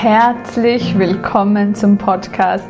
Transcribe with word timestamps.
Herzlich 0.00 0.96
willkommen 0.96 1.74
zum 1.74 1.98
Podcast, 1.98 2.68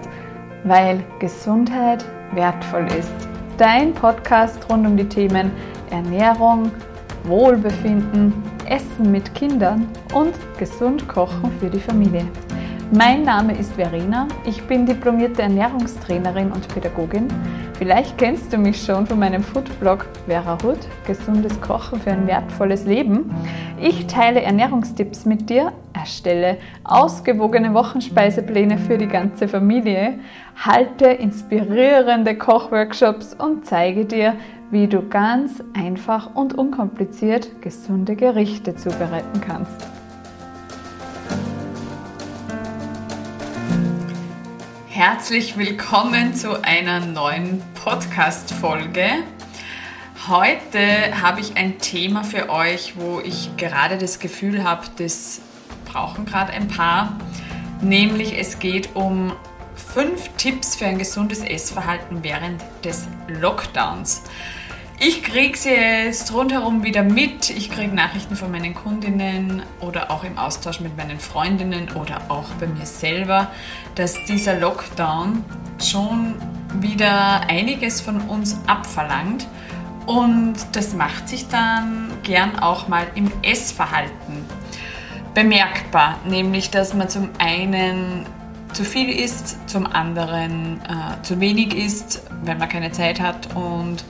weil 0.65 1.05
Gesundheit 1.19 2.03
wertvoll 2.33 2.87
ist. 2.99 3.13
Dein 3.59 3.93
Podcast 3.93 4.59
rund 4.71 4.87
um 4.87 4.97
die 4.97 5.07
Themen 5.07 5.51
Ernährung, 5.91 6.73
Wohlbefinden, 7.25 8.33
Essen 8.67 9.13
mit 9.13 9.35
Kindern 9.35 9.87
und 10.15 10.33
gesund 10.59 11.07
kochen 11.07 11.53
für 11.61 11.69
die 11.69 11.81
Familie. 11.81 12.27
Mein 12.93 13.25
Name 13.25 13.59
ist 13.59 13.75
Verena, 13.75 14.27
ich 14.47 14.63
bin 14.63 14.87
diplomierte 14.87 15.43
Ernährungstrainerin 15.43 16.51
und 16.51 16.67
Pädagogin. 16.69 17.29
Vielleicht 17.79 18.19
kennst 18.19 18.53
du 18.53 18.59
mich 18.59 18.83
schon 18.83 19.07
von 19.07 19.21
meinem 19.21 19.41
Foodblog 19.41 20.07
Vera 20.27 20.59
Hood, 20.65 20.79
gesundes 21.07 21.61
Kochen 21.61 22.01
für 22.01 22.11
ein 22.11 22.27
wertvolles 22.27 22.85
Leben. 22.85 23.33
Ich 23.81 24.09
teile 24.09 24.43
Ernährungstipps 24.43 25.25
mit 25.27 25.49
dir, 25.49 25.73
erstelle 25.93 26.57
ausgewogene 26.83 27.73
Wochenspeisepläne 27.75 28.79
für 28.79 28.99
die 28.99 29.07
ganze 29.07 29.47
Familie, 29.47 30.19
halte 30.57 31.07
inspirierende 31.07 32.37
Kochworkshops 32.37 33.35
und 33.35 33.65
zeige 33.65 34.07
dir, 34.07 34.35
wie 34.73 34.89
du 34.89 35.09
ganz 35.09 35.63
einfach 35.73 36.35
und 36.35 36.59
unkompliziert 36.59 37.63
gesunde 37.63 38.17
Gerichte 38.17 38.75
zubereiten 38.75 39.41
kannst. 39.41 39.98
Herzlich 44.99 45.57
willkommen 45.57 46.35
zu 46.35 46.65
einer 46.65 46.99
neuen 46.99 47.63
Podcast-Folge. 47.85 49.23
Heute 50.27 51.23
habe 51.23 51.41
ich 51.41 51.57
ein 51.57 51.79
Thema 51.79 52.25
für 52.25 52.51
euch, 52.51 52.95
wo 52.97 53.21
ich 53.21 53.57
gerade 53.57 53.97
das 53.97 54.19
Gefühl 54.19 54.65
habe, 54.65 54.89
das 54.97 55.41
brauchen 55.85 56.27
gerade 56.27 56.53
ein 56.53 56.67
paar. 56.67 57.17
Nämlich 57.81 58.37
es 58.37 58.59
geht 58.59 58.97
um 58.97 59.37
fünf 59.77 60.31
Tipps 60.37 60.75
für 60.75 60.87
ein 60.87 60.99
gesundes 60.99 61.43
Essverhalten 61.43 62.25
während 62.25 62.61
des 62.85 63.07
Lockdowns. 63.29 64.25
Ich 65.01 65.23
kriege 65.23 65.57
jetzt 65.57 66.35
rundherum 66.35 66.83
wieder 66.83 67.05
mit. 67.05 67.51
Ich 67.51 67.71
kriege 67.71 67.95
Nachrichten 67.95 68.35
von 68.35 68.51
meinen 68.51 68.75
Kundinnen 68.75 69.63
oder 69.79 70.11
auch 70.11 70.25
im 70.25 70.37
Austausch 70.37 70.81
mit 70.81 70.97
meinen 70.97 71.21
Freundinnen 71.21 71.87
oder 71.95 72.23
auch 72.29 72.49
bei 72.59 72.67
mir 72.67 72.85
selber, 72.85 73.53
dass 73.95 74.17
dieser 74.25 74.59
Lockdown 74.59 75.45
schon 75.81 76.35
wieder 76.81 77.49
einiges 77.49 78.01
von 78.01 78.23
uns 78.23 78.59
abverlangt. 78.67 79.47
Und 80.07 80.57
das 80.73 80.95
macht 80.95 81.29
sich 81.29 81.47
dann 81.47 82.11
gern 82.25 82.59
auch 82.59 82.89
mal 82.89 83.07
im 83.15 83.31
Essverhalten 83.43 84.45
bemerkbar. 85.33 86.17
Nämlich, 86.27 86.71
dass 86.73 86.93
man 86.93 87.09
zum 87.09 87.29
einen 87.39 88.27
zu 88.73 88.83
viel 88.85 89.11
isst, 89.11 89.59
zum 89.71 89.87
anderen 89.87 90.81
äh, 90.81 91.23
zu 91.23 91.39
wenig 91.39 91.77
isst, 91.77 92.21
wenn 92.43 92.59
man 92.59 92.69
keine 92.69 92.91
Zeit 92.91 93.21
hat 93.21 93.55
und 93.55 94.03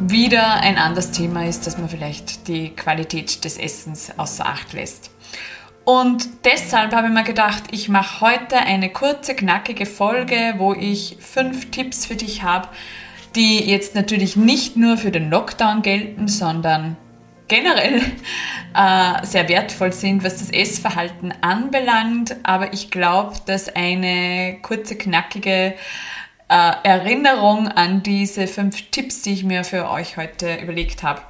wieder 0.00 0.60
ein 0.60 0.76
anderes 0.76 1.10
Thema 1.12 1.46
ist, 1.46 1.66
dass 1.66 1.78
man 1.78 1.88
vielleicht 1.88 2.48
die 2.48 2.70
Qualität 2.70 3.44
des 3.44 3.58
Essens 3.58 4.12
außer 4.16 4.46
Acht 4.46 4.72
lässt. 4.72 5.10
Und 5.84 6.26
deshalb 6.44 6.94
habe 6.94 7.08
ich 7.08 7.12
mir 7.12 7.24
gedacht, 7.24 7.64
ich 7.70 7.88
mache 7.88 8.20
heute 8.20 8.56
eine 8.56 8.90
kurze, 8.90 9.34
knackige 9.34 9.86
Folge, 9.86 10.54
wo 10.56 10.72
ich 10.72 11.18
fünf 11.20 11.70
Tipps 11.70 12.06
für 12.06 12.16
dich 12.16 12.42
habe, 12.42 12.68
die 13.36 13.58
jetzt 13.68 13.94
natürlich 13.94 14.36
nicht 14.36 14.76
nur 14.76 14.96
für 14.96 15.10
den 15.10 15.30
Lockdown 15.30 15.82
gelten, 15.82 16.26
sondern 16.26 16.96
generell 17.48 18.00
äh, 18.74 19.26
sehr 19.26 19.48
wertvoll 19.48 19.92
sind, 19.92 20.24
was 20.24 20.38
das 20.38 20.50
Essverhalten 20.50 21.34
anbelangt. 21.42 22.36
Aber 22.42 22.72
ich 22.72 22.90
glaube, 22.90 23.36
dass 23.46 23.68
eine 23.68 24.58
kurze, 24.62 24.96
knackige 24.96 25.74
äh, 26.48 26.72
Erinnerung 26.82 27.68
an 27.68 28.02
diese 28.02 28.46
fünf 28.46 28.90
Tipps, 28.90 29.22
die 29.22 29.32
ich 29.32 29.44
mir 29.44 29.64
für 29.64 29.90
euch 29.90 30.16
heute 30.16 30.56
überlegt 30.56 31.02
habe 31.02 31.22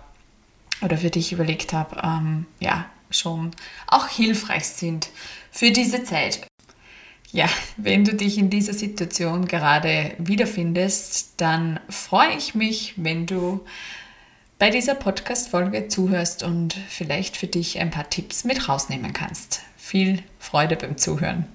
oder 0.82 0.98
für 0.98 1.10
dich 1.10 1.32
überlegt 1.32 1.72
habe, 1.72 2.00
ähm, 2.02 2.46
ja, 2.60 2.86
schon 3.10 3.52
auch 3.86 4.08
hilfreich 4.08 4.66
sind 4.66 5.08
für 5.50 5.70
diese 5.70 6.04
Zeit. 6.04 6.46
Ja, 7.32 7.48
wenn 7.76 8.04
du 8.04 8.14
dich 8.14 8.38
in 8.38 8.50
dieser 8.50 8.74
Situation 8.74 9.48
gerade 9.48 10.12
wiederfindest, 10.18 11.34
dann 11.38 11.80
freue 11.88 12.36
ich 12.36 12.54
mich, 12.54 12.94
wenn 12.96 13.26
du 13.26 13.64
bei 14.58 14.70
dieser 14.70 14.94
Podcast-Folge 14.94 15.88
zuhörst 15.88 16.44
und 16.44 16.74
vielleicht 16.88 17.36
für 17.36 17.48
dich 17.48 17.80
ein 17.80 17.90
paar 17.90 18.08
Tipps 18.08 18.44
mit 18.44 18.68
rausnehmen 18.68 19.12
kannst. 19.12 19.62
Viel 19.76 20.22
Freude 20.38 20.76
beim 20.76 20.96
Zuhören. 20.96 21.46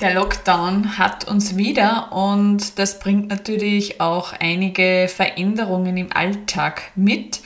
Der 0.00 0.14
Lockdown 0.14 0.96
hat 0.96 1.24
uns 1.24 1.56
wieder 1.56 2.12
und 2.12 2.78
das 2.78 3.00
bringt 3.00 3.30
natürlich 3.30 4.00
auch 4.00 4.32
einige 4.32 5.08
Veränderungen 5.08 5.96
im 5.96 6.12
Alltag 6.12 6.92
mit. 6.94 7.40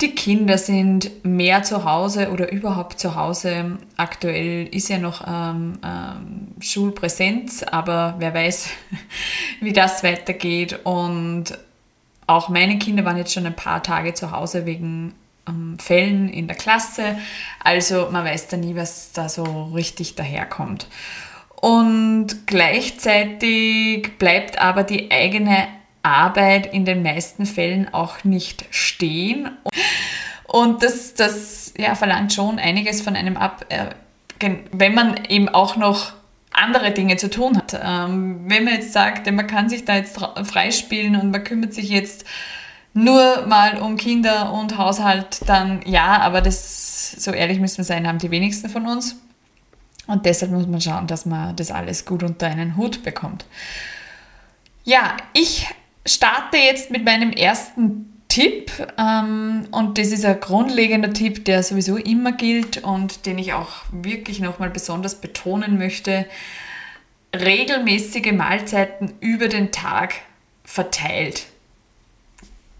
Die 0.00 0.12
Kinder 0.12 0.58
sind 0.58 1.24
mehr 1.24 1.62
zu 1.62 1.84
Hause 1.84 2.32
oder 2.32 2.50
überhaupt 2.50 2.98
zu 2.98 3.14
Hause. 3.14 3.78
Aktuell 3.96 4.66
ist 4.66 4.88
ja 4.88 4.98
noch 4.98 5.24
ähm, 5.28 5.78
ähm, 5.84 6.48
Schulpräsenz, 6.58 7.62
aber 7.62 8.16
wer 8.18 8.34
weiß, 8.34 8.70
wie 9.60 9.72
das 9.72 10.02
weitergeht. 10.02 10.80
Und 10.82 11.56
auch 12.26 12.48
meine 12.48 12.80
Kinder 12.80 13.04
waren 13.04 13.16
jetzt 13.16 13.32
schon 13.32 13.46
ein 13.46 13.54
paar 13.54 13.80
Tage 13.80 14.12
zu 14.12 14.32
Hause 14.32 14.66
wegen 14.66 15.14
ähm, 15.48 15.78
Fällen 15.78 16.28
in 16.28 16.48
der 16.48 16.56
Klasse. 16.56 17.16
Also 17.62 18.08
man 18.10 18.24
weiß 18.24 18.48
da 18.48 18.56
nie, 18.56 18.74
was 18.74 19.12
da 19.12 19.28
so 19.28 19.70
richtig 19.72 20.16
daherkommt. 20.16 20.88
Und 21.62 22.48
gleichzeitig 22.48 24.18
bleibt 24.18 24.58
aber 24.58 24.82
die 24.82 25.12
eigene 25.12 25.68
Arbeit 26.02 26.74
in 26.74 26.84
den 26.84 27.04
meisten 27.04 27.46
Fällen 27.46 27.94
auch 27.94 28.24
nicht 28.24 28.64
stehen. 28.70 29.48
Und 30.48 30.82
das, 30.82 31.14
das 31.14 31.72
ja, 31.78 31.94
verlangt 31.94 32.32
schon 32.32 32.58
einiges 32.58 33.00
von 33.00 33.14
einem 33.14 33.36
ab, 33.36 33.64
äh, 33.68 33.86
wenn 34.72 34.92
man 34.92 35.24
eben 35.28 35.48
auch 35.48 35.76
noch 35.76 36.14
andere 36.52 36.90
Dinge 36.90 37.16
zu 37.16 37.30
tun 37.30 37.56
hat. 37.56 37.80
Ähm, 37.80 38.40
wenn 38.48 38.64
man 38.64 38.74
jetzt 38.74 38.92
sagt, 38.92 39.30
man 39.30 39.46
kann 39.46 39.68
sich 39.68 39.84
da 39.84 39.94
jetzt 39.94 40.18
freispielen 40.18 41.14
und 41.14 41.30
man 41.30 41.44
kümmert 41.44 41.74
sich 41.74 41.88
jetzt 41.90 42.24
nur 42.92 43.46
mal 43.46 43.80
um 43.80 43.96
Kinder 43.96 44.52
und 44.52 44.78
Haushalt, 44.78 45.42
dann 45.46 45.82
ja, 45.86 46.20
aber 46.22 46.40
das, 46.40 47.12
so 47.12 47.30
ehrlich 47.30 47.60
müssen 47.60 47.78
wir 47.78 47.84
sein, 47.84 48.08
haben 48.08 48.18
die 48.18 48.32
wenigsten 48.32 48.68
von 48.68 48.84
uns. 48.84 49.14
Und 50.06 50.26
deshalb 50.26 50.52
muss 50.52 50.66
man 50.66 50.80
schauen, 50.80 51.06
dass 51.06 51.26
man 51.26 51.54
das 51.56 51.70
alles 51.70 52.04
gut 52.04 52.22
unter 52.22 52.46
einen 52.46 52.76
Hut 52.76 53.02
bekommt. 53.02 53.44
Ja, 54.84 55.16
ich 55.32 55.68
starte 56.04 56.56
jetzt 56.56 56.90
mit 56.90 57.04
meinem 57.04 57.30
ersten 57.30 58.12
Tipp 58.28 58.72
ähm, 58.98 59.68
und 59.70 59.98
das 59.98 60.08
ist 60.08 60.24
ein 60.24 60.40
grundlegender 60.40 61.12
Tipp, 61.12 61.44
der 61.44 61.62
sowieso 61.62 61.96
immer 61.96 62.32
gilt 62.32 62.82
und 62.82 63.26
den 63.26 63.38
ich 63.38 63.52
auch 63.52 63.68
wirklich 63.90 64.40
nochmal 64.40 64.70
besonders 64.70 65.20
betonen 65.20 65.78
möchte. 65.78 66.26
Regelmäßige 67.34 68.32
Mahlzeiten 68.32 69.12
über 69.20 69.48
den 69.48 69.70
Tag 69.70 70.14
verteilt 70.64 71.46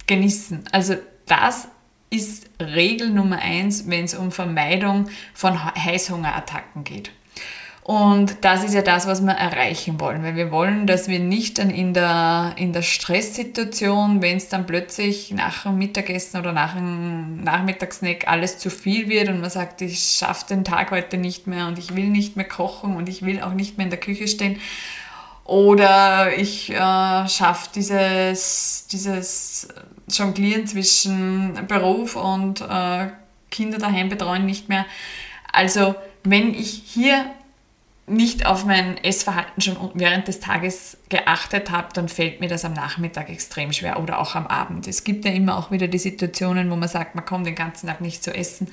genießen. 0.07 0.65
Also 0.73 0.97
das 1.27 1.69
ist 2.13 2.51
Regel 2.61 3.11
Nummer 3.11 3.39
eins, 3.39 3.89
wenn 3.89 4.05
es 4.05 4.15
um 4.15 4.31
Vermeidung 4.31 5.09
von 5.35 5.59
Heißhungerattacken 5.65 6.85
geht. 6.85 7.11
Und 7.85 8.37
das 8.43 8.63
ist 8.63 8.75
ja 8.75 8.83
das, 8.83 9.09
was 9.09 9.23
wir 9.23 9.33
erreichen 9.33 9.99
wollen, 9.99 10.23
weil 10.23 10.37
wir 10.37 10.53
wollen, 10.53 10.87
dass 10.87 11.09
wir 11.09 11.19
nicht 11.19 11.59
dann 11.59 11.69
in 11.69 11.95
der, 11.95 12.53
in 12.57 12.73
der 12.73 12.83
Stresssituation, 12.83 14.23
wenn 14.23 14.37
es 14.37 14.49
dann 14.49 14.67
plötzlich 14.67 15.33
nach 15.33 15.65
dem 15.65 15.79
Mittagessen 15.79 16.39
oder 16.39 16.53
nach 16.53 16.75
dem 16.75 17.43
Nachmittagssnack 17.43 18.29
alles 18.29 18.59
zu 18.59 18.71
viel 18.71 19.09
wird 19.09 19.31
und 19.31 19.41
man 19.41 19.51
sagt, 19.51 19.83
ich 19.83 19.99
schaffe 19.99 20.47
den 20.51 20.65
Tag 20.65 20.93
heute 20.93 21.17
nicht 21.17 21.49
mehr 21.49 21.67
und 21.67 21.77
ich 21.77 21.97
will 21.97 22.07
nicht 22.07 22.37
mehr 22.37 22.47
kochen 22.47 22.95
und 22.95 23.09
ich 23.09 23.23
will 23.23 23.43
auch 23.43 23.53
nicht 23.53 23.79
mehr 23.79 23.87
in 23.87 23.91
der 23.91 24.01
Küche 24.01 24.29
stehen, 24.29 24.61
oder 25.45 26.37
ich 26.37 26.71
äh, 26.71 27.29
schaffe 27.29 27.71
dieses, 27.75 28.87
dieses 28.93 29.69
Jonglieren 30.09 30.67
zwischen 30.67 31.67
Beruf 31.69 32.17
und 32.17 32.61
äh, 32.61 33.09
Kinder 33.51 33.79
daheim 33.79 34.09
betreuen 34.09 34.47
nicht 34.47 34.69
mehr. 34.69 34.87
Also 35.53 35.95
wenn 36.25 36.55
ich 36.55 36.83
hier 36.87 37.27
nicht 38.09 38.47
auf 38.47 38.65
mein 38.65 38.97
Essverhalten 39.05 39.63
schon 39.63 39.77
während 39.95 40.27
des 40.27 40.41
Tages 40.41 40.97
geachtet 41.09 41.71
habe, 41.71 41.89
dann 41.95 42.09
fällt 42.09 42.41
mir 42.41 42.49
das 42.49 42.65
am 42.65 42.73
Nachmittag 42.73 43.31
extrem 43.31 43.73
schwer 43.73 44.03
oder 44.03 44.19
auch 44.19 44.35
am 44.35 44.49
Abend. 44.49 44.89
Es 44.89 45.05
gibt 45.05 45.25
ja 45.25 45.31
immer 45.31 45.57
auch 45.57 45.71
wieder 45.71 45.87
die 45.87 45.99
Situationen, 45.99 46.69
wo 46.71 46.75
man 46.75 46.89
sagt, 46.89 47.15
man 47.15 47.25
kommt 47.25 47.47
den 47.47 47.55
ganzen 47.55 47.87
Tag 47.87 48.01
nicht 48.01 48.25
zu 48.25 48.35
essen 48.35 48.67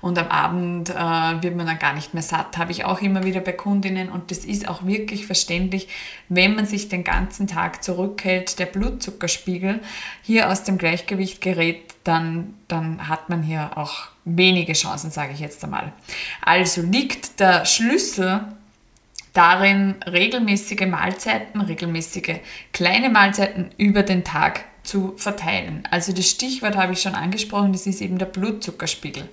und 0.00 0.16
am 0.18 0.28
Abend 0.28 0.90
äh, 0.90 0.94
wird 0.94 1.56
man 1.56 1.66
dann 1.66 1.80
gar 1.80 1.94
nicht 1.94 2.14
mehr 2.14 2.22
satt. 2.22 2.58
Habe 2.58 2.70
ich 2.70 2.84
auch 2.84 3.00
immer 3.02 3.24
wieder 3.24 3.40
bei 3.40 3.52
Kundinnen 3.52 4.08
und 4.08 4.30
das 4.30 4.44
ist 4.44 4.68
auch 4.68 4.86
wirklich 4.86 5.26
verständlich, 5.26 5.88
wenn 6.28 6.54
man 6.54 6.64
sich 6.64 6.88
den 6.88 7.02
ganzen 7.02 7.48
Tag 7.48 7.82
zurückhält, 7.82 8.60
der 8.60 8.66
Blutzuckerspiegel 8.66 9.80
hier 10.22 10.48
aus 10.48 10.62
dem 10.62 10.78
Gleichgewicht 10.78 11.40
gerät, 11.40 11.94
dann, 12.04 12.54
dann 12.68 13.08
hat 13.08 13.30
man 13.30 13.42
hier 13.42 13.76
auch 13.76 14.08
wenige 14.24 14.74
Chancen, 14.74 15.10
sage 15.10 15.32
ich 15.32 15.40
jetzt 15.40 15.64
einmal. 15.64 15.92
Also 16.40 16.82
liegt 16.82 17.40
der 17.40 17.64
Schlüssel 17.64 18.44
darin, 19.36 19.96
regelmäßige 20.06 20.86
Mahlzeiten, 20.86 21.60
regelmäßige 21.60 22.36
kleine 22.72 23.10
Mahlzeiten 23.10 23.70
über 23.76 24.02
den 24.02 24.24
Tag 24.24 24.64
zu 24.82 25.14
verteilen. 25.16 25.86
Also 25.90 26.12
das 26.12 26.30
Stichwort 26.30 26.76
habe 26.76 26.92
ich 26.92 27.02
schon 27.02 27.14
angesprochen, 27.14 27.72
das 27.72 27.86
ist 27.86 28.00
eben 28.00 28.18
der 28.18 28.26
Blutzuckerspiegel. 28.26 29.28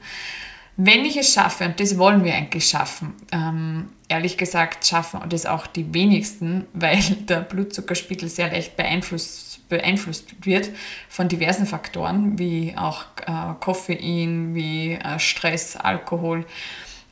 Wenn 0.76 1.06
ich 1.06 1.18
es 1.18 1.34
schaffe, 1.34 1.66
und 1.66 1.80
das 1.80 2.00
wollen 2.00 2.24
wir 2.24 2.34
eigentlich 2.34 2.66
schaffen, 2.66 3.14
ähm, 3.32 3.90
ehrlich 4.08 4.38
gesagt 4.38 4.86
schaffen 4.86 5.22
das 5.30 5.46
auch 5.46 5.68
die 5.68 5.94
wenigsten, 5.94 6.66
weil 6.74 7.00
der 7.30 7.42
Blutzuckerspiegel 7.42 8.28
sehr 8.28 8.52
leicht 8.52 8.76
beeinflusst, 8.76 9.70
beeinflusst 9.70 10.46
wird 10.46 10.70
von 11.08 11.30
diversen 11.30 11.68
Faktoren, 11.68 12.38
wie 12.40 12.74
auch 12.76 13.06
äh, 13.26 13.54
Koffein, 13.60 14.56
wie 14.56 14.94
äh, 14.94 15.20
Stress, 15.20 15.76
Alkohol. 15.76 16.46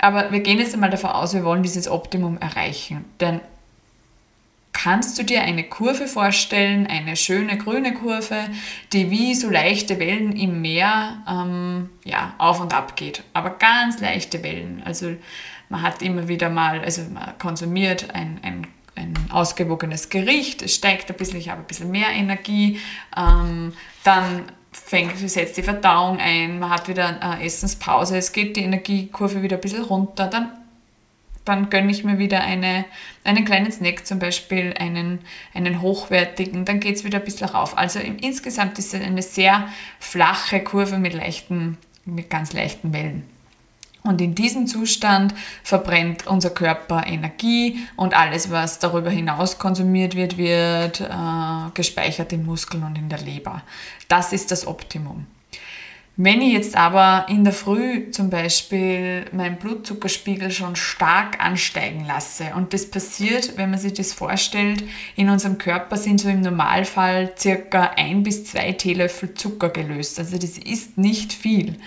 Aber 0.01 0.31
wir 0.31 0.39
gehen 0.39 0.57
jetzt 0.57 0.73
einmal 0.73 0.89
davon 0.89 1.11
aus, 1.11 1.35
wir 1.35 1.43
wollen 1.43 1.61
dieses 1.61 1.87
Optimum 1.87 2.39
erreichen. 2.39 3.05
Denn 3.19 3.39
kannst 4.73 5.19
du 5.19 5.23
dir 5.23 5.43
eine 5.43 5.63
Kurve 5.63 6.07
vorstellen, 6.07 6.87
eine 6.87 7.15
schöne 7.15 7.55
grüne 7.59 7.93
Kurve, 7.93 8.47
die 8.93 9.11
wie 9.11 9.35
so 9.35 9.47
leichte 9.47 9.99
Wellen 9.99 10.35
im 10.35 10.61
Meer 10.61 11.23
ähm, 11.29 11.91
ja, 12.03 12.33
auf 12.39 12.59
und 12.59 12.73
ab 12.73 12.95
geht. 12.95 13.23
Aber 13.33 13.51
ganz 13.51 14.01
leichte 14.01 14.41
Wellen. 14.43 14.81
Also 14.85 15.15
man 15.69 15.83
hat 15.83 16.01
immer 16.01 16.27
wieder 16.27 16.49
mal, 16.49 16.81
also 16.81 17.03
man 17.03 17.37
konsumiert 17.37 18.15
ein, 18.15 18.39
ein, 18.41 18.67
ein 18.95 19.13
ausgewogenes 19.31 20.09
Gericht, 20.09 20.63
es 20.63 20.73
steigt 20.73 21.11
ein 21.11 21.15
bisschen, 21.15 21.37
ich 21.37 21.49
habe 21.49 21.61
ein 21.61 21.67
bisschen 21.67 21.91
mehr 21.91 22.09
Energie, 22.09 22.79
ähm, 23.15 23.73
dann 24.03 24.51
fängt, 24.71 25.17
setzt 25.17 25.57
die 25.57 25.63
Verdauung 25.63 26.19
ein, 26.19 26.59
man 26.59 26.69
hat 26.69 26.87
wieder 26.87 27.21
eine 27.21 27.43
Essenspause, 27.43 28.17
es 28.17 28.31
geht 28.31 28.55
die 28.55 28.63
Energiekurve 28.63 29.41
wieder 29.41 29.57
ein 29.57 29.61
bisschen 29.61 29.83
runter, 29.83 30.27
dann 30.27 30.51
dann 31.45 31.69
gönne 31.69 31.91
ich 31.91 32.03
mir 32.03 32.19
wieder 32.19 32.41
eine, 32.41 32.85
einen 33.23 33.45
kleinen 33.45 33.71
Snack, 33.71 34.05
zum 34.05 34.19
Beispiel 34.19 34.73
einen, 34.77 35.19
einen 35.53 35.81
hochwertigen, 35.81 36.65
dann 36.65 36.79
geht 36.79 36.97
es 36.97 37.03
wieder 37.03 37.17
ein 37.17 37.25
bisschen 37.25 37.49
rauf. 37.49 37.77
Also 37.77 37.99
im, 37.99 38.17
insgesamt 38.17 38.77
ist 38.77 38.93
es 38.93 39.01
eine 39.01 39.21
sehr 39.21 39.67
flache 39.99 40.63
Kurve 40.63 40.97
mit, 40.97 41.13
leichten, 41.13 41.77
mit 42.05 42.29
ganz 42.29 42.53
leichten 42.53 42.93
Wellen. 42.93 43.23
Und 44.03 44.19
in 44.19 44.33
diesem 44.33 44.65
Zustand 44.65 45.33
verbrennt 45.63 46.25
unser 46.25 46.49
Körper 46.49 47.05
Energie 47.05 47.79
und 47.95 48.15
alles, 48.15 48.49
was 48.49 48.79
darüber 48.79 49.11
hinaus 49.11 49.59
konsumiert 49.59 50.15
wird, 50.15 50.37
wird 50.37 51.01
äh, 51.01 51.69
gespeichert 51.75 52.33
in 52.33 52.45
Muskeln 52.45 52.83
und 52.83 52.97
in 52.97 53.09
der 53.09 53.19
Leber. 53.19 53.61
Das 54.07 54.33
ist 54.33 54.49
das 54.49 54.65
Optimum. 54.65 55.27
Wenn 56.17 56.41
ich 56.41 56.53
jetzt 56.53 56.75
aber 56.75 57.27
in 57.29 57.45
der 57.45 57.53
Früh 57.53 58.11
zum 58.11 58.29
Beispiel 58.29 59.25
meinen 59.31 59.55
Blutzuckerspiegel 59.57 60.51
schon 60.51 60.75
stark 60.75 61.43
ansteigen 61.43 62.05
lasse 62.05 62.51
und 62.55 62.73
das 62.73 62.91
passiert, 62.91 63.57
wenn 63.57 63.69
man 63.69 63.79
sich 63.79 63.93
das 63.93 64.11
vorstellt, 64.11 64.83
in 65.15 65.29
unserem 65.29 65.57
Körper 65.57 65.95
sind 65.95 66.19
so 66.19 66.27
im 66.27 66.41
Normalfall 66.41 67.31
circa 67.37 67.93
ein 67.95 68.23
bis 68.23 68.45
zwei 68.45 68.73
Teelöffel 68.73 69.35
Zucker 69.35 69.69
gelöst. 69.69 70.19
Also 70.19 70.37
das 70.37 70.57
ist 70.57 70.97
nicht 70.97 71.31
viel. 71.31 71.77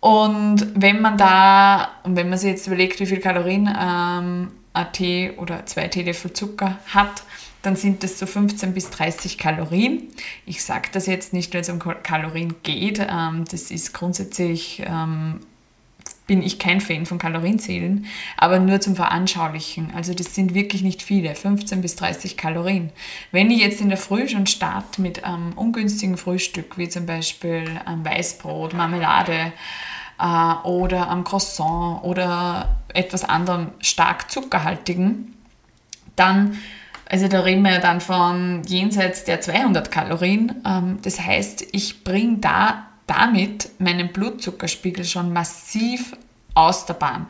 Und 0.00 0.68
wenn 0.74 1.00
man 1.00 1.18
da, 1.18 1.88
und 2.04 2.16
wenn 2.16 2.28
man 2.28 2.38
sich 2.38 2.50
jetzt 2.50 2.66
überlegt, 2.66 3.00
wie 3.00 3.06
viel 3.06 3.20
Kalorien 3.20 3.66
ähm, 3.66 4.52
ein 4.72 4.92
Tee 4.92 5.32
oder 5.36 5.66
zwei 5.66 5.88
Teelöffel 5.88 6.32
Zucker 6.32 6.78
hat, 6.86 7.22
dann 7.62 7.74
sind 7.74 8.04
das 8.04 8.18
so 8.18 8.26
15 8.26 8.72
bis 8.72 8.90
30 8.90 9.36
Kalorien. 9.36 10.08
Ich 10.46 10.62
sage 10.64 10.88
das 10.92 11.06
jetzt 11.06 11.32
nicht, 11.32 11.52
weil 11.52 11.62
es 11.62 11.68
um 11.68 11.80
Kalorien 11.80 12.54
geht. 12.62 13.00
Ähm, 13.00 13.44
das 13.50 13.70
ist 13.70 13.92
grundsätzlich, 13.92 14.82
ähm, 14.86 15.40
bin 16.28 16.42
ich 16.42 16.60
kein 16.60 16.80
Fan 16.80 17.06
von 17.06 17.18
Kalorienzählen, 17.18 18.06
aber 18.36 18.60
nur 18.60 18.80
zum 18.80 18.94
Veranschaulichen. 18.94 19.92
Also 19.96 20.14
das 20.14 20.34
sind 20.34 20.54
wirklich 20.54 20.82
nicht 20.82 21.02
viele, 21.02 21.34
15 21.34 21.80
bis 21.80 21.96
30 21.96 22.36
Kalorien. 22.36 22.90
Wenn 23.32 23.50
ich 23.50 23.58
jetzt 23.60 23.80
in 23.80 23.88
der 23.88 23.98
Früh 23.98 24.28
schon 24.28 24.46
starte 24.46 25.02
mit 25.02 25.24
einem 25.24 25.54
ungünstigen 25.54 26.18
Frühstück, 26.18 26.78
wie 26.78 26.88
zum 26.88 27.06
Beispiel 27.06 27.64
ein 27.86 28.04
Weißbrot, 28.04 28.74
Marmelade, 28.74 29.52
äh, 30.20 30.68
oder 30.68 31.08
am 31.08 31.24
Croissant 31.24 32.04
oder 32.04 32.76
etwas 32.92 33.24
anderem 33.24 33.72
stark 33.80 34.30
zuckerhaltigen, 34.30 35.34
dann 36.14 36.58
also 37.10 37.26
da 37.26 37.40
reden 37.40 37.62
wir 37.62 37.72
ja 37.72 37.78
dann 37.78 38.02
von 38.02 38.62
jenseits 38.66 39.24
der 39.24 39.40
200 39.40 39.90
Kalorien. 39.90 40.60
Ähm, 40.66 40.98
das 41.00 41.18
heißt, 41.18 41.68
ich 41.72 42.04
bringe 42.04 42.36
da 42.36 42.87
damit 43.08 43.70
meinen 43.80 44.12
Blutzuckerspiegel 44.12 45.04
schon 45.04 45.32
massiv 45.32 46.16
aus 46.54 46.86
der 46.86 46.94
Bahn. 46.94 47.26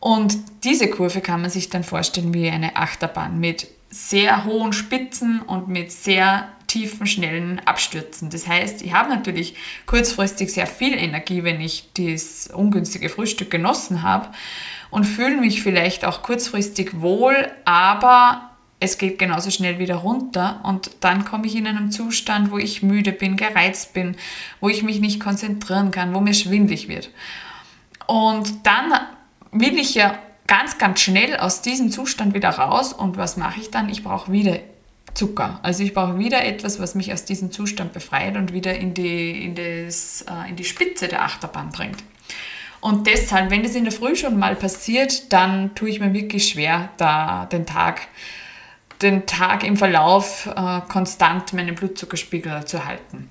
Und 0.00 0.36
diese 0.64 0.90
Kurve 0.90 1.22
kann 1.22 1.40
man 1.40 1.48
sich 1.48 1.70
dann 1.70 1.82
vorstellen 1.84 2.34
wie 2.34 2.50
eine 2.50 2.76
Achterbahn 2.76 3.40
mit 3.40 3.68
sehr 3.88 4.44
hohen 4.44 4.74
Spitzen 4.74 5.40
und 5.40 5.68
mit 5.68 5.92
sehr 5.92 6.48
tiefen, 6.66 7.06
schnellen 7.06 7.60
Abstürzen. 7.60 8.28
Das 8.28 8.48
heißt, 8.48 8.82
ich 8.82 8.92
habe 8.92 9.08
natürlich 9.08 9.54
kurzfristig 9.86 10.52
sehr 10.52 10.66
viel 10.66 10.94
Energie, 10.94 11.44
wenn 11.44 11.60
ich 11.60 11.90
das 11.94 12.48
ungünstige 12.52 13.08
Frühstück 13.08 13.50
genossen 13.50 14.02
habe 14.02 14.30
und 14.90 15.04
fühle 15.04 15.36
mich 15.36 15.62
vielleicht 15.62 16.04
auch 16.04 16.22
kurzfristig 16.22 17.00
wohl, 17.00 17.50
aber 17.64 18.50
es 18.84 18.98
geht 18.98 19.18
genauso 19.18 19.50
schnell 19.50 19.78
wieder 19.78 19.96
runter 19.96 20.60
und 20.62 20.90
dann 21.00 21.24
komme 21.24 21.46
ich 21.46 21.56
in 21.56 21.66
einen 21.66 21.90
Zustand, 21.90 22.50
wo 22.50 22.58
ich 22.58 22.82
müde 22.82 23.12
bin, 23.12 23.36
gereizt 23.36 23.94
bin, 23.94 24.16
wo 24.60 24.68
ich 24.68 24.82
mich 24.82 25.00
nicht 25.00 25.20
konzentrieren 25.20 25.90
kann, 25.90 26.14
wo 26.14 26.20
mir 26.20 26.34
schwindlig 26.34 26.88
wird. 26.88 27.10
Und 28.06 28.66
dann 28.66 28.92
will 29.50 29.78
ich 29.78 29.94
ja 29.94 30.18
ganz, 30.46 30.78
ganz 30.78 31.00
schnell 31.00 31.36
aus 31.36 31.62
diesem 31.62 31.90
Zustand 31.90 32.34
wieder 32.34 32.50
raus 32.50 32.92
und 32.92 33.16
was 33.16 33.36
mache 33.36 33.60
ich 33.60 33.70
dann? 33.70 33.88
Ich 33.88 34.04
brauche 34.04 34.30
wieder 34.30 34.58
Zucker. 35.14 35.60
Also 35.62 35.82
ich 35.82 35.94
brauche 35.94 36.18
wieder 36.18 36.44
etwas, 36.44 36.80
was 36.80 36.94
mich 36.94 37.12
aus 37.12 37.24
diesem 37.24 37.50
Zustand 37.50 37.92
befreit 37.92 38.36
und 38.36 38.52
wieder 38.52 38.76
in 38.76 38.94
die, 38.94 39.44
in 39.44 39.54
das, 39.54 40.22
äh, 40.22 40.50
in 40.50 40.56
die 40.56 40.64
Spitze 40.64 41.08
der 41.08 41.22
Achterbahn 41.22 41.70
bringt. 41.70 42.02
Und 42.80 43.06
deshalb, 43.06 43.50
wenn 43.50 43.62
das 43.62 43.74
in 43.74 43.84
der 43.84 43.92
Früh 43.92 44.14
schon 44.14 44.38
mal 44.38 44.56
passiert, 44.56 45.32
dann 45.32 45.74
tue 45.74 45.88
ich 45.88 46.00
mir 46.00 46.12
wirklich 46.12 46.48
schwer, 46.48 46.90
da 46.98 47.46
den 47.46 47.64
Tag 47.64 48.08
den 49.02 49.26
Tag 49.26 49.64
im 49.64 49.76
Verlauf 49.76 50.46
äh, 50.46 50.80
konstant 50.88 51.52
meinen 51.52 51.74
Blutzuckerspiegel 51.74 52.64
zu 52.64 52.84
halten. 52.84 53.28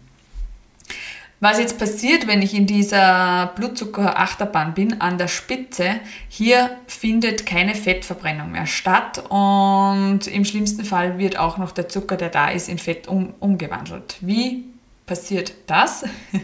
Was 1.40 1.60
jetzt 1.60 1.78
passiert, 1.78 2.26
wenn 2.26 2.42
ich 2.42 2.54
in 2.54 2.68
dieser 2.68 3.48
Blutzuckerachterbahn 3.58 4.74
bin, 4.74 5.02
an 5.02 5.18
der 5.18 5.28
Spitze, 5.28 6.00
hier 6.30 6.78
findet 6.88 7.46
keine 7.46 7.76
Fettverbrennung 7.76 8.52
mehr 8.52 8.66
statt 8.66 9.22
und 9.30 10.22
im 10.28 10.46
schlimmsten 10.46 10.86
Fall 10.86 11.18
wird 11.18 11.38
auch 11.38 11.58
noch 11.58 11.72
der 11.72 11.90
Zucker, 11.90 12.16
der 12.16 12.30
da 12.30 12.48
ist, 12.48 12.70
in 12.70 12.78
Fett 12.78 13.10
um, 13.10 13.34
umgewandelt. 13.42 14.16
Wie 14.22 14.64
passiert 15.06 15.54
das? 15.68 16.06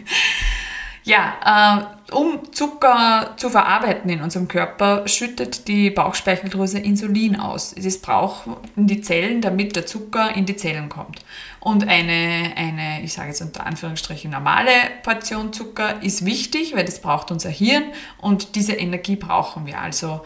Ja, 1.04 1.96
äh, 1.99 1.99
um 2.12 2.52
Zucker 2.52 3.34
zu 3.36 3.50
verarbeiten 3.50 4.10
in 4.10 4.22
unserem 4.22 4.48
Körper, 4.48 5.06
schüttet 5.06 5.68
die 5.68 5.90
Bauchspeicheldrüse 5.90 6.78
Insulin 6.78 7.36
aus. 7.36 7.74
Das 7.74 7.98
brauchen 7.98 8.56
die 8.76 9.00
Zellen, 9.00 9.40
damit 9.40 9.76
der 9.76 9.86
Zucker 9.86 10.34
in 10.34 10.46
die 10.46 10.56
Zellen 10.56 10.88
kommt. 10.88 11.20
Und 11.60 11.88
eine, 11.88 12.52
eine 12.56 13.02
ich 13.02 13.12
sage 13.12 13.28
jetzt 13.28 13.42
unter 13.42 13.66
Anführungsstrichen, 13.66 14.30
normale 14.30 14.72
Portion 15.02 15.52
Zucker 15.52 16.02
ist 16.02 16.24
wichtig, 16.24 16.74
weil 16.74 16.84
das 16.84 17.00
braucht 17.00 17.30
unser 17.30 17.50
Hirn 17.50 17.84
und 18.18 18.54
diese 18.56 18.72
Energie 18.72 19.16
brauchen 19.16 19.66
wir. 19.66 19.80
Also 19.80 20.22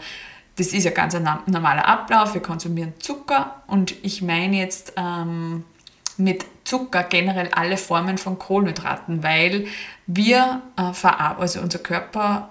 das 0.57 0.67
ist 0.67 0.85
ja 0.85 0.91
ganz 0.91 1.15
ein 1.15 1.27
normaler 1.47 1.87
Ablauf. 1.87 2.33
Wir 2.33 2.41
konsumieren 2.41 2.93
Zucker 2.99 3.63
und 3.67 3.93
ich 4.03 4.21
meine 4.21 4.57
jetzt 4.57 4.93
ähm, 4.95 5.65
mit 6.17 6.45
Zucker 6.63 7.03
generell 7.03 7.49
alle 7.51 7.77
Formen 7.77 8.17
von 8.17 8.39
Kohlenhydraten, 8.39 9.23
weil 9.23 9.67
wir 10.07 10.61
äh, 10.77 11.07
also 11.07 11.61
unser 11.61 11.79
Körper 11.79 12.49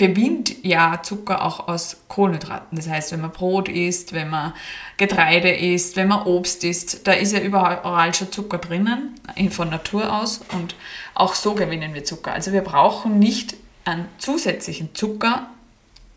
gewinnt 0.00 0.64
ja 0.64 1.02
Zucker 1.02 1.44
auch 1.44 1.68
aus 1.68 1.98
Kohlenhydraten. 2.08 2.74
Das 2.74 2.88
heißt, 2.88 3.12
wenn 3.12 3.20
man 3.20 3.32
Brot 3.32 3.68
isst, 3.68 4.14
wenn 4.14 4.30
man 4.30 4.54
Getreide 4.96 5.50
isst, 5.50 5.96
wenn 5.96 6.08
man 6.08 6.22
Obst 6.22 6.64
isst, 6.64 7.06
da 7.06 7.12
ist 7.12 7.34
ja 7.34 7.40
überall 7.40 8.14
schon 8.14 8.32
Zucker 8.32 8.56
drinnen, 8.56 9.14
von 9.50 9.68
Natur 9.68 10.10
aus. 10.10 10.40
Und 10.52 10.74
auch 11.12 11.34
so 11.34 11.52
gewinnen 11.54 11.92
wir 11.92 12.02
Zucker. 12.02 12.32
Also 12.32 12.52
wir 12.52 12.62
brauchen 12.62 13.18
nicht 13.18 13.56
einen 13.84 14.08
zusätzlichen 14.16 14.94
Zucker, 14.94 15.50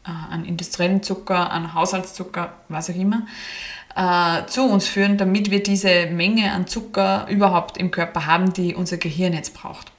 äh, 0.06 0.34
an 0.34 0.46
industriellen 0.46 1.04
Zucker, 1.04 1.52
an 1.52 1.74
Haushaltszucker, 1.74 2.54
was 2.70 2.90
auch 2.90 2.96
immer, 2.96 3.28
äh, 3.96 4.46
zu 4.48 4.64
uns 4.64 4.88
führen, 4.88 5.18
damit 5.18 5.52
wir 5.52 5.62
diese 5.62 6.08
Menge 6.08 6.52
an 6.52 6.68
Zucker 6.68 7.28
überhaupt 7.30 7.78
im 7.78 7.92
Körper 7.92 8.26
haben, 8.26 8.54
die 8.54 8.76
unser 8.76 8.98
Gehirn 8.98 9.34
jetzt 9.34 9.54
braucht. 9.54 9.92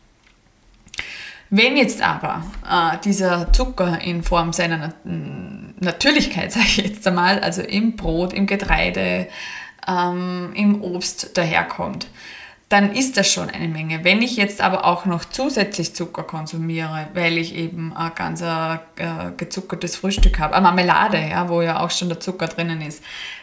Wenn 1.51 1.77
jetzt 1.77 2.03
aber 2.03 2.43
äh, 2.69 2.99
dieser 3.05 3.53
Zucker 3.53 4.01
in 4.01 4.23
Form 4.23 4.53
seiner 4.53 4.79
Nat 4.79 4.97
Natürlichkeit, 5.81 6.53
sage 6.53 6.67
ich 6.67 6.77
jetzt 6.79 7.07
einmal, 7.07 7.41
also 7.41 7.63
im 7.63 7.97
Brot, 7.97 8.33
im 8.33 8.47
Getreide, 8.47 9.29
ähm, 9.87 10.53
im 10.55 10.83
Obst 10.83 11.37
daherkommt, 11.37 12.09
dann 12.69 12.93
ist 12.93 13.17
das 13.17 13.31
schon 13.31 13.51
eine 13.51 13.69
Menge. 13.69 14.05
Wenn 14.05 14.23
ich 14.23 14.37
jetzt 14.37 14.61
aber 14.61 14.85
auch 14.85 15.05
noch 15.05 15.25
zusätzlich 15.25 15.95
Zucker 15.95 16.23
konsumiere, 16.23 17.09
weil 17.13 17.37
ich 17.37 17.55
eben 17.55 17.95
ein 17.95 18.13
ganz 18.15 18.41
äh, 18.41 18.79
gezuckertes 19.37 19.97
Frühstück 19.97 20.39
habe, 20.39 20.55
eine 20.55 20.63
Marmelade, 20.63 21.19
ja, 21.19 21.49
wo 21.49 21.63
ja 21.63 21.81
auch 21.81 21.91
schon 21.91 22.09
der 22.09 22.21
Zucker 22.21 22.49
drinnen 22.49 22.81
ist, 22.81 23.03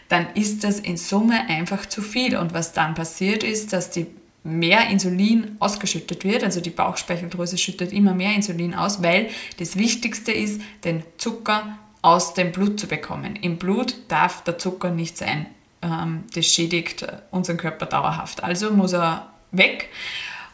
dann 0.09 0.27
ist 0.33 0.63
das 0.63 0.79
in 0.79 0.97
Summe 0.97 1.47
einfach 1.47 1.85
zu 1.85 2.01
viel. 2.01 2.35
Und 2.35 2.53
was 2.53 2.73
dann 2.73 2.95
passiert 2.95 3.43
ist, 3.43 3.73
dass 3.73 3.91
die 3.91 4.07
mehr 4.43 4.89
Insulin 4.89 5.55
ausgeschüttet 5.59 6.23
wird, 6.23 6.43
also 6.43 6.59
die 6.59 6.71
Bauchspeicheldrüse 6.71 7.59
schüttet 7.59 7.93
immer 7.93 8.15
mehr 8.15 8.33
Insulin 8.33 8.73
aus, 8.73 9.03
weil 9.03 9.29
das 9.59 9.77
Wichtigste 9.77 10.31
ist, 10.31 10.61
den 10.83 11.03
Zucker 11.17 11.77
aus 12.01 12.33
dem 12.33 12.51
Blut 12.51 12.79
zu 12.79 12.87
bekommen. 12.87 13.35
Im 13.35 13.57
Blut 13.57 13.95
darf 14.07 14.43
der 14.43 14.57
Zucker 14.57 14.89
nicht 14.89 15.15
sein 15.17 15.45
das 15.81 16.45
schädigt 16.45 17.05
unseren 17.31 17.57
Körper 17.57 17.87
dauerhaft. 17.87 18.43
Also 18.43 18.71
muss 18.71 18.93
er 18.93 19.31
weg. 19.51 19.89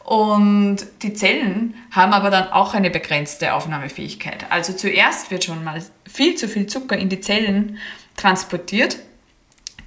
Und 0.03 0.77
die 1.01 1.13
Zellen 1.13 1.75
haben 1.91 2.13
aber 2.13 2.29
dann 2.29 2.47
auch 2.53 2.73
eine 2.73 2.89
begrenzte 2.89 3.53
Aufnahmefähigkeit. 3.53 4.45
Also 4.49 4.71
zuerst 4.71 5.31
wird 5.31 5.43
schon 5.43 5.65
mal 5.65 5.83
viel 6.07 6.35
zu 6.35 6.47
viel 6.47 6.65
Zucker 6.67 6.97
in 6.97 7.09
die 7.09 7.19
Zellen 7.19 7.77
transportiert. 8.15 8.99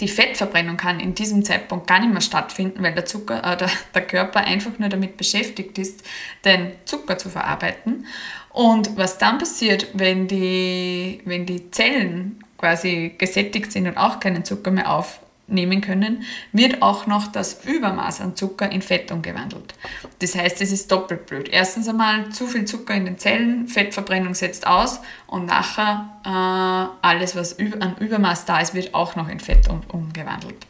Die 0.01 0.09
Fettverbrennung 0.09 0.77
kann 0.77 1.01
in 1.01 1.15
diesem 1.15 1.43
Zeitpunkt 1.43 1.87
gar 1.87 2.01
nicht 2.01 2.13
mehr 2.13 2.21
stattfinden, 2.21 2.83
weil 2.83 2.95
der, 2.95 3.07
Zucker, 3.07 3.43
äh, 3.43 3.57
der, 3.57 3.71
der 3.95 4.07
Körper 4.07 4.41
einfach 4.41 4.79
nur 4.79 4.91
damit 4.91 5.17
beschäftigt 5.17 5.79
ist, 5.79 6.03
den 6.45 6.73
Zucker 6.85 7.17
zu 7.17 7.31
verarbeiten. 7.31 8.07
Und 8.51 8.97
was 8.99 9.17
dann 9.17 9.39
passiert, 9.39 9.89
wenn 9.95 10.27
die, 10.29 11.23
wenn 11.25 11.47
die 11.47 11.71
Zellen 11.71 12.45
quasi 12.59 13.15
gesättigt 13.17 13.73
sind 13.73 13.87
und 13.87 13.97
auch 13.97 14.21
keinen 14.21 14.45
Zucker 14.45 14.71
mehr 14.71 14.93
auf, 14.93 15.20
nehmen 15.51 15.81
können, 15.81 16.25
wird 16.53 16.83
auch 16.83 17.07
noch 17.07 17.29
das 17.29 17.65
Übermaß 17.65 18.21
an 18.21 18.37
Zucker 18.37 18.71
in 18.71 18.83
Fett 18.83 19.13
umgewandelt. 19.13 19.75
Das 20.21 20.35
heißt, 20.35 20.61
es 20.61 20.73
ist 20.73 20.91
doppelt 20.91 21.27
blöd. 21.27 21.49
Erstens 21.51 21.89
einmal 21.89 22.31
zu 22.31 22.47
viel 22.47 22.65
Zucker 22.65 22.95
in 22.95 23.05
den 23.05 23.19
Zellen, 23.19 23.69
Fettverbrennung 23.69 24.35
setzt 24.35 24.67
aus 24.67 25.01
und 25.27 25.47
nachher 25.47 26.11
äh, 26.25 27.07
alles, 27.07 27.37
was 27.37 27.59
an 27.59 27.97
Übermaß 27.99 28.45
da 28.45 28.61
ist, 28.61 28.75
wird 28.75 28.95
auch 28.95 29.17
noch 29.17 29.29
in 29.29 29.41
Fett 29.41 29.69
um, 29.69 29.83
umgewandelt. 29.89 30.67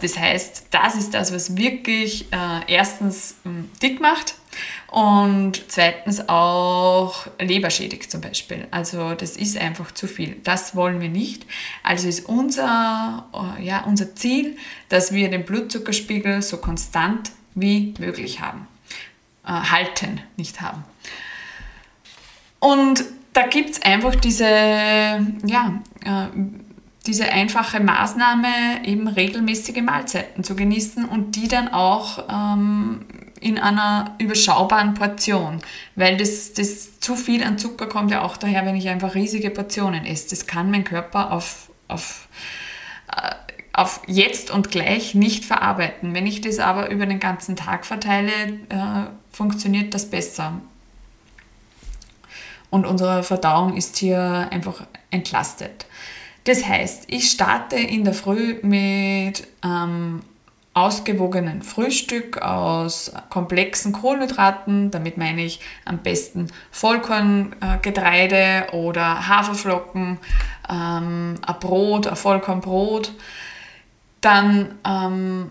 Das 0.00 0.18
heißt, 0.18 0.66
das 0.70 0.94
ist 0.96 1.14
das, 1.14 1.32
was 1.32 1.56
wirklich 1.56 2.32
äh, 2.32 2.60
erstens 2.66 3.36
äh, 3.44 3.48
dick 3.82 4.00
macht 4.00 4.34
und 4.88 5.62
zweitens 5.68 6.28
auch 6.28 7.26
leberschädigt 7.40 8.10
zum 8.10 8.20
Beispiel. 8.20 8.66
Also 8.70 9.14
das 9.14 9.36
ist 9.36 9.56
einfach 9.56 9.92
zu 9.92 10.06
viel. 10.06 10.36
Das 10.44 10.76
wollen 10.76 11.00
wir 11.00 11.08
nicht. 11.08 11.46
Also 11.82 12.08
ist 12.08 12.28
unser, 12.28 13.26
äh, 13.32 13.64
ja, 13.64 13.84
unser 13.84 14.14
Ziel, 14.14 14.56
dass 14.88 15.12
wir 15.12 15.30
den 15.30 15.44
Blutzuckerspiegel 15.44 16.42
so 16.42 16.58
konstant 16.58 17.32
wie 17.54 17.94
möglich 17.98 18.40
haben. 18.40 18.66
Äh, 19.46 19.50
halten, 19.50 20.20
nicht 20.36 20.60
haben. 20.60 20.84
Und 22.60 23.04
da 23.34 23.46
gibt 23.46 23.70
es 23.70 23.82
einfach 23.82 24.14
diese, 24.14 24.46
ja, 24.46 25.82
äh, 26.04 26.28
diese 27.06 27.30
einfache 27.30 27.80
Maßnahme, 27.80 28.86
eben 28.86 29.06
regelmäßige 29.08 29.82
Mahlzeiten 29.82 30.44
zu 30.44 30.56
genießen 30.56 31.04
und 31.04 31.36
die 31.36 31.48
dann 31.48 31.68
auch 31.68 32.24
ähm, 32.30 33.04
in 33.44 33.58
einer 33.58 34.14
überschaubaren 34.18 34.94
Portion, 34.94 35.60
weil 35.96 36.16
das, 36.16 36.54
das 36.54 36.98
zu 36.98 37.14
viel 37.14 37.44
an 37.44 37.58
Zucker 37.58 37.86
kommt 37.86 38.10
ja 38.10 38.22
auch 38.22 38.38
daher, 38.38 38.64
wenn 38.64 38.74
ich 38.74 38.88
einfach 38.88 39.14
riesige 39.14 39.50
Portionen 39.50 40.06
esse. 40.06 40.30
Das 40.30 40.46
kann 40.46 40.70
mein 40.70 40.84
Körper 40.84 41.30
auf, 41.30 41.70
auf, 41.86 42.26
äh, 43.14 43.34
auf 43.74 44.00
jetzt 44.06 44.50
und 44.50 44.70
gleich 44.70 45.14
nicht 45.14 45.44
verarbeiten. 45.44 46.14
Wenn 46.14 46.26
ich 46.26 46.40
das 46.40 46.58
aber 46.58 46.90
über 46.90 47.04
den 47.04 47.20
ganzen 47.20 47.54
Tag 47.54 47.84
verteile, 47.84 48.32
äh, 48.70 49.10
funktioniert 49.30 49.92
das 49.92 50.08
besser. 50.08 50.62
Und 52.70 52.86
unsere 52.86 53.22
Verdauung 53.22 53.76
ist 53.76 53.98
hier 53.98 54.48
einfach 54.50 54.86
entlastet. 55.10 55.84
Das 56.44 56.66
heißt, 56.66 57.04
ich 57.08 57.30
starte 57.30 57.76
in 57.76 58.04
der 58.04 58.14
Früh 58.14 58.58
mit 58.62 59.46
ähm, 59.62 60.22
ausgewogenen 60.74 61.62
Frühstück 61.62 62.42
aus 62.42 63.12
komplexen 63.30 63.92
Kohlenhydraten. 63.92 64.90
Damit 64.90 65.16
meine 65.16 65.44
ich 65.44 65.60
am 65.84 65.98
besten 65.98 66.48
Vollkorngetreide 66.72 68.66
oder 68.72 69.28
Haferflocken, 69.28 70.18
ähm, 70.68 71.36
ein 71.40 71.60
Brot, 71.60 72.08
ein 72.08 72.16
Vollkornbrot. 72.16 73.12
Dann 74.20 74.74
ähm, 74.84 75.50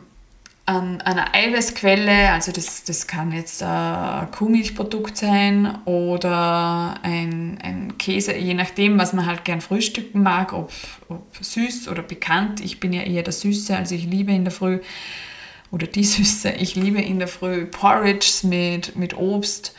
an 0.65 1.01
einer 1.01 1.35
Eiweißquelle, 1.35 2.31
also 2.31 2.53
das, 2.53 2.85
das 2.85 3.05
kann 3.05 3.33
jetzt 3.33 3.61
ein 3.61 4.31
Kuhmilchprodukt 4.31 5.17
sein 5.17 5.77
oder 5.83 6.99
ein, 7.03 7.59
ein 7.61 7.97
Käse, 7.97 8.35
je 8.37 8.53
nachdem, 8.53 8.97
was 8.97 9.11
man 9.11 9.25
halt 9.25 9.43
gern 9.43 9.59
frühstücken 9.59 10.23
mag, 10.23 10.53
ob, 10.53 10.71
ob 11.09 11.25
süß 11.41 11.89
oder 11.89 12.01
bekannt. 12.01 12.61
Ich 12.61 12.79
bin 12.79 12.93
ja 12.93 13.01
eher 13.01 13.23
der 13.23 13.33
Süße, 13.33 13.75
also 13.75 13.93
ich 13.93 14.05
liebe 14.05 14.31
in 14.31 14.45
der 14.45 14.53
Früh 14.53 14.79
oder 15.71 15.85
die 15.85 16.03
Süße, 16.05 16.51
ich 16.51 16.75
liebe 16.75 17.01
in 17.01 17.19
der 17.19 17.27
Früh 17.27 17.65
Porridges 17.65 18.43
mit, 18.43 18.95
mit 18.95 19.17
Obst 19.17 19.75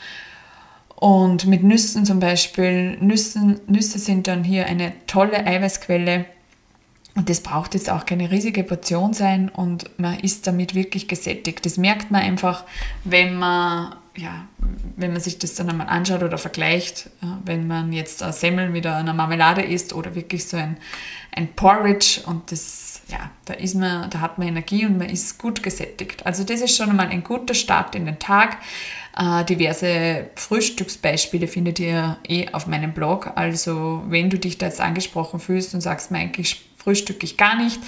und 0.97 1.47
mit 1.47 1.62
Nüssen 1.62 2.05
zum 2.05 2.21
Beispiel. 2.21 2.99
Nüssen, 3.00 3.59
Nüsse 3.69 3.99
sind 3.99 4.26
dann 4.26 4.45
hier 4.45 4.67
eine 4.67 4.93
tolle 5.07 5.47
Eiweißquelle 5.47 6.26
und 7.16 7.30
das 7.30 7.40
braucht 7.40 7.75
jetzt 7.75 7.90
auch 7.90 8.06
keine 8.06 8.30
riesige 8.30 8.64
Portion 8.64 9.14
sein 9.14 9.49
und 9.49 9.88
man 9.99 10.18
ist 10.18 10.47
damit 10.49 10.75
wirklich 10.75 11.06
gesättigt. 11.06 11.64
Das 11.64 11.76
merkt 11.76 12.11
man 12.11 12.23
einfach, 12.23 12.64
wenn 13.04 13.38
man, 13.38 13.94
ja, 14.16 14.49
wenn 14.97 15.12
man 15.12 15.21
sich 15.21 15.38
das 15.38 15.54
dann 15.54 15.71
einmal 15.71 15.88
anschaut 15.88 16.25
oder 16.25 16.38
vergleicht, 16.38 17.11
wenn 17.44 17.68
man 17.68 17.92
jetzt 17.92 18.21
eine 18.23 18.33
Semmel 18.33 18.68
mit 18.68 18.85
einer 18.87 19.14
Marmelade 19.14 19.62
isst 19.62 19.92
oder 19.92 20.16
wirklich 20.16 20.44
so 20.47 20.56
ein, 20.56 20.76
ein 21.30 21.52
Porridge 21.54 22.21
und 22.26 22.50
das, 22.50 23.02
ja, 23.09 23.30
da 23.44 23.54
ist 23.54 23.76
man, 23.76 24.11
da 24.11 24.21
hat 24.21 24.38
man 24.38 24.49
Energie 24.49 24.85
und 24.85 24.99
man 24.99 25.09
ist 25.09 25.38
gut 25.38 25.62
gesättigt. 25.62 26.26
Also 26.26 26.42
das 26.42 26.62
ist 26.62 26.76
schon 26.76 26.90
einmal 26.90 27.09
ein 27.09 27.23
guter 27.23 27.54
Start 27.54 27.94
in 27.94 28.06
den 28.06 28.18
Tag. 28.18 28.56
Äh, 29.16 29.44
diverse 29.44 30.30
Frühstücksbeispiele 30.35 31.47
findet 31.47 31.78
ihr 31.78 32.18
eh 32.28 32.49
auf 32.52 32.66
meinem 32.66 32.92
Blog. 32.92 33.30
Also 33.37 34.02
wenn 34.09 34.30
du 34.30 34.38
dich 34.38 34.59
da 34.59 34.66
jetzt 34.66 34.80
angesprochen 34.80 35.38
fühlst 35.38 35.75
und 35.75 35.80
sagst, 35.80 36.11
mir 36.11 36.18
eigentlich 36.18 36.74
frühstücke 36.85 37.25
ich 37.25 37.37
gar 37.37 37.57
nicht 37.57 37.81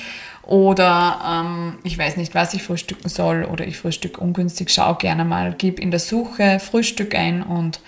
oder 0.43 1.21
ähm, 1.27 1.79
ich 1.83 1.99
weiß 1.99 2.17
nicht, 2.17 2.35
was 2.35 2.55
ich 2.55 2.63
frühstücken 2.63 3.09
soll 3.09 3.45
oder 3.45 3.67
ich 3.67 3.79
frühstücke 3.79 4.21
ungünstig, 4.21 4.71
schau 4.71 4.95
gerne 4.95 5.25
mal, 5.25 5.55
gib 5.57 5.81
in 5.81 5.91
der 5.91 6.01
Suche 6.01 6.61
Frühstück 6.61 7.15
ein 7.15 7.43
und 7.43 7.81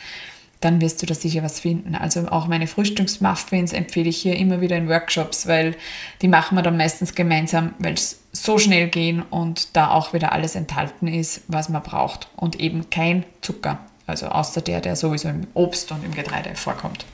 dann 0.61 0.81
wirst 0.81 1.00
du 1.00 1.07
da 1.07 1.15
sicher 1.15 1.45
was 1.45 1.61
finden. 1.61 1.95
Also 1.95 2.27
auch 2.29 2.49
meine 2.49 2.67
Frühstücksmuffins 2.67 3.73
empfehle 3.73 4.09
ich 4.09 4.17
hier 4.17 4.37
immer 4.37 4.61
wieder 4.61 4.77
in 4.77 4.88
Workshops, 4.88 5.47
weil 5.47 5.77
die 6.21 6.27
machen 6.27 6.57
wir 6.57 6.62
dann 6.62 6.77
meistens 6.77 7.15
gemeinsam, 7.15 7.75
weil 7.79 7.95
es 7.95 8.21
so 8.33 8.59
schnell 8.59 8.88
gehen 8.88 9.23
und 9.23 9.77
da 9.77 9.93
auch 9.93 10.12
wieder 10.12 10.33
alles 10.33 10.57
enthalten 10.57 11.07
ist, 11.07 11.43
was 11.47 11.69
man 11.69 11.85
braucht 11.85 12.29
und 12.35 12.59
eben 12.59 12.91
kein 12.91 13.25
Zucker, 13.41 13.79
also 14.09 14.27
außer 14.27 14.62
der, 14.62 14.81
der 14.81 14.97
sowieso 14.97 15.29
im 15.29 15.47
Obst 15.55 15.93
und 15.93 16.05
im 16.05 16.12
Getreide 16.12 16.57
vorkommt. 16.57 17.05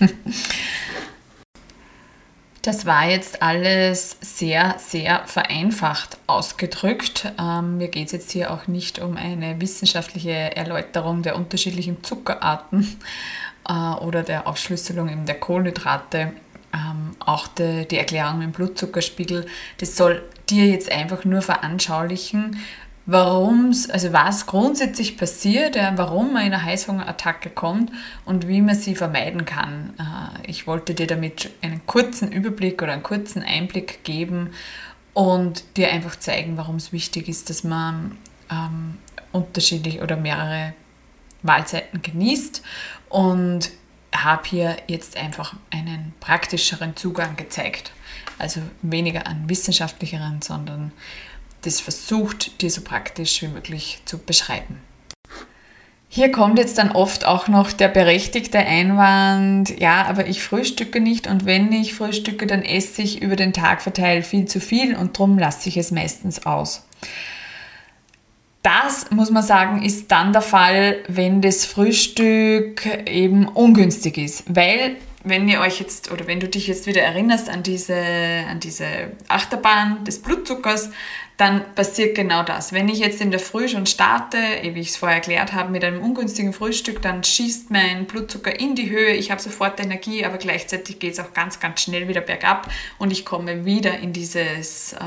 Das 2.62 2.84
war 2.84 3.08
jetzt 3.08 3.42
alles 3.42 4.18
sehr, 4.20 4.76
sehr 4.78 5.26
vereinfacht 5.26 6.18
ausgedrückt. 6.26 7.32
Ähm, 7.38 7.78
mir 7.78 7.88
geht 7.88 8.06
es 8.06 8.12
jetzt 8.12 8.30
hier 8.32 8.52
auch 8.52 8.66
nicht 8.66 8.98
um 8.98 9.16
eine 9.16 9.58
wissenschaftliche 9.62 10.54
Erläuterung 10.56 11.22
der 11.22 11.36
unterschiedlichen 11.36 12.04
Zuckerarten 12.04 12.98
äh, 13.68 13.72
oder 13.72 14.22
der 14.22 14.46
Aufschlüsselung 14.46 15.08
eben 15.08 15.24
der 15.24 15.40
Kohlenhydrate. 15.40 16.32
Ähm, 16.74 17.16
auch 17.18 17.48
die, 17.48 17.88
die 17.88 17.96
Erklärung 17.96 18.42
im 18.42 18.52
Blutzuckerspiegel, 18.52 19.46
das 19.78 19.96
soll 19.96 20.22
dir 20.50 20.66
jetzt 20.66 20.92
einfach 20.92 21.24
nur 21.24 21.40
veranschaulichen, 21.40 22.58
warum 23.10 23.74
also 23.90 24.12
was 24.12 24.46
grundsätzlich 24.46 25.16
passiert, 25.16 25.76
warum 25.96 26.32
man 26.32 26.46
in 26.46 26.52
eine 26.52 26.62
Heißhungerattacke 26.62 27.50
kommt 27.50 27.90
und 28.24 28.46
wie 28.46 28.62
man 28.62 28.74
sie 28.74 28.94
vermeiden 28.94 29.44
kann. 29.44 29.94
Äh, 29.98 30.50
ich 30.50 30.66
wollte 30.66 30.94
dir 30.94 31.06
damit 31.06 31.50
einen 31.62 31.84
kurzen 31.86 32.30
Überblick 32.30 32.82
oder 32.82 32.92
einen 32.92 33.02
kurzen 33.02 33.42
Einblick 33.42 34.04
geben 34.04 34.50
und 35.12 35.64
dir 35.76 35.90
einfach 35.90 36.16
zeigen, 36.16 36.56
warum 36.56 36.76
es 36.76 36.92
wichtig 36.92 37.28
ist, 37.28 37.50
dass 37.50 37.64
man 37.64 38.16
ähm, 38.50 38.98
unterschiedlich 39.32 40.00
oder 40.02 40.16
mehrere 40.16 40.74
Mahlzeiten 41.42 42.02
genießt 42.02 42.62
und 43.08 43.70
habe 44.14 44.42
hier 44.48 44.76
jetzt 44.86 45.16
einfach 45.16 45.54
einen 45.70 46.12
praktischeren 46.20 46.96
Zugang 46.96 47.36
gezeigt. 47.36 47.92
Also 48.38 48.60
weniger 48.82 49.26
einen 49.26 49.48
wissenschaftlicheren, 49.48 50.42
sondern 50.42 50.92
das 51.62 51.80
versucht, 51.80 52.62
dir 52.62 52.70
so 52.70 52.82
praktisch 52.82 53.42
wie 53.42 53.48
möglich 53.48 54.00
zu 54.04 54.18
beschreiben. 54.18 54.80
Hier 56.12 56.32
kommt 56.32 56.58
jetzt 56.58 56.76
dann 56.76 56.90
oft 56.90 57.24
auch 57.24 57.46
noch 57.46 57.70
der 57.70 57.86
berechtigte 57.86 58.58
Einwand, 58.58 59.78
ja, 59.78 60.06
aber 60.06 60.26
ich 60.26 60.42
frühstücke 60.42 61.00
nicht 61.00 61.28
und 61.28 61.46
wenn 61.46 61.70
ich 61.72 61.94
frühstücke, 61.94 62.48
dann 62.48 62.62
esse 62.62 63.02
ich 63.02 63.22
über 63.22 63.36
den 63.36 63.52
Tag 63.52 63.80
verteilt 63.80 64.26
viel 64.26 64.46
zu 64.46 64.58
viel 64.58 64.96
und 64.96 65.16
darum 65.16 65.38
lasse 65.38 65.68
ich 65.68 65.76
es 65.76 65.92
meistens 65.92 66.44
aus. 66.46 66.84
Das 68.62 69.12
muss 69.12 69.30
man 69.30 69.44
sagen, 69.44 69.82
ist 69.82 70.10
dann 70.10 70.32
der 70.32 70.42
Fall, 70.42 70.96
wenn 71.06 71.42
das 71.42 71.64
Frühstück 71.64 72.84
eben 73.06 73.46
ungünstig 73.46 74.18
ist, 74.18 74.44
weil 74.48 74.96
wenn 75.22 75.48
ihr 75.48 75.60
euch 75.60 75.80
jetzt 75.80 76.10
oder 76.10 76.26
wenn 76.26 76.40
du 76.40 76.48
dich 76.48 76.66
jetzt 76.66 76.86
wieder 76.86 77.02
erinnerst 77.02 77.48
an 77.48 77.62
diese, 77.62 78.02
an 78.50 78.58
diese 78.58 78.84
Achterbahn 79.28 80.04
des 80.04 80.22
Blutzuckers, 80.22 80.90
dann 81.40 81.74
passiert 81.74 82.14
genau 82.14 82.42
das. 82.42 82.74
Wenn 82.74 82.90
ich 82.90 82.98
jetzt 82.98 83.22
in 83.22 83.30
der 83.30 83.40
Früh 83.40 83.66
schon 83.66 83.86
starte, 83.86 84.36
wie 84.62 84.80
ich 84.80 84.90
es 84.90 84.96
vorher 84.98 85.16
erklärt 85.16 85.54
habe, 85.54 85.70
mit 85.70 85.82
einem 85.82 86.02
ungünstigen 86.02 86.52
Frühstück, 86.52 87.00
dann 87.00 87.24
schießt 87.24 87.70
mein 87.70 88.04
Blutzucker 88.04 88.60
in 88.60 88.74
die 88.74 88.90
Höhe, 88.90 89.12
ich 89.14 89.30
habe 89.30 89.40
sofort 89.40 89.80
Energie, 89.80 90.26
aber 90.26 90.36
gleichzeitig 90.36 90.98
geht 90.98 91.14
es 91.14 91.18
auch 91.18 91.32
ganz, 91.32 91.58
ganz 91.58 91.80
schnell 91.80 92.08
wieder 92.08 92.20
bergab 92.20 92.70
und 92.98 93.10
ich 93.10 93.24
komme 93.24 93.64
wieder 93.64 93.98
in 94.00 94.12
dieses, 94.12 94.92
äh, 94.92 94.98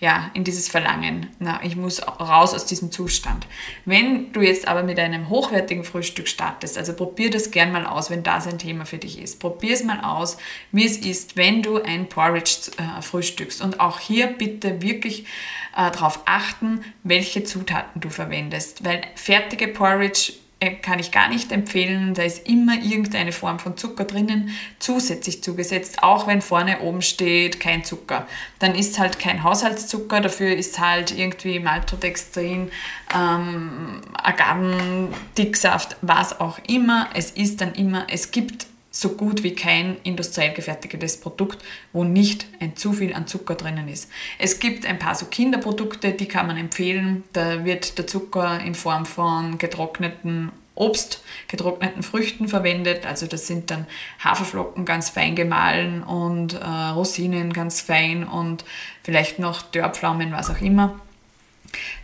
ja, 0.00 0.32
in 0.34 0.42
dieses 0.42 0.68
Verlangen. 0.68 1.28
Na, 1.38 1.60
ich 1.62 1.76
muss 1.76 2.02
raus 2.02 2.54
aus 2.54 2.66
diesem 2.66 2.90
Zustand. 2.90 3.46
Wenn 3.84 4.32
du 4.32 4.40
jetzt 4.40 4.66
aber 4.66 4.82
mit 4.82 4.98
einem 4.98 5.28
hochwertigen 5.28 5.84
Frühstück 5.84 6.26
startest, 6.26 6.76
also 6.76 6.92
probier 6.92 7.30
das 7.30 7.52
gern 7.52 7.70
mal 7.70 7.86
aus, 7.86 8.10
wenn 8.10 8.24
das 8.24 8.48
ein 8.48 8.58
Thema 8.58 8.84
für 8.84 8.98
dich 8.98 9.16
ist. 9.20 9.38
Probier 9.38 9.74
es 9.74 9.84
mal 9.84 10.00
aus, 10.00 10.38
wie 10.72 10.86
es 10.86 10.96
ist, 10.96 11.36
wenn 11.36 11.62
du 11.62 11.80
ein 11.80 12.08
Porridge 12.08 12.72
äh, 12.78 13.00
frühstückst. 13.00 13.62
Und 13.62 13.78
auch 13.78 14.00
hier 14.00 14.26
bitte 14.26 14.82
wirklich 14.82 15.24
äh, 15.76 15.90
darauf 15.90 16.20
achten, 16.26 16.84
welche 17.02 17.44
Zutaten 17.44 18.00
du 18.00 18.10
verwendest. 18.10 18.84
Weil 18.84 19.02
fertige 19.14 19.68
Porridge 19.68 20.32
äh, 20.62 20.76
kann 20.76 21.00
ich 21.00 21.10
gar 21.10 21.28
nicht 21.28 21.50
empfehlen. 21.50 22.14
Da 22.14 22.22
ist 22.22 22.46
immer 22.48 22.74
irgendeine 22.80 23.32
Form 23.32 23.58
von 23.58 23.76
Zucker 23.76 24.04
drinnen, 24.04 24.50
zusätzlich 24.78 25.42
zugesetzt, 25.42 26.04
auch 26.04 26.28
wenn 26.28 26.40
vorne 26.40 26.82
oben 26.82 27.02
steht 27.02 27.58
kein 27.58 27.82
Zucker. 27.82 28.28
Dann 28.60 28.76
ist 28.76 29.00
halt 29.00 29.18
kein 29.18 29.42
Haushaltszucker, 29.42 30.20
dafür 30.20 30.54
ist 30.54 30.78
halt 30.78 31.10
irgendwie 31.18 31.58
Maltodextrin, 31.58 32.70
ähm, 33.12 34.02
Agavendicksaft, 34.14 35.96
was 36.00 36.38
auch 36.38 36.60
immer. 36.68 37.08
Es 37.14 37.32
ist 37.32 37.60
dann 37.60 37.74
immer, 37.74 38.06
es 38.08 38.30
gibt 38.30 38.66
so 38.92 39.08
gut 39.10 39.42
wie 39.42 39.54
kein 39.54 39.96
industriell 40.04 40.52
gefertigtes 40.52 41.18
Produkt, 41.18 41.64
wo 41.92 42.04
nicht 42.04 42.46
ein 42.60 42.76
zu 42.76 42.92
viel 42.92 43.14
an 43.14 43.26
Zucker 43.26 43.54
drinnen 43.54 43.88
ist. 43.88 44.10
Es 44.38 44.60
gibt 44.60 44.86
ein 44.86 44.98
paar 44.98 45.14
so 45.14 45.26
Kinderprodukte, 45.26 46.12
die 46.12 46.28
kann 46.28 46.46
man 46.46 46.58
empfehlen. 46.58 47.24
Da 47.32 47.64
wird 47.64 47.98
der 47.98 48.06
Zucker 48.06 48.60
in 48.60 48.74
Form 48.74 49.06
von 49.06 49.56
getrockneten 49.56 50.52
Obst, 50.74 51.22
getrockneten 51.48 52.02
Früchten 52.02 52.48
verwendet. 52.48 53.06
Also 53.06 53.26
das 53.26 53.46
sind 53.46 53.70
dann 53.70 53.86
Haferflocken 54.22 54.84
ganz 54.84 55.08
fein 55.08 55.36
gemahlen 55.36 56.02
und 56.02 56.54
äh, 56.54 56.66
Rosinen 56.66 57.52
ganz 57.52 57.80
fein 57.80 58.24
und 58.24 58.64
vielleicht 59.02 59.38
noch 59.38 59.62
Dörrpflaumen, 59.62 60.32
was 60.32 60.50
auch 60.50 60.60
immer. 60.60 61.00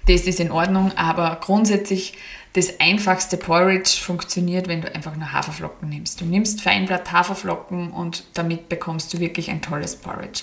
Das 0.07 0.23
ist 0.23 0.41
in 0.41 0.51
Ordnung, 0.51 0.93
aber 0.97 1.39
grundsätzlich 1.43 2.15
das 2.55 2.81
einfachste 2.81 3.37
Porridge 3.37 3.91
funktioniert, 4.01 4.69
wenn 4.69 4.81
du 4.81 4.95
einfach 4.95 5.15
nur 5.15 5.33
Haferflocken 5.33 5.89
nimmst. 5.89 6.21
Du 6.21 6.25
nimmst 6.25 6.63
Feinblatt 6.63 7.13
Haferflocken 7.13 7.91
und 7.93 8.25
damit 8.35 8.69
bekommst 8.69 9.13
du 9.13 9.21
wirklich 9.21 9.51
ein 9.51 9.63
tolles 9.63 9.97
Porridge. 9.97 10.43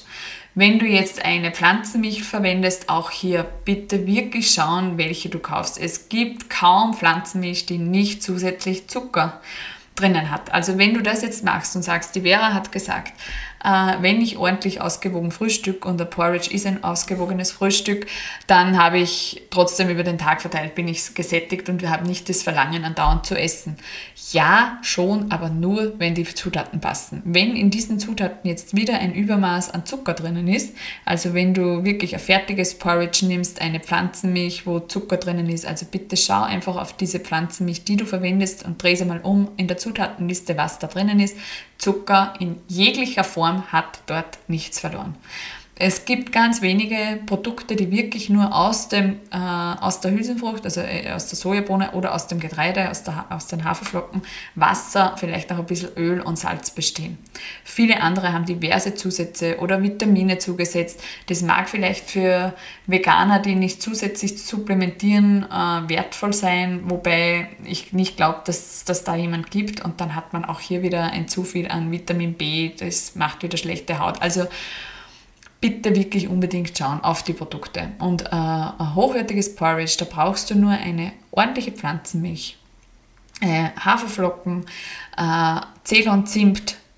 Wenn 0.54 0.80
du 0.80 0.86
jetzt 0.86 1.26
eine 1.26 1.52
Pflanzenmilch 1.52 2.24
verwendest, 2.24 2.88
auch 2.90 3.12
hier 3.12 3.44
bitte 3.66 4.08
wirklich 4.08 4.52
schauen, 4.52 4.98
welche 4.98 5.30
du 5.30 5.40
kaufst. 5.40 5.78
Es 5.78 6.08
gibt 6.08 6.50
kaum 6.50 6.94
Pflanzenmilch, 6.94 7.66
die 7.66 7.78
nicht 7.78 8.24
zusätzlich 8.24 8.88
Zucker 8.88 9.42
drinnen 9.96 10.32
hat. 10.32 10.54
Also 10.54 10.78
wenn 10.78 10.94
du 10.94 11.02
das 11.02 11.22
jetzt 11.24 11.44
machst 11.44 11.76
und 11.76 11.84
sagst, 11.84 12.16
die 12.16 12.22
Vera 12.22 12.54
hat 12.54 12.72
gesagt, 12.72 13.14
äh, 13.64 13.94
wenn 14.02 14.22
ich 14.22 14.38
ordentlich 14.38 14.82
ausgewogen 14.82 15.32
Frühstück 15.32 15.86
und 15.86 16.00
der 16.00 16.06
Porridge 16.06 16.52
ist 16.52 16.68
ein 16.68 16.84
ausgewogenes 16.84 17.52
Frühstück, 17.52 18.08
dann 18.48 18.78
habe 18.78 19.00
ich 19.00 19.44
trotzdem 19.50 19.90
über 19.90 20.04
den 20.04 20.18
Tag 20.18 20.42
verteilt, 20.42 20.76
bin 20.76 20.88
ich 20.88 21.14
gesättigt 21.16 21.70
und 21.70 21.82
wir 21.82 21.90
haben 21.90 22.06
nicht 22.06 22.30
das 22.30 22.44
Verlangen, 22.44 22.86
andauernd 22.86 23.26
zu 23.26 23.38
essen. 23.38 23.78
Ja, 24.32 24.80
schon, 24.82 25.32
aber 25.32 25.50
nur, 25.50 26.00
wenn 26.00 26.16
die 26.16 26.26
Zutaten 26.26 26.80
passen. 26.82 27.22
Wenn 27.26 27.56
in 27.56 27.70
diesen 27.70 28.00
Zutaten 28.00 28.50
jetzt 28.50 28.76
wieder 28.76 29.00
ein 29.00 29.14
Übermaß 29.14 29.72
an 29.72 29.86
Zucker 29.86 30.14
drinnen 30.14 30.48
ist, 30.48 30.76
also 31.06 31.34
wenn 31.34 31.54
du 31.54 31.84
wirklich 31.84 32.14
ein 32.14 32.20
fertiges 32.20 32.78
Porridge 32.78 33.26
nimmst, 33.26 33.62
eine 33.62 33.80
Pflanzenmilch, 33.80 34.66
wo 34.68 34.80
Zucker 34.80 35.18
drinnen 35.18 35.50
ist, 35.50 35.66
also 35.66 35.86
bitte 35.90 36.18
schau 36.18 36.44
einfach 36.44 36.76
auf 36.76 36.94
diese 36.94 37.20
Pflanzenmilch, 37.20 37.84
die 37.84 37.98
du 37.98 38.06
verwendest 38.06 38.66
und 38.66 38.82
dreh 38.82 38.96
sie 38.96 39.06
mal 39.06 39.22
um 39.22 39.50
in 39.58 39.68
der 39.68 39.78
Zutatenliste, 39.78 40.58
was 40.58 40.80
da 40.80 40.88
drinnen 40.88 41.20
ist. 41.20 41.36
Zucker 41.78 42.34
in 42.40 42.60
jeglicher 42.68 43.24
Form 43.24 43.72
hat 43.72 44.00
dort 44.06 44.38
nichts 44.48 44.80
verloren. 44.80 45.16
Es 45.78 46.06
gibt 46.06 46.32
ganz 46.32 46.62
wenige 46.62 47.20
Produkte, 47.26 47.76
die 47.76 47.92
wirklich 47.92 48.30
nur 48.30 48.56
aus, 48.56 48.88
dem, 48.88 49.20
äh, 49.30 49.36
aus 49.36 50.00
der 50.00 50.12
Hülsenfrucht, 50.12 50.64
also 50.64 50.80
äh, 50.80 51.12
aus 51.12 51.28
der 51.28 51.38
Sojabohne 51.38 51.92
oder 51.92 52.16
aus 52.16 52.28
dem 52.28 52.40
Getreide, 52.40 52.90
aus, 52.90 53.04
der, 53.04 53.26
aus 53.30 53.48
den 53.48 53.66
Haferflocken, 53.66 54.22
Wasser, 54.56 55.16
vielleicht 55.18 55.52
auch 55.52 55.58
ein 55.58 55.66
bisschen 55.66 55.90
Öl 55.98 56.22
und 56.22 56.40
Salz 56.40 56.72
bestehen. 56.72 57.18
Viele 57.66 58.02
andere 58.02 58.32
haben 58.32 58.46
diverse 58.46 58.96
Zusätze 58.96 59.58
oder 59.60 59.84
Vitamine 59.84 60.38
zugesetzt. 60.38 61.04
Das 61.28 61.42
mag 61.42 61.68
vielleicht 61.68 62.10
für 62.10 62.54
Veganer, 62.88 63.40
die 63.40 63.56
nicht 63.56 63.82
zusätzlich 63.82 64.42
supplementieren, 64.42 65.44
äh, 65.44 65.90
wertvoll 65.90 66.32
sein, 66.32 66.84
wobei 66.86 67.50
ich 67.66 67.92
nicht 67.92 68.16
glaube, 68.16 68.44
dass 68.46 68.86
das 68.86 69.04
da 69.04 69.16
jemand 69.16 69.52
gibt. 69.52 69.84
Und 69.84 70.00
dann 70.00 70.16
hat 70.16 70.32
man 70.32 70.46
auch 70.46 70.62
hier 70.62 70.84
wieder 70.84 71.12
ein 71.12 71.28
zu 71.28 71.44
viel 71.44 71.68
an 71.68 71.92
Vitamin 71.92 72.36
B, 72.36 72.72
das 72.80 73.16
macht 73.16 73.44
wieder 73.44 73.58
schlechte 73.58 74.00
Haut. 74.00 74.22
Also 74.22 74.48
bitte 75.66 75.96
wirklich 75.96 76.28
unbedingt 76.28 76.78
schauen 76.78 77.04
auf 77.04 77.24
die 77.24 77.34
Produkte. 77.34 77.90
Und 77.98 78.22
äh, 78.22 78.28
ein 78.30 78.94
hochwertiges 78.94 79.56
Porridge, 79.56 79.96
da 79.98 80.06
brauchst 80.06 80.52
du 80.52 80.56
nur 80.56 80.70
eine 80.70 81.12
ordentliche 81.32 81.72
Pflanzenmilch, 81.72 82.56
äh, 83.42 83.70
Haferflocken, 83.80 84.68
äh, 85.18 85.62
Ceylon 85.84 86.26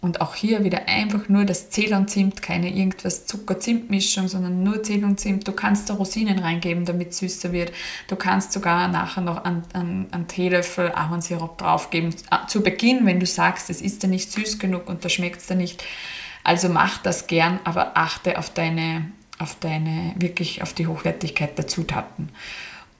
und 0.02 0.20
auch 0.20 0.36
hier 0.36 0.66
wieder 0.66 0.90
einfach 0.90 1.30
nur 1.30 1.46
das 1.46 1.70
Ceylon 1.70 2.10
Zimt, 2.10 2.42
keine 2.42 2.70
irgendwas 2.70 3.26
Zucker-Zimt-Mischung, 3.26 4.28
sondern 4.28 4.64
nur 4.64 4.84
Ceylon 4.84 5.18
Zimt. 5.18 5.48
Du 5.48 5.54
kannst 5.54 5.90
da 5.90 5.94
Rosinen 5.94 6.40
reingeben, 6.40 6.84
damit 6.84 7.12
es 7.12 7.20
süßer 7.20 7.54
wird. 7.54 7.72
Du 8.10 8.18
kannst 8.18 8.52
sogar 8.52 8.90
nachher 8.90 9.22
noch 9.22 9.46
einen, 9.46 9.64
einen, 9.72 10.08
einen 10.12 10.28
Teelöffel 10.28 10.92
Ahornsirup 10.92 11.58
draufgeben. 11.58 12.14
Zu 12.50 12.62
Beginn, 12.62 13.06
wenn 13.06 13.22
du 13.22 13.26
sagst, 13.26 13.70
es 13.70 13.82
ist 13.82 14.04
ja 14.04 14.10
nicht 14.10 14.30
süß 14.30 14.60
genug 14.60 14.90
und 14.90 15.06
da 15.06 15.10
schmeckt 15.10 15.40
es 15.40 15.48
dir 15.48 15.56
nicht, 15.56 15.84
also 16.48 16.70
mach 16.70 17.00
das 17.00 17.28
gern, 17.28 17.60
aber 17.66 17.98
achte 17.98 18.38
auf 18.38 18.50
deine, 18.50 19.12
auf 19.38 19.58
deine, 19.60 20.14
wirklich 20.18 20.64
auf 20.64 20.72
die 20.72 20.88
Hochwertigkeit 20.88 21.58
der 21.58 21.68
Zutaten. 21.68 22.30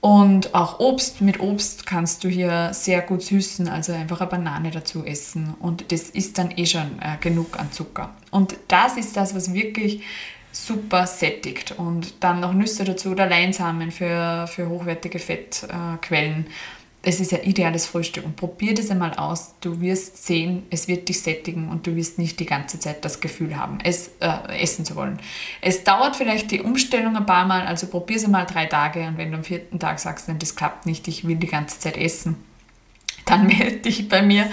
Und 0.02 0.54
auch 0.54 0.80
Obst, 0.80 1.22
mit 1.22 1.40
Obst 1.40 1.86
kannst 1.86 2.22
du 2.22 2.28
hier 2.28 2.74
sehr 2.74 3.00
gut 3.00 3.22
süßen, 3.22 3.66
also 3.68 3.94
einfach 3.94 4.20
eine 4.20 4.28
Banane 4.28 4.70
dazu 4.70 5.02
essen. 5.02 5.54
Und 5.60 5.90
das 5.92 6.10
ist 6.10 6.36
dann 6.36 6.52
eh 6.58 6.66
schon 6.66 7.00
äh, 7.00 7.16
genug 7.22 7.58
an 7.58 7.72
Zucker. 7.72 8.14
Und 8.30 8.54
das 8.68 8.98
ist 8.98 9.16
das, 9.16 9.34
was 9.34 9.54
wirklich 9.54 10.02
super 10.52 11.06
sättigt. 11.06 11.72
Und 11.72 12.22
dann 12.22 12.40
noch 12.40 12.52
Nüsse 12.52 12.84
dazu 12.84 13.12
oder 13.12 13.26
Leinsamen 13.26 13.92
für, 13.92 14.46
für 14.46 14.68
hochwertige 14.68 15.18
Fettquellen. 15.18 16.46
Äh, 16.46 16.50
es 17.08 17.20
ist 17.20 17.32
ein 17.32 17.42
ideales 17.44 17.86
Frühstück 17.86 18.26
und 18.26 18.36
probier 18.36 18.74
das 18.74 18.90
einmal 18.90 19.14
aus. 19.14 19.54
Du 19.62 19.80
wirst 19.80 20.26
sehen, 20.26 20.64
es 20.68 20.88
wird 20.88 21.08
dich 21.08 21.22
sättigen 21.22 21.70
und 21.70 21.86
du 21.86 21.96
wirst 21.96 22.18
nicht 22.18 22.38
die 22.38 22.44
ganze 22.44 22.78
Zeit 22.78 23.02
das 23.02 23.20
Gefühl 23.20 23.56
haben, 23.56 23.78
es 23.82 24.10
äh, 24.20 24.60
essen 24.60 24.84
zu 24.84 24.94
wollen. 24.94 25.18
Es 25.62 25.84
dauert 25.84 26.16
vielleicht 26.16 26.50
die 26.50 26.60
Umstellung 26.60 27.16
ein 27.16 27.24
paar 27.24 27.46
Mal, 27.46 27.66
also 27.66 27.86
probier 27.86 28.18
es 28.18 28.26
einmal 28.26 28.44
drei 28.44 28.66
Tage 28.66 29.06
und 29.06 29.16
wenn 29.16 29.30
du 29.30 29.38
am 29.38 29.44
vierten 29.44 29.78
Tag 29.78 30.00
sagst, 30.00 30.28
nein, 30.28 30.38
das 30.38 30.54
klappt 30.54 30.84
nicht, 30.84 31.08
ich 31.08 31.26
will 31.26 31.36
die 31.36 31.46
ganze 31.46 31.78
Zeit 31.78 31.96
essen, 31.96 32.36
dann 33.28 33.46
melde 33.48 33.78
dich 33.78 34.08
bei 34.08 34.22
mir. 34.22 34.44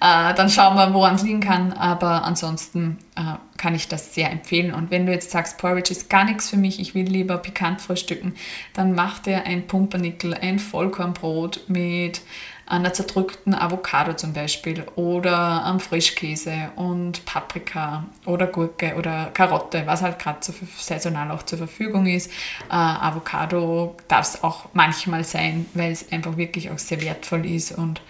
Äh, 0.00 0.34
dann 0.34 0.50
schauen 0.50 0.76
wir, 0.76 0.92
woran 0.92 1.14
es 1.14 1.22
liegen 1.22 1.40
kann. 1.40 1.72
Aber 1.72 2.24
ansonsten 2.24 2.98
äh, 3.16 3.36
kann 3.56 3.74
ich 3.74 3.88
das 3.88 4.14
sehr 4.14 4.30
empfehlen. 4.30 4.74
Und 4.74 4.90
wenn 4.90 5.06
du 5.06 5.12
jetzt 5.12 5.30
sagst, 5.30 5.58
Porridge 5.58 5.92
ist 5.92 6.10
gar 6.10 6.24
nichts 6.24 6.50
für 6.50 6.56
mich, 6.56 6.80
ich 6.80 6.94
will 6.94 7.06
lieber 7.06 7.38
pikant 7.38 7.80
frühstücken, 7.80 8.34
dann 8.74 8.94
mach 8.94 9.20
dir 9.20 9.44
ein 9.46 9.66
Pumpernickel, 9.66 10.34
ein 10.34 10.58
Vollkornbrot 10.58 11.64
mit 11.68 12.20
einer 12.66 12.92
zerdrückten 12.92 13.54
Avocado 13.54 14.14
zum 14.14 14.32
Beispiel 14.32 14.84
oder 14.96 15.36
am 15.36 15.80
Frischkäse 15.80 16.70
und 16.76 17.24
Paprika 17.26 18.04
oder 18.24 18.46
Gurke 18.46 18.94
oder 18.96 19.30
Karotte, 19.34 19.82
was 19.86 20.02
halt 20.02 20.18
gerade 20.18 20.38
so 20.40 20.52
saisonal 20.78 21.30
auch 21.30 21.42
zur 21.42 21.58
Verfügung 21.58 22.06
ist. 22.06 22.30
Äh, 22.70 22.74
Avocado 22.74 23.96
darf 24.08 24.34
es 24.34 24.44
auch 24.44 24.66
manchmal 24.72 25.24
sein, 25.24 25.66
weil 25.74 25.92
es 25.92 26.10
einfach 26.10 26.36
wirklich 26.36 26.70
auch 26.70 26.78
sehr 26.78 27.02
wertvoll 27.02 27.44
ist 27.46 27.72
und 27.72 28.00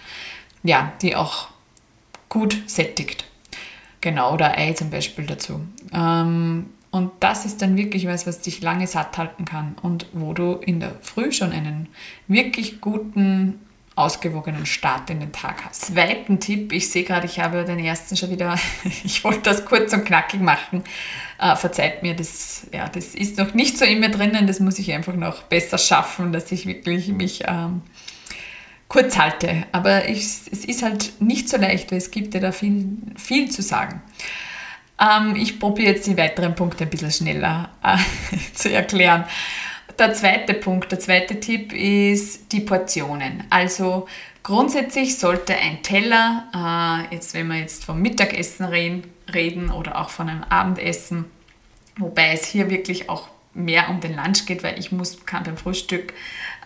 ja, 0.63 0.93
die 1.01 1.15
auch 1.15 1.49
gut 2.29 2.57
sättigt. 2.67 3.25
Genau, 4.01 4.33
oder 4.33 4.57
Ei 4.57 4.73
zum 4.73 4.89
Beispiel 4.89 5.25
dazu. 5.25 5.61
Ähm, 5.93 6.67
und 6.91 7.11
das 7.19 7.45
ist 7.45 7.61
dann 7.61 7.75
wirklich 7.75 8.07
was, 8.07 8.25
was 8.25 8.39
dich 8.39 8.61
lange 8.61 8.87
satt 8.87 9.17
halten 9.17 9.43
kann 9.43 9.75
und 9.81 10.05
wo 10.13 10.33
du 10.33 10.53
in 10.53 10.79
der 10.79 10.93
Früh 11.01 11.33
schon 11.33 11.51
einen 11.51 11.89
wirklich 12.27 12.79
guten 12.79 13.59
ausgewogenen 13.95 14.65
Start 14.65 15.09
in 15.09 15.21
den 15.21 15.31
Tag 15.31 15.63
hast. 15.65 15.85
Zweiten 15.85 16.39
Tipp, 16.39 16.73
ich 16.73 16.89
sehe 16.89 17.03
gerade, 17.03 17.25
ich 17.25 17.39
habe 17.39 17.63
den 17.63 17.79
ersten 17.79 18.17
schon 18.17 18.29
wieder, 18.29 18.59
ich 19.03 19.23
wollte 19.23 19.41
das 19.41 19.65
kurz 19.65 19.93
und 19.93 20.05
knackig 20.05 20.41
machen. 20.41 20.83
Äh, 21.39 21.55
verzeiht 21.55 22.03
mir, 22.03 22.13
das, 22.13 22.67
ja, 22.73 22.89
das 22.89 23.15
ist 23.15 23.37
noch 23.37 23.53
nicht 23.53 23.77
so 23.77 23.85
in 23.85 24.01
mir 24.01 24.09
drinnen, 24.09 24.47
das 24.47 24.59
muss 24.59 24.79
ich 24.79 24.91
einfach 24.91 25.15
noch 25.15 25.43
besser 25.43 25.77
schaffen, 25.77 26.33
dass 26.33 26.51
ich 26.51 26.65
wirklich 26.65 27.07
mich 27.07 27.43
ähm, 27.47 27.81
kurz 28.89 29.17
halte. 29.17 29.63
Aber 29.71 30.09
ich, 30.09 30.19
es 30.19 30.65
ist 30.65 30.83
halt 30.83 31.21
nicht 31.21 31.47
so 31.47 31.57
leicht, 31.57 31.91
weil 31.91 31.97
es 31.97 32.11
gibt 32.11 32.33
ja 32.33 32.41
da 32.41 32.51
viel, 32.51 32.97
viel 33.15 33.49
zu 33.49 33.61
sagen. 33.61 34.01
Ähm, 34.99 35.35
ich 35.35 35.59
probiere 35.59 35.93
jetzt 35.93 36.07
die 36.07 36.17
weiteren 36.17 36.55
Punkte 36.55 36.83
ein 36.83 36.89
bisschen 36.89 37.11
schneller 37.11 37.69
äh, 37.83 37.97
zu 38.53 38.71
erklären. 38.71 39.25
Der 39.97 40.13
zweite 40.13 40.53
Punkt, 40.53 40.91
der 40.91 40.99
zweite 40.99 41.39
Tipp 41.39 41.71
ist 41.71 42.51
die 42.51 42.59
Portionen. 42.59 43.45
Also 43.49 44.07
grundsätzlich 44.43 45.17
sollte 45.17 45.55
ein 45.55 45.83
Teller, 45.83 47.07
äh, 47.09 47.15
jetzt 47.15 47.33
wenn 47.33 47.47
wir 47.47 47.57
jetzt 47.57 47.85
vom 47.85 48.01
Mittagessen 48.01 48.65
reden, 48.65 49.03
reden 49.33 49.71
oder 49.71 49.99
auch 49.99 50.09
von 50.09 50.27
einem 50.27 50.43
Abendessen, 50.43 51.25
wobei 51.97 52.33
es 52.33 52.45
hier 52.45 52.69
wirklich 52.69 53.09
auch 53.09 53.29
mehr 53.53 53.89
um 53.89 54.01
den 54.01 54.17
Lunch 54.17 54.45
geht, 54.45 54.63
weil 54.63 54.77
ich 54.77 54.91
muss, 54.91 55.25
kann 55.25 55.43
beim 55.43 55.55
Frühstück, 55.55 56.13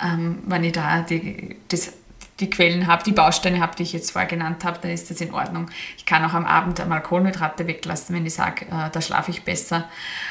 ähm, 0.04 0.40
wenn 0.48 0.64
ich 0.64 0.72
da 0.72 1.02
die, 1.02 1.56
das 1.68 1.94
die 2.40 2.50
Quellen 2.50 2.88
habe, 2.88 3.04
die 3.04 3.12
Bausteine 3.12 3.60
habe, 3.60 3.76
die 3.76 3.84
ich 3.84 3.94
jetzt 3.94 4.12
vorher 4.12 4.30
genannt 4.30 4.64
habe, 4.66 4.80
dann 4.82 4.92
ist 4.92 5.10
das 5.10 5.22
in 5.22 5.34
Ordnung. 5.34 5.70
Ich 5.98 6.06
kann 6.06 6.24
auch 6.24 6.34
am 6.34 6.46
Abend 6.46 6.80
einmal 6.80 7.02
Kohlenhydrate 7.02 7.68
weglassen, 7.68 8.16
wenn 8.16 8.26
ich 8.26 8.34
sage, 8.34 8.66
äh, 8.66 8.90
da 8.92 9.02
schlafe 9.02 9.32
ich 9.32 9.44
besser. 9.44 9.90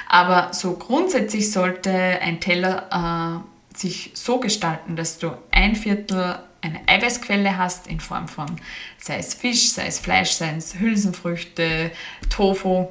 Aber 0.09 0.53
so 0.53 0.75
grundsätzlich 0.75 1.53
sollte 1.53 1.91
ein 1.91 2.41
Teller 2.41 3.45
äh, 3.75 3.77
sich 3.79 4.11
so 4.15 4.41
gestalten, 4.41 4.97
dass 4.97 5.19
du 5.19 5.33
ein 5.51 5.77
Viertel 5.77 6.39
eine 6.61 6.81
Eiweißquelle 6.87 7.57
hast 7.57 7.87
in 7.87 8.01
Form 8.01 8.27
von 8.27 8.57
sei 8.99 9.19
es 9.19 9.35
Fisch, 9.35 9.71
sei 9.71 9.87
es 9.87 10.01
Fleisch, 10.01 10.33
sei 10.33 10.55
es 10.57 10.75
Hülsenfrüchte, 10.75 11.93
Tofu, 12.31 12.89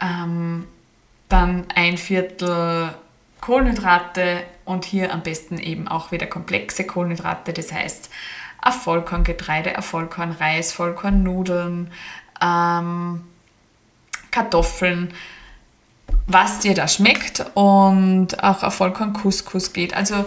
ähm, 0.00 0.66
dann 1.28 1.66
ein 1.74 1.96
Viertel 1.96 2.94
Kohlenhydrate 3.40 4.44
und 4.64 4.84
hier 4.84 5.12
am 5.12 5.22
besten 5.22 5.58
eben 5.58 5.88
auch 5.88 6.12
wieder 6.12 6.26
komplexe 6.26 6.84
Kohlenhydrate, 6.84 7.52
das 7.52 7.72
heißt 7.72 8.10
Vollkorngetreide, 8.84 9.80
Vollkornreis, 9.80 10.72
Vollkornnudeln, 10.72 11.90
ähm, 12.42 13.22
Kartoffeln, 14.30 15.14
was 16.26 16.60
dir 16.60 16.74
da 16.74 16.86
schmeckt 16.86 17.44
und 17.54 18.42
auch 18.42 18.62
ein 18.62 18.70
Vollkorn-Couscous 18.70 19.72
geht. 19.72 19.94
Also 19.94 20.26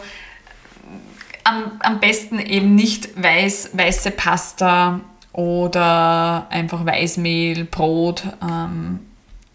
am, 1.43 1.73
am 1.80 1.99
besten 1.99 2.39
eben 2.39 2.76
nicht 2.76 3.21
weiß, 3.21 3.71
weiße 3.73 4.12
Pasta 4.12 5.02
oder 5.32 6.47
einfach 6.49 6.86
Weißmehl, 6.86 7.65
Brot. 7.65 8.23
Ähm, 8.41 8.99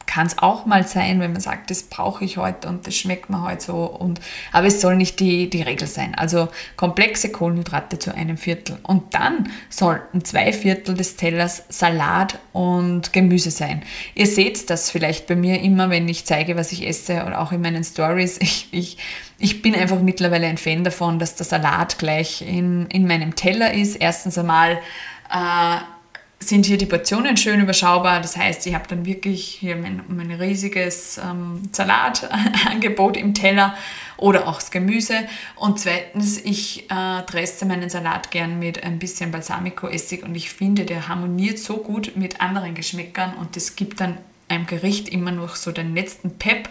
kann 0.09 0.27
es 0.27 0.39
auch 0.39 0.67
mal 0.67 0.89
sein, 0.89 1.21
wenn 1.21 1.33
man 1.33 1.41
sagt, 1.41 1.71
das 1.71 1.83
brauche 1.85 2.25
ich 2.25 2.39
heute 2.39 2.67
und 2.67 2.87
das 2.87 2.97
schmeckt 2.97 3.29
mir 3.29 3.43
heute 3.43 3.63
so. 3.63 3.85
Und, 3.85 4.21
aber 4.53 4.67
es 4.67 4.81
soll 4.81 4.97
nicht 4.97 5.21
die, 5.21 5.51
die 5.51 5.63
Regel 5.63 5.87
sein. 5.87 6.15
Also 6.15 6.49
komplexe 6.77 7.31
Kohlenhydrate 7.31 7.99
zu 7.99 8.15
einem 8.15 8.39
Viertel. 8.39 8.79
Und 8.83 9.15
dann 9.15 9.51
sollten 9.69 10.25
zwei 10.25 10.53
Viertel 10.53 10.95
des 10.95 11.17
Tellers 11.17 11.63
Salat 11.69 12.39
und 12.55 13.13
Gemüse 13.13 13.51
sein. 13.51 13.83
Ihr 14.15 14.27
seht 14.27 14.71
das 14.71 14.91
vielleicht 14.91 15.27
bei 15.27 15.37
mir 15.37 15.61
immer, 15.61 15.91
wenn 15.91 16.09
ich 16.09 16.25
zeige, 16.25 16.57
was 16.57 16.73
ich 16.73 16.87
esse 16.87 17.25
oder 17.25 17.41
auch 17.41 17.53
in 17.53 17.61
meinen 17.61 17.85
Stories. 17.85 18.39
Ich, 18.49 18.69
ich, 18.71 18.97
ich 19.39 19.63
bin 19.63 19.75
einfach 19.75 20.01
mittlerweile 20.01 20.47
ein 20.47 20.57
Fan 20.57 20.83
davon, 20.83 21.19
dass 21.19 21.35
der 21.35 21.45
Salat 21.45 21.99
gleich 21.99 22.41
in, 22.41 22.87
in 22.87 23.07
meinem 23.07 23.37
Teller 23.37 23.75
ist. 23.75 23.97
Erstens 23.97 24.39
einmal 24.39 24.79
äh, 25.31 25.77
sind 26.41 26.67
hier 26.67 26.79
die 26.79 26.87
Portionen 26.87 27.37
schön 27.37 27.61
überschaubar. 27.61 28.21
Das 28.21 28.37
heißt, 28.37 28.67
ich 28.67 28.75
habe 28.75 28.87
dann 28.89 29.05
wirklich 29.05 29.45
hier 29.61 29.77
mein, 29.77 30.03
mein 30.09 30.31
riesiges 30.31 31.19
ähm, 31.19 31.63
Salatangebot 31.73 33.17
im 33.17 33.35
Teller 33.35 33.77
oder 34.17 34.47
auch 34.47 34.57
das 34.57 34.71
Gemüse. 34.71 35.27
Und 35.57 35.81
zweitens, 35.81 36.39
ich 36.45 36.91
äh, 36.91 37.23
dresse 37.27 37.67
meinen 37.67 37.91
Salat 37.91 38.31
gern 38.31 38.59
mit 38.59 38.83
ein 38.85 38.99
bisschen 38.99 39.31
Balsamico-Essig 39.31 40.23
und 40.23 40.35
ich 40.35 40.51
finde, 40.51 40.85
der 40.85 41.09
harmoniert 41.09 41.59
so 41.59 41.79
gut 41.79 42.13
mit 42.17 42.41
anderen 42.41 42.75
Geschmäckern 42.75 43.35
und 43.35 43.57
das 43.57 43.77
gibt 43.77 44.01
dann 44.01 44.19
einem 44.49 44.67
Gericht 44.67 45.09
immer 45.09 45.33
noch 45.33 45.57
so 45.57 45.73
den 45.73 45.95
letzten 45.95 46.39
Pep. 46.39 46.69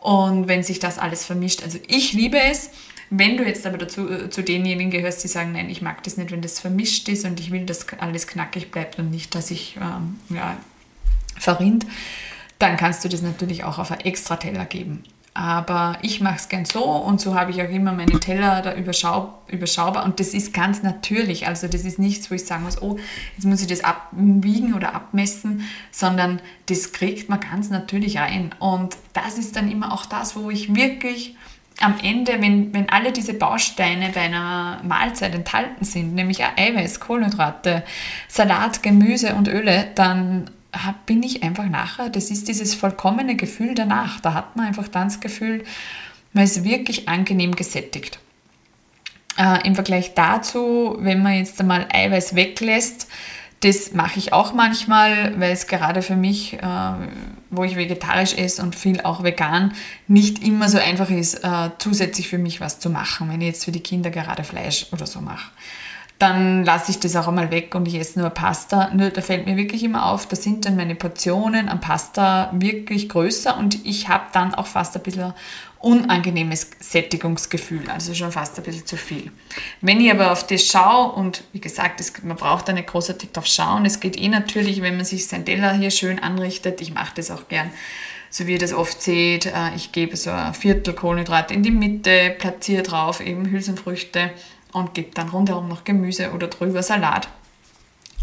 Und 0.00 0.48
wenn 0.48 0.62
sich 0.62 0.78
das 0.78 0.98
alles 0.98 1.24
vermischt, 1.24 1.62
also 1.62 1.78
ich 1.86 2.12
liebe 2.12 2.40
es. 2.40 2.70
Wenn 3.14 3.36
du 3.36 3.44
jetzt 3.44 3.66
aber 3.66 3.76
dazu, 3.76 4.10
äh, 4.10 4.30
zu 4.30 4.42
denjenigen 4.42 4.90
gehörst, 4.90 5.22
die 5.22 5.28
sagen, 5.28 5.52
nein, 5.52 5.68
ich 5.68 5.82
mag 5.82 6.02
das 6.02 6.16
nicht, 6.16 6.30
wenn 6.30 6.40
das 6.40 6.58
vermischt 6.58 7.10
ist 7.10 7.26
und 7.26 7.38
ich 7.40 7.50
will, 7.50 7.66
dass 7.66 7.86
alles 7.98 8.26
knackig 8.26 8.70
bleibt 8.70 8.98
und 8.98 9.10
nicht, 9.10 9.34
dass 9.34 9.50
ich 9.50 9.76
ähm, 9.76 10.18
ja, 10.30 10.56
verrinnt, 11.38 11.84
dann 12.58 12.78
kannst 12.78 13.04
du 13.04 13.10
das 13.10 13.20
natürlich 13.20 13.64
auch 13.64 13.78
auf 13.78 13.90
einen 13.90 14.00
Extra-Teller 14.00 14.64
geben. 14.64 15.04
Aber 15.34 15.98
ich 16.00 16.22
mache 16.22 16.36
es 16.36 16.48
gern 16.48 16.64
so 16.64 16.84
und 16.84 17.20
so 17.20 17.34
habe 17.34 17.50
ich 17.50 17.62
auch 17.62 17.68
immer 17.68 17.92
meine 17.92 18.18
Teller 18.18 18.62
da 18.62 18.74
überschau 18.74 19.34
überschaubar 19.46 20.06
und 20.06 20.18
das 20.18 20.32
ist 20.32 20.54
ganz 20.54 20.82
natürlich. 20.82 21.46
Also 21.46 21.68
das 21.68 21.84
ist 21.84 21.98
nichts, 21.98 22.30
wo 22.30 22.34
ich 22.34 22.46
sagen 22.46 22.64
muss, 22.64 22.80
oh, 22.80 22.98
jetzt 23.36 23.44
muss 23.44 23.60
ich 23.60 23.66
das 23.66 23.84
abwiegen 23.84 24.72
oder 24.72 24.94
abmessen, 24.94 25.68
sondern 25.90 26.40
das 26.66 26.92
kriegt 26.92 27.28
man 27.28 27.40
ganz 27.40 27.68
natürlich 27.68 28.16
rein. 28.16 28.54
Und 28.58 28.96
das 29.12 29.36
ist 29.36 29.54
dann 29.56 29.70
immer 29.70 29.92
auch 29.92 30.06
das, 30.06 30.34
wo 30.34 30.48
ich 30.48 30.74
wirklich 30.74 31.36
am 31.82 31.96
Ende, 32.02 32.40
wenn, 32.40 32.72
wenn 32.72 32.88
alle 32.88 33.12
diese 33.12 33.34
Bausteine 33.34 34.10
bei 34.14 34.22
einer 34.22 34.80
Mahlzeit 34.84 35.34
enthalten 35.34 35.84
sind, 35.84 36.14
nämlich 36.14 36.42
Eiweiß, 36.44 37.00
Kohlenhydrate, 37.00 37.82
Salat, 38.28 38.82
Gemüse 38.82 39.34
und 39.34 39.48
Öle, 39.48 39.88
dann 39.94 40.50
bin 41.06 41.22
ich 41.22 41.42
einfach 41.42 41.66
nachher, 41.66 42.08
das 42.08 42.30
ist 42.30 42.48
dieses 42.48 42.74
vollkommene 42.74 43.36
Gefühl 43.36 43.74
danach. 43.74 44.20
Da 44.20 44.34
hat 44.34 44.56
man 44.56 44.66
einfach 44.66 44.88
dann 44.88 45.08
das 45.08 45.20
Gefühl, 45.20 45.64
man 46.32 46.44
ist 46.44 46.64
wirklich 46.64 47.08
angenehm 47.08 47.54
gesättigt. 47.54 48.18
Äh, 49.36 49.66
Im 49.66 49.74
Vergleich 49.74 50.14
dazu, 50.14 50.96
wenn 51.00 51.22
man 51.22 51.34
jetzt 51.34 51.60
einmal 51.60 51.86
Eiweiß 51.92 52.34
weglässt, 52.34 53.08
das 53.62 53.92
mache 53.92 54.18
ich 54.18 54.32
auch 54.32 54.52
manchmal, 54.52 55.38
weil 55.40 55.52
es 55.52 55.68
gerade 55.68 56.02
für 56.02 56.16
mich, 56.16 56.54
äh, 56.54 56.92
wo 57.50 57.62
ich 57.62 57.76
vegetarisch 57.76 58.34
esse 58.34 58.60
und 58.60 58.74
viel 58.74 59.00
auch 59.02 59.22
vegan, 59.22 59.72
nicht 60.08 60.42
immer 60.42 60.68
so 60.68 60.78
einfach 60.78 61.10
ist, 61.10 61.44
äh, 61.44 61.70
zusätzlich 61.78 62.28
für 62.28 62.38
mich 62.38 62.60
was 62.60 62.80
zu 62.80 62.90
machen, 62.90 63.30
wenn 63.30 63.40
ich 63.40 63.46
jetzt 63.46 63.64
für 63.64 63.72
die 63.72 63.80
Kinder 63.80 64.10
gerade 64.10 64.42
Fleisch 64.42 64.86
oder 64.92 65.06
so 65.06 65.20
mache. 65.20 65.52
Dann 66.18 66.64
lasse 66.64 66.90
ich 66.90 66.98
das 66.98 67.14
auch 67.14 67.28
einmal 67.28 67.50
weg 67.52 67.74
und 67.74 67.86
ich 67.86 67.94
esse 67.94 68.18
nur 68.18 68.30
Pasta. 68.30 68.90
Nur 68.94 69.10
da 69.10 69.20
fällt 69.20 69.46
mir 69.46 69.56
wirklich 69.56 69.84
immer 69.84 70.06
auf, 70.06 70.26
da 70.26 70.36
sind 70.36 70.64
dann 70.66 70.76
meine 70.76 70.96
Portionen 70.96 71.68
an 71.68 71.80
Pasta 71.80 72.50
wirklich 72.52 73.08
größer 73.08 73.56
und 73.56 73.84
ich 73.86 74.08
habe 74.08 74.24
dann 74.32 74.54
auch 74.54 74.66
fast 74.66 74.96
ein 74.96 75.02
bisschen 75.02 75.34
unangenehmes 75.82 76.70
Sättigungsgefühl, 76.78 77.90
also 77.90 78.14
schon 78.14 78.32
fast 78.32 78.56
ein 78.56 78.64
bisschen 78.64 78.86
zu 78.86 78.96
viel. 78.96 79.30
Wenn 79.80 80.00
ich 80.00 80.10
aber 80.10 80.30
auf 80.30 80.46
das 80.46 80.64
schaue 80.64 81.12
und 81.12 81.42
wie 81.52 81.60
gesagt, 81.60 82.00
es, 82.00 82.22
man 82.22 82.36
braucht 82.36 82.68
da 82.68 82.72
nicht 82.72 82.86
großartig 82.86 83.32
drauf 83.32 83.46
schauen, 83.46 83.84
es 83.84 83.98
geht 83.98 84.16
eh 84.16 84.28
natürlich, 84.28 84.80
wenn 84.80 84.96
man 84.96 85.04
sich 85.04 85.26
sein 85.26 85.44
Teller 85.44 85.72
hier 85.72 85.90
schön 85.90 86.20
anrichtet, 86.20 86.80
ich 86.80 86.94
mache 86.94 87.12
das 87.16 87.30
auch 87.30 87.48
gern, 87.48 87.70
so 88.30 88.46
wie 88.46 88.52
ihr 88.52 88.58
das 88.58 88.72
oft 88.72 89.02
seht, 89.02 89.46
äh, 89.46 89.74
ich 89.74 89.92
gebe 89.92 90.16
so 90.16 90.30
ein 90.30 90.54
Viertel 90.54 90.94
Kohlenhydrate 90.94 91.52
in 91.52 91.62
die 91.62 91.72
Mitte, 91.72 92.34
platziere 92.38 92.82
drauf 92.82 93.20
eben 93.20 93.50
Hülsenfrüchte 93.50 94.30
und 94.72 94.94
gebe 94.94 95.10
dann 95.14 95.30
rundherum 95.30 95.68
noch 95.68 95.84
Gemüse 95.84 96.32
oder 96.32 96.46
drüber 96.46 96.82
Salat. 96.82 97.28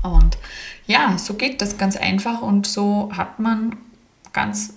Und 0.02 0.38
ja, 0.88 1.18
so 1.18 1.34
geht 1.34 1.62
das 1.62 1.78
ganz 1.78 1.98
einfach 1.98 2.42
und 2.42 2.66
so 2.66 3.12
hat 3.16 3.40
man 3.40 3.76
ganz 4.32 4.74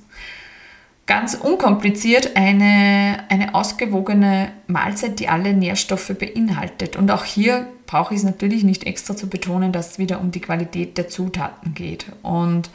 ganz 1.12 1.34
unkompliziert 1.34 2.36
eine, 2.36 3.24
eine 3.28 3.54
ausgewogene 3.54 4.50
Mahlzeit, 4.66 5.20
die 5.20 5.28
alle 5.28 5.52
Nährstoffe 5.52 6.10
beinhaltet. 6.18 6.96
Und 6.96 7.10
auch 7.10 7.26
hier 7.26 7.66
brauche 7.86 8.14
ich 8.14 8.20
es 8.20 8.24
natürlich 8.24 8.64
nicht 8.64 8.84
extra 8.84 9.14
zu 9.14 9.28
betonen, 9.28 9.72
dass 9.72 9.90
es 9.90 9.98
wieder 9.98 10.22
um 10.22 10.30
die 10.30 10.40
Qualität 10.40 10.96
der 10.96 11.08
Zutaten 11.08 11.74
geht. 11.74 12.06
Und 12.22 12.70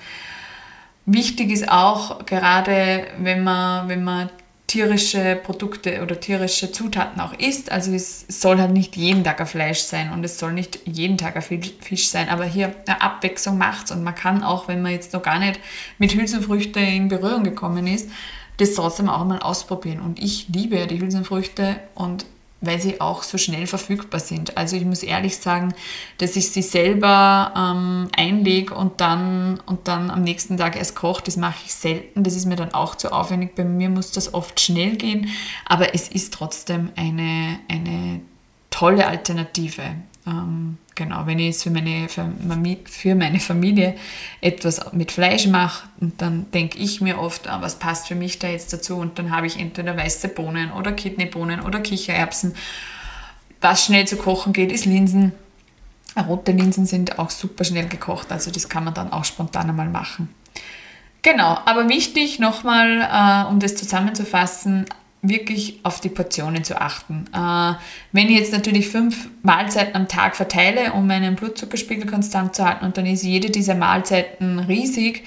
wichtig 1.08 1.50
ist 1.50 1.68
auch, 1.68 2.28
gerade 2.28 3.08
wenn 3.18 3.44
man, 3.44 3.90
wenn 3.90 4.04
man 4.04 4.30
tierische 4.68 5.40
Produkte 5.42 6.02
oder 6.04 6.20
tierische 6.20 6.72
Zutaten 6.74 7.22
auch 7.22 7.34
isst. 7.40 7.72
Also 7.72 7.94
es 7.94 8.26
soll 8.28 8.60
halt 8.60 8.74
nicht 8.74 8.98
jeden 8.98 9.24
Tag 9.24 9.40
ein 9.40 9.48
Fleisch 9.48 9.80
sein 9.80 10.12
und 10.12 10.24
es 10.26 10.38
soll 10.38 10.52
nicht 10.52 10.82
jeden 10.86 11.18
Tag 11.18 11.38
ein 11.38 11.42
Fisch 11.42 12.10
sein, 12.10 12.28
aber 12.28 12.44
hier 12.44 12.76
eine 12.86 13.02
Abwechslung 13.02 13.58
macht's 13.58 13.92
und 13.92 14.04
man 14.04 14.14
kann 14.14 14.44
auch, 14.44 14.68
wenn 14.68 14.82
man 14.82 14.92
jetzt 14.92 15.14
noch 15.14 15.24
gar 15.24 15.40
nicht 15.40 15.60
mit 15.98 16.14
Hülsenfrüchten 16.14 16.84
in 16.84 17.08
Berührung 17.08 17.46
gekommen 17.46 17.88
ist, 17.88 18.10
das 18.58 18.74
trotzdem 18.74 19.08
auch 19.08 19.24
mal 19.24 19.40
ausprobieren. 19.40 20.02
Und 20.02 20.22
ich 20.22 20.48
liebe 20.50 20.78
ja 20.78 20.86
die 20.86 21.00
Hülsenfrüchte 21.00 21.80
und 21.96 22.26
weil 22.62 22.82
sie 22.82 23.00
auch 23.02 23.24
so 23.24 23.38
schnell 23.38 23.68
verfügbar 23.68 24.20
sind. 24.20 24.58
Also 24.58 24.76
ich 24.76 24.86
muss 24.86 25.04
ehrlich 25.04 25.38
sagen, 25.38 25.74
dass 26.18 26.36
ich 26.36 26.50
sie 26.50 26.64
selber 26.64 27.54
ähm, 27.56 28.10
einlege 28.16 28.74
und 28.74 29.00
dann, 29.00 29.60
und 29.66 29.88
dann 29.88 30.10
am 30.10 30.24
nächsten 30.24 30.58
Tag 30.58 30.76
erst 30.76 30.96
koche, 30.96 31.24
das 31.24 31.38
mache 31.38 31.58
ich 31.66 31.74
selten. 31.74 32.24
Das 32.24 32.36
ist 32.36 32.46
mir 32.46 32.56
dann 32.56 32.74
auch 32.74 32.96
zu 32.96 33.12
aufwendig. 33.12 33.56
Bei 33.56 33.64
mir 33.64 33.90
muss 33.90 34.12
das 34.12 34.34
oft 34.34 34.60
schnell 34.60 34.96
gehen, 34.96 35.30
aber 35.66 35.94
es 35.94 36.08
ist 36.08 36.34
trotzdem 36.34 36.90
eine, 36.96 37.60
eine 37.68 38.22
tolle 38.72 39.08
Alternative. 39.08 39.84
Ähm, 40.28 40.78
genau, 40.94 41.26
wenn 41.26 41.40
ich 41.40 41.58
für 41.58 41.70
meine, 41.70 42.10
für 42.10 43.16
meine 43.16 43.40
Familie 43.40 43.96
etwas 44.42 44.92
mit 44.92 45.12
Fleisch 45.12 45.48
mache, 45.48 45.88
dann 46.00 46.52
denke 46.52 46.78
ich 46.78 47.00
mir 47.00 47.20
oft, 47.20 47.48
ah, 47.48 47.62
was 47.62 47.80
passt 47.80 48.08
für 48.08 48.16
mich 48.16 48.38
da 48.38 48.50
jetzt 48.50 48.74
dazu 48.74 48.98
und 48.98 49.18
dann 49.18 49.32
habe 49.32 49.48
ich 49.48 49.60
entweder 49.60 49.96
weiße 49.96 50.28
Bohnen 50.30 50.72
oder 50.74 50.92
Kidneybohnen 50.92 51.62
oder 51.62 51.80
Kichererbsen. 51.80 52.56
Was 53.62 53.86
schnell 53.86 54.06
zu 54.06 54.18
kochen 54.18 54.52
geht, 54.52 54.72
ist 54.72 54.86
Linsen. 54.86 55.32
Rote 56.18 56.52
Linsen 56.52 56.86
sind 56.86 57.20
auch 57.20 57.30
super 57.30 57.64
schnell 57.64 57.88
gekocht, 57.88 58.32
also 58.32 58.52
das 58.52 58.68
kann 58.68 58.84
man 58.84 58.94
dann 58.94 59.14
auch 59.14 59.24
spontan 59.24 59.70
einmal 59.70 59.90
machen. 59.90 60.30
Genau, 61.22 61.58
aber 61.66 61.90
wichtig 61.90 62.40
nochmal, 62.40 63.02
äh, 63.02 63.50
um 63.50 63.60
das 63.60 63.76
zusammenzufassen, 63.76 64.86
wirklich 65.30 65.80
auf 65.84 66.02
die 66.02 66.10
Portionen 66.10 66.64
zu 66.64 66.80
achten. 66.80 67.26
Äh, 67.34 67.74
wenn 68.12 68.30
ich 68.30 68.40
jetzt 68.40 68.54
natürlich 68.54 68.88
fünf 68.88 69.30
Mahlzeiten 69.44 69.96
am 69.96 70.08
Tag 70.08 70.36
verteile, 70.36 70.94
um 70.94 71.08
meinen 71.08 71.36
Blutzuckerspiegel 71.36 72.06
konstant 72.06 72.56
zu 72.56 72.66
halten 72.66 72.86
und 72.86 72.98
dann 72.98 73.06
ist 73.06 73.24
jede 73.24 73.50
dieser 73.50 73.76
Mahlzeiten 73.76 74.60
riesig, 74.60 75.24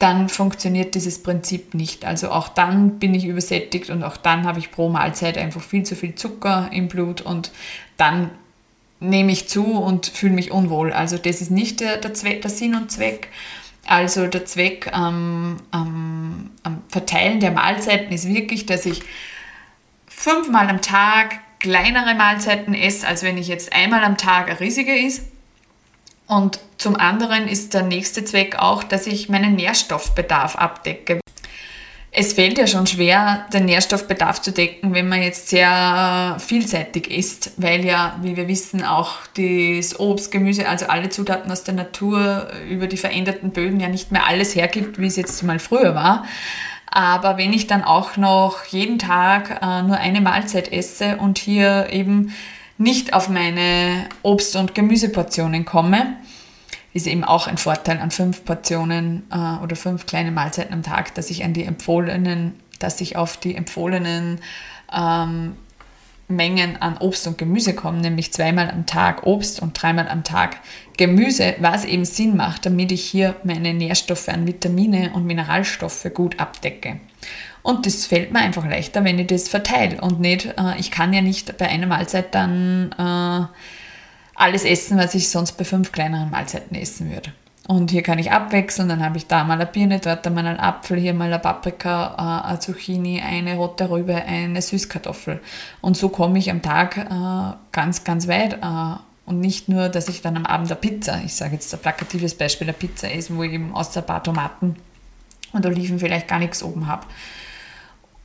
dann 0.00 0.30
funktioniert 0.30 0.94
dieses 0.94 1.22
Prinzip 1.22 1.74
nicht. 1.74 2.06
Also 2.06 2.30
auch 2.30 2.48
dann 2.48 2.98
bin 2.98 3.14
ich 3.14 3.26
übersättigt 3.26 3.90
und 3.90 4.02
auch 4.02 4.16
dann 4.16 4.46
habe 4.46 4.58
ich 4.58 4.70
pro 4.70 4.88
Mahlzeit 4.88 5.36
einfach 5.36 5.60
viel 5.60 5.82
zu 5.82 5.94
viel 5.94 6.14
Zucker 6.14 6.70
im 6.72 6.88
Blut 6.88 7.20
und 7.20 7.52
dann 7.98 8.30
nehme 8.98 9.30
ich 9.32 9.48
zu 9.48 9.64
und 9.64 10.06
fühle 10.06 10.32
mich 10.32 10.52
unwohl. 10.52 10.92
Also 10.92 11.18
das 11.18 11.42
ist 11.42 11.50
nicht 11.50 11.80
der, 11.80 11.98
der, 11.98 12.14
Zweck, 12.14 12.40
der 12.42 12.50
Sinn 12.50 12.74
und 12.74 12.90
Zweck. 12.90 13.28
Also 13.86 14.26
der 14.26 14.44
Zweck 14.46 14.90
am, 14.92 15.56
am, 15.70 16.50
am 16.62 16.82
Verteilen 16.88 17.40
der 17.40 17.50
Mahlzeiten 17.50 18.12
ist 18.12 18.28
wirklich, 18.28 18.64
dass 18.64 18.86
ich 18.86 19.02
fünfmal 20.20 20.68
am 20.68 20.82
Tag 20.82 21.40
kleinere 21.60 22.14
Mahlzeiten 22.14 22.74
esse, 22.74 23.08
als 23.08 23.22
wenn 23.22 23.38
ich 23.38 23.48
jetzt 23.48 23.72
einmal 23.72 24.04
am 24.04 24.18
Tag 24.18 24.50
eine 24.50 24.60
riesige 24.60 24.94
ist. 24.94 25.22
Und 26.26 26.60
zum 26.76 26.94
anderen 26.96 27.48
ist 27.48 27.72
der 27.72 27.84
nächste 27.84 28.22
Zweck 28.24 28.56
auch, 28.58 28.84
dass 28.84 29.06
ich 29.06 29.30
meinen 29.30 29.56
Nährstoffbedarf 29.56 30.56
abdecke. 30.56 31.20
Es 32.12 32.34
fällt 32.34 32.58
ja 32.58 32.66
schon 32.66 32.86
schwer, 32.86 33.46
den 33.52 33.64
Nährstoffbedarf 33.64 34.42
zu 34.42 34.52
decken, 34.52 34.92
wenn 34.92 35.08
man 35.08 35.22
jetzt 35.22 35.48
sehr 35.48 36.36
vielseitig 36.38 37.10
isst, 37.10 37.52
weil 37.56 37.84
ja, 37.84 38.18
wie 38.20 38.36
wir 38.36 38.46
wissen, 38.46 38.84
auch 38.84 39.14
das 39.36 39.98
Obst, 39.98 40.30
Gemüse, 40.30 40.68
also 40.68 40.86
alle 40.86 41.08
Zutaten 41.08 41.50
aus 41.50 41.64
der 41.64 41.74
Natur 41.74 42.50
über 42.68 42.88
die 42.88 42.98
veränderten 42.98 43.52
Böden 43.52 43.80
ja 43.80 43.88
nicht 43.88 44.12
mehr 44.12 44.26
alles 44.26 44.54
hergibt, 44.54 44.98
wie 44.98 45.06
es 45.06 45.16
jetzt 45.16 45.42
mal 45.44 45.58
früher 45.58 45.94
war. 45.94 46.26
Aber 46.90 47.38
wenn 47.38 47.52
ich 47.52 47.66
dann 47.66 47.84
auch 47.84 48.16
noch 48.16 48.64
jeden 48.64 48.98
Tag 48.98 49.60
äh, 49.62 49.82
nur 49.82 49.96
eine 49.96 50.20
Mahlzeit 50.20 50.72
esse 50.72 51.16
und 51.18 51.38
hier 51.38 51.88
eben 51.90 52.32
nicht 52.78 53.12
auf 53.12 53.28
meine 53.28 54.08
Obst- 54.22 54.56
und 54.56 54.74
Gemüseportionen 54.74 55.64
komme, 55.64 56.16
ist 56.92 57.06
eben 57.06 57.22
auch 57.22 57.46
ein 57.46 57.58
Vorteil 57.58 58.00
an 58.00 58.10
fünf 58.10 58.44
Portionen 58.44 59.22
äh, 59.30 59.62
oder 59.62 59.76
fünf 59.76 60.06
kleine 60.06 60.32
Mahlzeiten 60.32 60.74
am 60.74 60.82
Tag, 60.82 61.14
dass 61.14 61.30
ich 61.30 61.44
an 61.44 61.52
die 61.52 61.64
empfohlenen, 61.64 62.54
dass 62.80 63.00
ich 63.00 63.16
auf 63.16 63.36
die 63.36 63.54
empfohlenen 63.54 64.40
ähm, 64.92 65.56
Mengen 66.30 66.80
an 66.80 66.96
Obst 66.98 67.26
und 67.26 67.38
Gemüse 67.38 67.74
komme, 67.74 67.98
nämlich 67.98 68.32
zweimal 68.32 68.70
am 68.70 68.86
Tag 68.86 69.26
Obst 69.26 69.60
und 69.60 69.80
dreimal 69.80 70.08
am 70.08 70.24
Tag 70.24 70.58
Gemüse, 70.96 71.54
was 71.58 71.84
eben 71.84 72.04
Sinn 72.04 72.36
macht, 72.36 72.66
damit 72.66 72.92
ich 72.92 73.02
hier 73.02 73.36
meine 73.44 73.74
Nährstoffe 73.74 74.28
an 74.28 74.46
Vitamine 74.46 75.12
und 75.14 75.26
Mineralstoffe 75.26 76.06
gut 76.14 76.38
abdecke. 76.38 77.00
Und 77.62 77.86
das 77.86 78.06
fällt 78.06 78.32
mir 78.32 78.40
einfach 78.40 78.66
leichter, 78.66 79.04
wenn 79.04 79.18
ich 79.18 79.26
das 79.26 79.48
verteile 79.48 80.00
und 80.00 80.20
nicht, 80.20 80.46
äh, 80.46 80.78
ich 80.78 80.90
kann 80.90 81.12
ja 81.12 81.20
nicht 81.20 81.58
bei 81.58 81.68
einer 81.68 81.86
Mahlzeit 81.86 82.34
dann 82.34 82.92
äh, 82.98 83.46
alles 84.34 84.64
essen, 84.64 84.96
was 84.96 85.14
ich 85.14 85.28
sonst 85.28 85.52
bei 85.52 85.64
fünf 85.64 85.92
kleineren 85.92 86.30
Mahlzeiten 86.30 86.74
essen 86.74 87.10
würde. 87.10 87.32
Und 87.70 87.92
hier 87.92 88.02
kann 88.02 88.18
ich 88.18 88.32
abwechseln, 88.32 88.88
dann 88.88 89.00
habe 89.00 89.16
ich 89.16 89.28
da 89.28 89.44
mal 89.44 89.54
eine 89.54 89.64
Birne, 89.64 90.00
dort 90.00 90.28
mal 90.28 90.44
einen 90.44 90.58
Apfel, 90.58 90.98
hier 90.98 91.14
mal 91.14 91.26
eine 91.26 91.38
Paprika, 91.38 92.16
äh, 92.18 92.48
eine 92.48 92.58
Zucchini, 92.58 93.20
eine 93.20 93.54
rote 93.54 93.88
Rübe, 93.88 94.16
eine 94.16 94.60
Süßkartoffel. 94.60 95.40
Und 95.80 95.96
so 95.96 96.08
komme 96.08 96.40
ich 96.40 96.50
am 96.50 96.62
Tag 96.62 96.96
äh, 96.96 97.56
ganz, 97.70 98.02
ganz 98.02 98.26
weit. 98.26 98.54
Äh, 98.54 98.98
und 99.24 99.38
nicht 99.38 99.68
nur, 99.68 99.88
dass 99.88 100.08
ich 100.08 100.20
dann 100.20 100.36
am 100.36 100.46
Abend 100.46 100.68
eine 100.68 100.80
Pizza, 100.80 101.20
ich 101.24 101.32
sage 101.32 101.54
jetzt 101.54 101.72
ein 101.72 101.78
plakatives 101.78 102.34
Beispiel, 102.34 102.66
eine 102.66 102.76
Pizza 102.76 103.08
esse, 103.08 103.36
wo 103.36 103.44
ich 103.44 103.52
eben 103.52 103.72
außer 103.72 104.00
ein 104.00 104.06
paar 104.06 104.24
Tomaten 104.24 104.74
und 105.52 105.64
Oliven 105.64 106.00
vielleicht 106.00 106.26
gar 106.26 106.40
nichts 106.40 106.64
oben 106.64 106.88
habe 106.88 107.06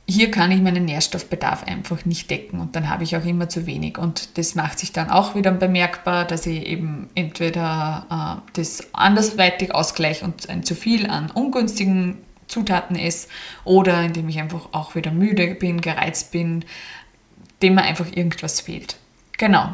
hier 0.08 0.30
kann 0.30 0.52
ich 0.52 0.62
meinen 0.62 0.84
Nährstoffbedarf 0.84 1.64
einfach 1.64 2.04
nicht 2.04 2.30
decken 2.30 2.60
und 2.60 2.76
dann 2.76 2.88
habe 2.88 3.02
ich 3.02 3.16
auch 3.16 3.24
immer 3.24 3.48
zu 3.48 3.66
wenig. 3.66 3.98
Und 3.98 4.38
das 4.38 4.54
macht 4.54 4.78
sich 4.78 4.92
dann 4.92 5.10
auch 5.10 5.34
wieder 5.34 5.50
bemerkbar, 5.50 6.24
dass 6.24 6.46
ich 6.46 6.64
eben 6.66 7.10
entweder 7.16 8.40
äh, 8.44 8.50
das 8.52 8.94
andersweitig 8.94 9.74
ausgleiche 9.74 10.24
und 10.24 10.48
ein 10.48 10.62
zu 10.62 10.76
viel 10.76 11.10
an 11.10 11.30
ungünstigen 11.32 12.18
Zutaten 12.46 12.96
esse 12.96 13.26
oder 13.64 14.02
indem 14.02 14.28
ich 14.28 14.38
einfach 14.38 14.68
auch 14.70 14.94
wieder 14.94 15.10
müde 15.10 15.56
bin, 15.56 15.80
gereizt 15.80 16.30
bin, 16.30 16.64
dem 17.60 17.74
mir 17.74 17.82
einfach 17.82 18.06
irgendwas 18.14 18.60
fehlt. 18.60 18.96
Genau. 19.38 19.70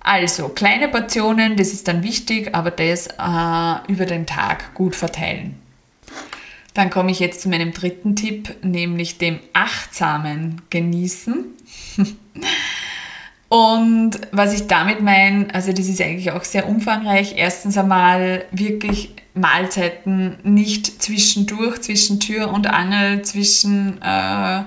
Also 0.00 0.48
kleine 0.48 0.88
Portionen, 0.88 1.56
das 1.56 1.72
ist 1.74 1.86
dann 1.86 2.02
wichtig, 2.02 2.54
aber 2.54 2.70
das 2.70 3.06
äh, 3.06 3.92
über 3.92 4.06
den 4.06 4.26
Tag 4.26 4.74
gut 4.74 4.96
verteilen. 4.96 5.61
Dann 6.74 6.90
komme 6.90 7.10
ich 7.10 7.20
jetzt 7.20 7.42
zu 7.42 7.48
meinem 7.48 7.72
dritten 7.72 8.16
Tipp, 8.16 8.54
nämlich 8.62 9.18
dem 9.18 9.38
achtsamen 9.52 10.62
Genießen. 10.70 11.44
Und 13.48 14.12
was 14.30 14.54
ich 14.54 14.66
damit 14.66 15.02
meine, 15.02 15.54
also 15.54 15.72
das 15.72 15.86
ist 15.86 16.00
eigentlich 16.00 16.32
auch 16.32 16.44
sehr 16.44 16.66
umfangreich. 16.66 17.34
Erstens 17.36 17.76
einmal 17.76 18.46
wirklich 18.50 19.14
Mahlzeiten 19.34 20.38
nicht 20.42 21.02
zwischendurch, 21.02 21.82
zwischen 21.82 22.18
Tür 22.18 22.50
und 22.50 22.66
Angel, 22.66 23.20
zwischen 23.20 24.00
äh, 24.00 24.62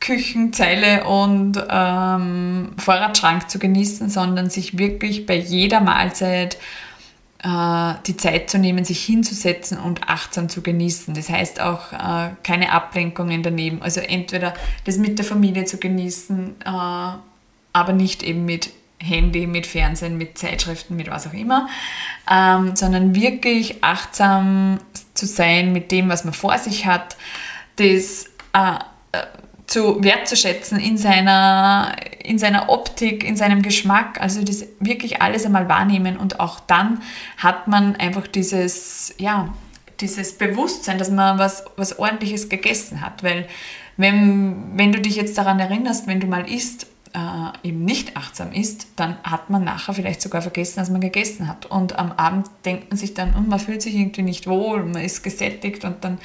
Küchenzeile 0.00 1.04
und 1.04 1.62
ähm, 1.68 2.70
Vorratsschrank 2.78 3.50
zu 3.50 3.58
genießen, 3.58 4.08
sondern 4.08 4.48
sich 4.48 4.78
wirklich 4.78 5.26
bei 5.26 5.36
jeder 5.36 5.80
Mahlzeit 5.80 6.56
die 7.44 8.16
Zeit 8.16 8.50
zu 8.50 8.58
nehmen, 8.58 8.84
sich 8.84 9.04
hinzusetzen 9.04 9.78
und 9.78 10.08
achtsam 10.08 10.48
zu 10.48 10.60
genießen. 10.60 11.14
Das 11.14 11.28
heißt 11.28 11.60
auch 11.60 11.92
äh, 11.92 12.30
keine 12.42 12.72
Ablenkungen 12.72 13.44
daneben. 13.44 13.80
Also 13.80 14.00
entweder 14.00 14.54
das 14.84 14.98
mit 14.98 15.18
der 15.18 15.24
Familie 15.24 15.64
zu 15.64 15.78
genießen, 15.78 16.56
äh, 16.64 16.68
aber 17.72 17.92
nicht 17.92 18.24
eben 18.24 18.44
mit 18.44 18.70
Handy, 19.00 19.46
mit 19.46 19.68
Fernsehen, 19.68 20.18
mit 20.18 20.36
Zeitschriften, 20.36 20.96
mit 20.96 21.08
was 21.08 21.28
auch 21.28 21.32
immer, 21.32 21.68
ähm, 22.28 22.74
sondern 22.74 23.14
wirklich 23.14 23.84
achtsam 23.84 24.80
zu 25.14 25.26
sein 25.26 25.72
mit 25.72 25.92
dem, 25.92 26.08
was 26.08 26.24
man 26.24 26.34
vor 26.34 26.58
sich 26.58 26.86
hat, 26.86 27.16
das 27.76 28.26
zu 29.68 30.02
wertzuschätzen 30.02 30.80
in 30.80 30.96
seiner, 30.96 31.94
in 32.24 32.38
seiner 32.38 32.70
Optik, 32.70 33.22
in 33.22 33.36
seinem 33.36 33.60
Geschmack, 33.60 34.18
also 34.20 34.42
das 34.42 34.64
wirklich 34.80 35.20
alles 35.20 35.44
einmal 35.44 35.68
wahrnehmen 35.68 36.16
und 36.16 36.40
auch 36.40 36.58
dann 36.58 37.02
hat 37.36 37.68
man 37.68 37.94
einfach 37.96 38.26
dieses, 38.26 39.14
ja, 39.18 39.54
dieses 40.00 40.38
Bewusstsein, 40.38 40.96
dass 40.96 41.10
man 41.10 41.38
was, 41.38 41.64
was 41.76 41.98
ordentliches 41.98 42.48
gegessen 42.48 43.02
hat, 43.02 43.22
weil 43.22 43.46
wenn, 43.98 44.78
wenn 44.78 44.92
du 44.92 45.00
dich 45.00 45.16
jetzt 45.16 45.36
daran 45.36 45.60
erinnerst, 45.60 46.06
wenn 46.06 46.20
du 46.20 46.26
mal 46.26 46.50
isst, 46.50 46.86
äh, 47.12 47.68
eben 47.68 47.84
nicht 47.84 48.16
achtsam 48.16 48.52
isst, 48.52 48.86
dann 48.96 49.18
hat 49.22 49.50
man 49.50 49.64
nachher 49.64 49.92
vielleicht 49.92 50.22
sogar 50.22 50.40
vergessen, 50.40 50.78
dass 50.78 50.88
man 50.88 51.00
gegessen 51.00 51.48
hat. 51.48 51.66
Und 51.66 51.98
am 51.98 52.12
Abend 52.12 52.46
denkt 52.64 52.90
man 52.90 52.98
sich 52.98 53.14
dann, 53.14 53.34
hm, 53.34 53.48
man 53.48 53.58
fühlt 53.58 53.82
sich 53.82 53.94
irgendwie 53.94 54.22
nicht 54.22 54.46
wohl, 54.46 54.84
man 54.84 55.02
ist 55.02 55.22
gesättigt 55.22 55.84
und 55.84 56.04
dann 56.04 56.18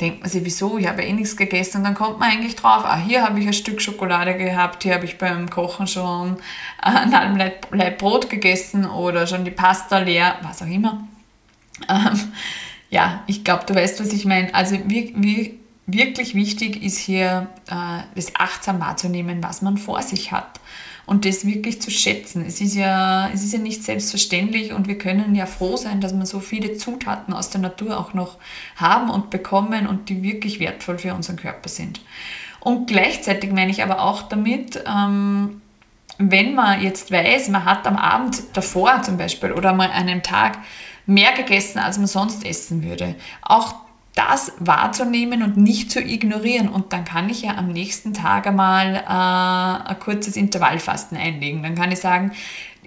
denkt 0.00 0.20
man 0.20 0.30
sich, 0.30 0.44
wieso, 0.44 0.78
ich 0.78 0.86
habe 0.86 1.02
eh 1.02 1.12
nichts 1.12 1.36
gegessen 1.36 1.78
und 1.78 1.84
dann 1.84 1.94
kommt 1.94 2.20
man 2.20 2.30
eigentlich 2.30 2.56
drauf, 2.56 2.84
ah, 2.84 2.98
hier 2.98 3.22
habe 3.24 3.40
ich 3.40 3.46
ein 3.46 3.52
Stück 3.52 3.80
Schokolade 3.80 4.36
gehabt, 4.36 4.82
hier 4.82 4.94
habe 4.94 5.04
ich 5.04 5.18
beim 5.18 5.50
Kochen 5.50 5.86
schon 5.86 6.36
einen 6.80 7.16
halben 7.16 7.36
Leib 7.36 7.98
Brot 7.98 8.30
gegessen 8.30 8.86
oder 8.86 9.26
schon 9.26 9.44
die 9.44 9.50
Pasta 9.50 9.98
leer, 9.98 10.36
was 10.42 10.62
auch 10.62 10.66
immer. 10.66 11.06
Ähm, 11.88 12.32
ja, 12.90 13.22
ich 13.26 13.44
glaube, 13.44 13.64
du 13.66 13.74
weißt, 13.74 14.00
was 14.00 14.12
ich 14.12 14.24
meine. 14.24 14.54
Also 14.54 14.76
wie, 14.86 15.14
wie, 15.16 15.58
wirklich 15.86 16.34
wichtig 16.34 16.82
ist 16.82 16.98
hier, 16.98 17.48
äh, 17.68 18.02
das 18.14 18.34
achtsam 18.36 18.80
wahrzunehmen, 18.80 19.42
was 19.42 19.62
man 19.62 19.78
vor 19.78 20.02
sich 20.02 20.32
hat 20.32 20.60
und 21.08 21.24
das 21.24 21.46
wirklich 21.46 21.80
zu 21.80 21.90
schätzen. 21.90 22.44
Es 22.46 22.60
ist 22.60 22.74
ja, 22.74 23.30
es 23.32 23.42
ist 23.42 23.54
ja 23.54 23.58
nicht 23.58 23.82
selbstverständlich 23.82 24.74
und 24.74 24.88
wir 24.88 24.98
können 24.98 25.34
ja 25.34 25.46
froh 25.46 25.78
sein, 25.78 26.02
dass 26.02 26.14
wir 26.14 26.26
so 26.26 26.38
viele 26.38 26.76
Zutaten 26.76 27.32
aus 27.32 27.48
der 27.48 27.62
Natur 27.62 27.98
auch 27.98 28.12
noch 28.12 28.36
haben 28.76 29.08
und 29.08 29.30
bekommen 29.30 29.86
und 29.86 30.10
die 30.10 30.22
wirklich 30.22 30.60
wertvoll 30.60 30.98
für 30.98 31.14
unseren 31.14 31.36
Körper 31.36 31.70
sind. 31.70 32.02
Und 32.60 32.88
gleichzeitig 32.88 33.50
meine 33.52 33.70
ich 33.70 33.82
aber 33.82 34.02
auch 34.02 34.20
damit, 34.20 34.84
ähm, 34.86 35.62
wenn 36.18 36.54
man 36.54 36.82
jetzt 36.82 37.10
weiß, 37.10 37.48
man 37.48 37.64
hat 37.64 37.86
am 37.86 37.96
Abend 37.96 38.42
davor 38.52 39.00
zum 39.02 39.16
Beispiel 39.16 39.52
oder 39.52 39.72
mal 39.72 39.86
an 39.86 40.08
einem 40.08 40.22
Tag 40.22 40.58
mehr 41.06 41.32
gegessen, 41.32 41.78
als 41.78 41.96
man 41.96 42.06
sonst 42.06 42.44
essen 42.44 42.82
würde. 42.82 43.14
Auch 43.40 43.76
das 44.18 44.52
wahrzunehmen 44.58 45.42
und 45.42 45.56
nicht 45.56 45.90
zu 45.92 46.00
ignorieren. 46.00 46.68
Und 46.68 46.92
dann 46.92 47.04
kann 47.04 47.30
ich 47.30 47.42
ja 47.42 47.56
am 47.56 47.68
nächsten 47.68 48.12
Tag 48.12 48.46
einmal 48.48 48.96
äh, 48.96 49.90
ein 49.90 49.98
kurzes 50.00 50.36
Intervallfasten 50.36 51.16
einlegen. 51.16 51.62
Dann 51.62 51.76
kann 51.76 51.92
ich 51.92 52.00
sagen, 52.00 52.32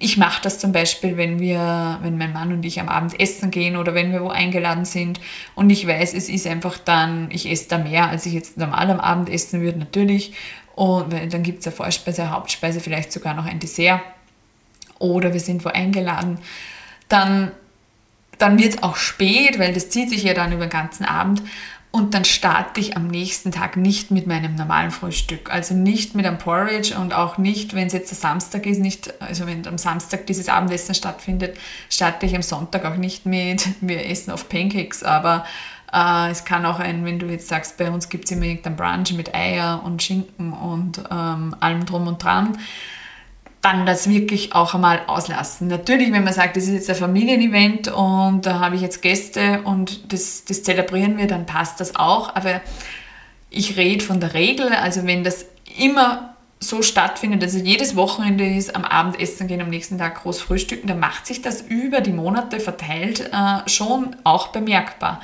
Ich 0.04 0.18
mache 0.18 0.42
das 0.42 0.58
zum 0.58 0.72
Beispiel, 0.72 1.16
wenn 1.16 1.40
wir, 1.40 2.00
wenn 2.02 2.18
mein 2.18 2.34
Mann 2.34 2.52
und 2.52 2.66
ich 2.66 2.80
am 2.80 2.90
Abend 2.90 3.20
essen 3.20 3.52
gehen 3.52 3.78
oder 3.78 3.94
wenn 3.94 4.12
wir 4.12 4.24
wo 4.24 4.30
eingeladen 4.30 4.84
sind 4.84 5.20
und 5.54 5.70
ich 5.70 5.86
weiß, 5.86 6.16
es 6.16 6.28
ist 6.28 6.48
einfach 6.48 6.80
dann, 6.80 7.30
ich 7.30 7.48
esse 7.48 7.70
da 7.70 7.78
mehr, 7.78 8.10
als 8.10 8.26
ich 8.26 8.34
jetzt 8.34 8.58
normal 8.58 8.90
am 8.90 9.00
Abend 9.00 9.30
essen 9.30 9.62
würde, 9.62 9.78
natürlich. 9.78 10.34
Und 10.74 11.14
dann 11.14 11.44
gibt 11.44 11.60
es 11.60 11.68
eine 11.68 11.76
Vorspeise, 11.76 12.24
eine 12.24 12.32
Hauptspeise, 12.32 12.80
vielleicht 12.80 13.12
sogar 13.12 13.36
noch 13.36 13.46
ein 13.46 13.60
Dessert. 13.60 14.02
Oder 14.98 15.34
wir 15.34 15.40
sind 15.40 15.64
wo 15.64 15.70
eingeladen. 15.70 16.40
Dann, 17.08 17.52
dann 18.42 18.58
wird 18.60 18.76
es 18.76 18.84
auch 18.84 18.96
spät, 18.96 19.60
weil 19.60 19.74
das 19.74 19.90
zieht 19.90 20.10
sich 20.10 20.24
ja 20.24 20.34
dann 20.34 20.52
über 20.52 20.66
den 20.66 20.72
ganzen 20.72 21.06
Abend. 21.06 21.42
Und 21.92 22.14
dann 22.14 22.24
starte 22.24 22.80
ich 22.80 22.96
am 22.96 23.08
nächsten 23.08 23.52
Tag 23.52 23.76
nicht 23.76 24.12
mit 24.12 24.26
meinem 24.26 24.56
normalen 24.56 24.92
Frühstück. 24.92 25.54
Also 25.54 25.74
nicht 25.74 26.16
mit 26.16 26.26
einem 26.26 26.38
Porridge 26.38 26.98
und 26.98 27.14
auch 27.14 27.38
nicht, 27.38 27.76
wenn 27.76 27.88
es 27.88 27.94
jetzt 27.94 28.12
der 28.12 28.18
Samstag 28.18 28.66
ist, 28.66 28.80
nicht, 28.80 29.22
also 29.22 29.46
wenn 29.46 29.68
am 29.68 29.78
Samstag 29.78 30.26
dieses 30.26 30.48
Abendessen 30.48 30.96
stattfindet, 30.96 31.58
starte 31.90 32.26
ich 32.26 32.34
am 32.34 32.44
Sonntag 32.44 32.86
auch 32.86 32.96
nicht 32.96 33.26
mit, 33.26 33.68
wir 33.82 34.10
essen 34.10 34.32
auf 34.32 34.48
Pancakes, 34.48 35.04
aber 35.04 35.46
äh, 35.92 36.32
es 36.32 36.46
kann 36.46 36.66
auch 36.66 36.80
ein, 36.80 37.04
wenn 37.04 37.20
du 37.20 37.26
jetzt 37.26 37.50
sagst, 37.50 37.76
bei 37.76 37.92
uns 37.92 38.08
gibt 38.08 38.24
es 38.24 38.32
immer 38.32 38.46
irgendein 38.46 38.78
Brunch 38.78 39.12
mit 39.14 39.36
Eier 39.36 39.82
und 39.84 40.02
Schinken 40.02 40.54
und 40.54 41.04
ähm, 41.12 41.54
allem 41.60 41.86
drum 41.86 42.08
und 42.08 42.24
dran 42.24 42.58
dann 43.62 43.86
das 43.86 44.10
wirklich 44.10 44.54
auch 44.54 44.74
einmal 44.74 45.02
auslassen. 45.06 45.68
Natürlich, 45.68 46.12
wenn 46.12 46.24
man 46.24 46.34
sagt, 46.34 46.58
das 46.58 46.64
ist 46.64 46.74
jetzt 46.74 46.90
ein 46.90 46.96
Familienevent 46.96 47.90
und 47.90 48.46
da 48.46 48.60
habe 48.60 48.76
ich 48.76 48.82
jetzt 48.82 49.02
Gäste 49.02 49.62
und 49.64 50.12
das, 50.12 50.46
das 50.46 50.64
zelebrieren 50.64 51.18
wir, 51.18 51.28
dann 51.28 51.46
passt 51.46 51.80
das 51.80 51.96
auch. 51.96 52.36
Aber 52.36 52.62
ich 53.52 53.78
rede 53.78 54.04
von 54.04 54.20
der 54.20 54.34
Regel, 54.34 54.70
also 54.70 55.06
wenn 55.06 55.24
das 55.24 55.46
immer 55.78 56.36
so 56.60 56.82
stattfindet, 56.82 57.44
also 57.44 57.60
jedes 57.60 57.96
Wochenende 57.96 58.46
ist 58.46 58.76
am 58.76 58.84
Abendessen 58.84 59.48
gehen, 59.48 59.62
am 59.62 59.70
nächsten 59.70 59.98
Tag 59.98 60.22
groß 60.22 60.42
frühstücken, 60.42 60.88
dann 60.88 61.00
macht 61.00 61.28
sich 61.28 61.42
das 61.42 61.62
über 61.62 62.02
die 62.02 62.14
Monate 62.14 62.60
verteilt 62.60 63.32
äh, 63.32 63.70
schon 63.70 64.16
auch 64.24 64.48
bemerkbar. 64.48 65.22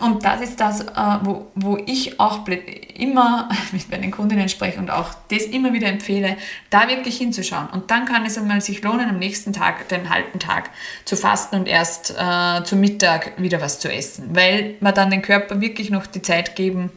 Und 0.00 0.24
das 0.24 0.40
ist 0.40 0.60
das, 0.60 0.80
äh, 0.80 1.18
wo, 1.22 1.46
wo 1.54 1.76
ich 1.86 2.18
auch 2.18 2.46
immer 2.94 3.48
mit 3.72 3.90
meinen 3.90 4.10
Kundinnen 4.10 4.48
spreche 4.48 4.78
und 4.78 4.90
auch 4.90 5.10
das 5.30 5.44
immer 5.44 5.72
wieder 5.72 5.88
empfehle, 5.88 6.36
da 6.70 6.88
wirklich 6.88 7.16
hinzuschauen. 7.18 7.68
Und 7.68 7.90
dann 7.90 8.04
kann 8.04 8.26
es 8.26 8.36
einmal 8.36 8.60
sich 8.60 8.82
lohnen, 8.82 9.08
am 9.08 9.18
nächsten 9.18 9.52
Tag, 9.52 9.88
den 9.88 10.10
halben 10.10 10.38
Tag 10.38 10.70
zu 11.04 11.16
fasten 11.16 11.56
und 11.56 11.68
erst 11.68 12.14
äh, 12.18 12.64
zum 12.64 12.80
Mittag 12.80 13.32
wieder 13.40 13.60
was 13.60 13.78
zu 13.78 13.92
essen, 13.92 14.34
weil 14.34 14.74
man 14.80 14.94
dann 14.94 15.10
den 15.10 15.22
Körper 15.22 15.60
wirklich 15.60 15.90
noch 15.90 16.06
die 16.06 16.22
Zeit 16.22 16.56
geben, 16.56 16.90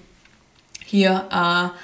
hier 0.84 1.26
äh, 1.32 1.78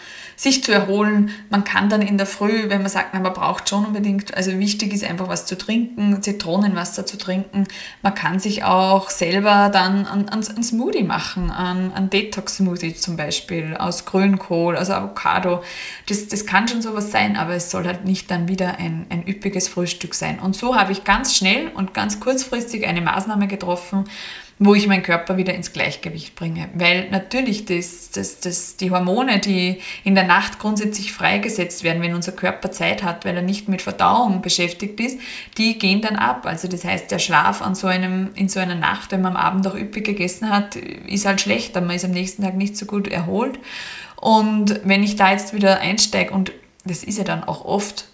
sich 0.43 0.61
zu 0.61 0.73
erholen. 0.73 1.31
Man 1.49 1.63
kann 1.63 1.87
dann 1.87 2.01
in 2.01 2.17
der 2.17 2.27
Früh, 2.27 2.69
wenn 2.69 2.81
man 2.81 2.91
sagt, 2.91 3.13
man 3.13 3.23
braucht 3.23 3.69
schon 3.69 3.85
unbedingt, 3.85 4.35
also 4.35 4.59
wichtig 4.59 4.93
ist 4.93 5.05
einfach 5.05 5.29
was 5.29 5.45
zu 5.45 5.57
trinken, 5.57 6.21
Zitronenwasser 6.21 7.05
zu 7.05 7.17
trinken. 7.17 7.63
Man 8.01 8.13
kann 8.13 8.39
sich 8.39 8.65
auch 8.65 9.09
selber 9.09 9.69
dann 9.71 10.05
ein, 10.05 10.43
Smoothie 10.43 11.03
machen, 11.03 11.49
ein 11.49 12.09
Detox-Smoothie 12.09 12.95
zum 12.95 13.15
Beispiel 13.15 13.77
aus 13.77 14.05
Grünkohl, 14.05 14.75
aus 14.75 14.89
Avocado. 14.89 15.63
Das, 16.09 16.27
das 16.27 16.45
kann 16.45 16.67
schon 16.67 16.81
sowas 16.81 17.09
sein, 17.09 17.37
aber 17.37 17.53
es 17.53 17.71
soll 17.71 17.85
halt 17.85 18.03
nicht 18.03 18.29
dann 18.29 18.49
wieder 18.49 18.79
ein, 18.79 19.05
ein 19.09 19.25
üppiges 19.25 19.69
Frühstück 19.69 20.13
sein. 20.13 20.39
Und 20.39 20.57
so 20.57 20.75
habe 20.75 20.91
ich 20.91 21.05
ganz 21.05 21.37
schnell 21.37 21.69
und 21.73 21.93
ganz 21.93 22.19
kurzfristig 22.19 22.85
eine 22.85 22.99
Maßnahme 22.99 23.47
getroffen, 23.47 24.03
wo 24.65 24.75
ich 24.75 24.87
meinen 24.87 25.03
Körper 25.03 25.35
wieder 25.35 25.53
ins 25.53 25.73
Gleichgewicht 25.73 26.35
bringe. 26.35 26.69
Weil 26.73 27.09
natürlich 27.09 27.65
das, 27.65 28.11
das, 28.11 28.39
das, 28.39 28.77
die 28.77 28.91
Hormone, 28.91 29.39
die 29.39 29.81
in 30.05 30.15
der 30.15 30.23
Nacht 30.23 30.57
grundsätzlich 30.57 31.11
freigesetzt 31.11 31.83
werden, 31.83 32.01
wenn 32.01 32.15
unser 32.15 32.31
Körper 32.31 32.71
Zeit 32.71 33.03
hat, 33.03 33.25
weil 33.25 33.35
er 33.35 33.41
nicht 33.41 33.67
mit 33.67 33.81
Verdauung 33.81 34.41
beschäftigt 34.41 34.99
ist, 35.01 35.19
die 35.57 35.77
gehen 35.77 36.01
dann 36.01 36.15
ab. 36.15 36.45
Also 36.45 36.69
das 36.69 36.85
heißt, 36.85 37.11
der 37.11 37.19
Schlaf 37.19 37.61
an 37.61 37.75
so 37.75 37.87
einem, 37.87 38.29
in 38.35 38.47
so 38.47 38.61
einer 38.61 38.75
Nacht, 38.75 39.11
wenn 39.11 39.21
man 39.21 39.35
am 39.35 39.43
Abend 39.43 39.67
auch 39.67 39.75
üppig 39.75 40.05
gegessen 40.05 40.49
hat, 40.49 40.77
ist 40.77 41.25
halt 41.25 41.41
schlechter. 41.41 41.81
Man 41.81 41.97
ist 41.97 42.05
am 42.05 42.11
nächsten 42.11 42.43
Tag 42.43 42.55
nicht 42.55 42.77
so 42.77 42.85
gut 42.85 43.09
erholt. 43.09 43.59
Und 44.15 44.79
wenn 44.85 45.03
ich 45.03 45.17
da 45.17 45.31
jetzt 45.31 45.53
wieder 45.53 45.81
einsteige, 45.81 46.31
und 46.31 46.53
das 46.85 47.03
ist 47.03 47.17
ja 47.17 47.25
dann 47.25 47.43
auch 47.43 47.65
oft, 47.65 48.05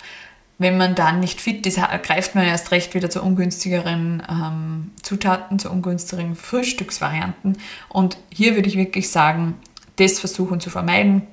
wenn 0.60 0.78
man 0.78 0.94
dann 0.94 1.22
nicht 1.22 1.42
fit 1.42 1.66
ist, 1.66 1.80
greift 2.04 2.36
man 2.36 2.44
erst 2.44 2.72
recht 2.72 2.94
wieder 2.94 3.10
zu 3.10 3.24
ungünstigeren 3.24 4.22
ähm, 4.30 4.92
Zutaten, 5.02 5.58
zu 5.58 5.72
ungünstigeren 5.72 6.36
Frühstücksvarianten. 6.36 7.58
Und 7.88 8.18
hier 8.30 8.56
würde 8.56 8.68
ich 8.68 8.76
wirklich 8.76 9.10
sagen, 9.10 9.56
das 9.96 10.20
versuchen 10.20 10.60
zu 10.60 10.70
vermeiden. 10.70 11.24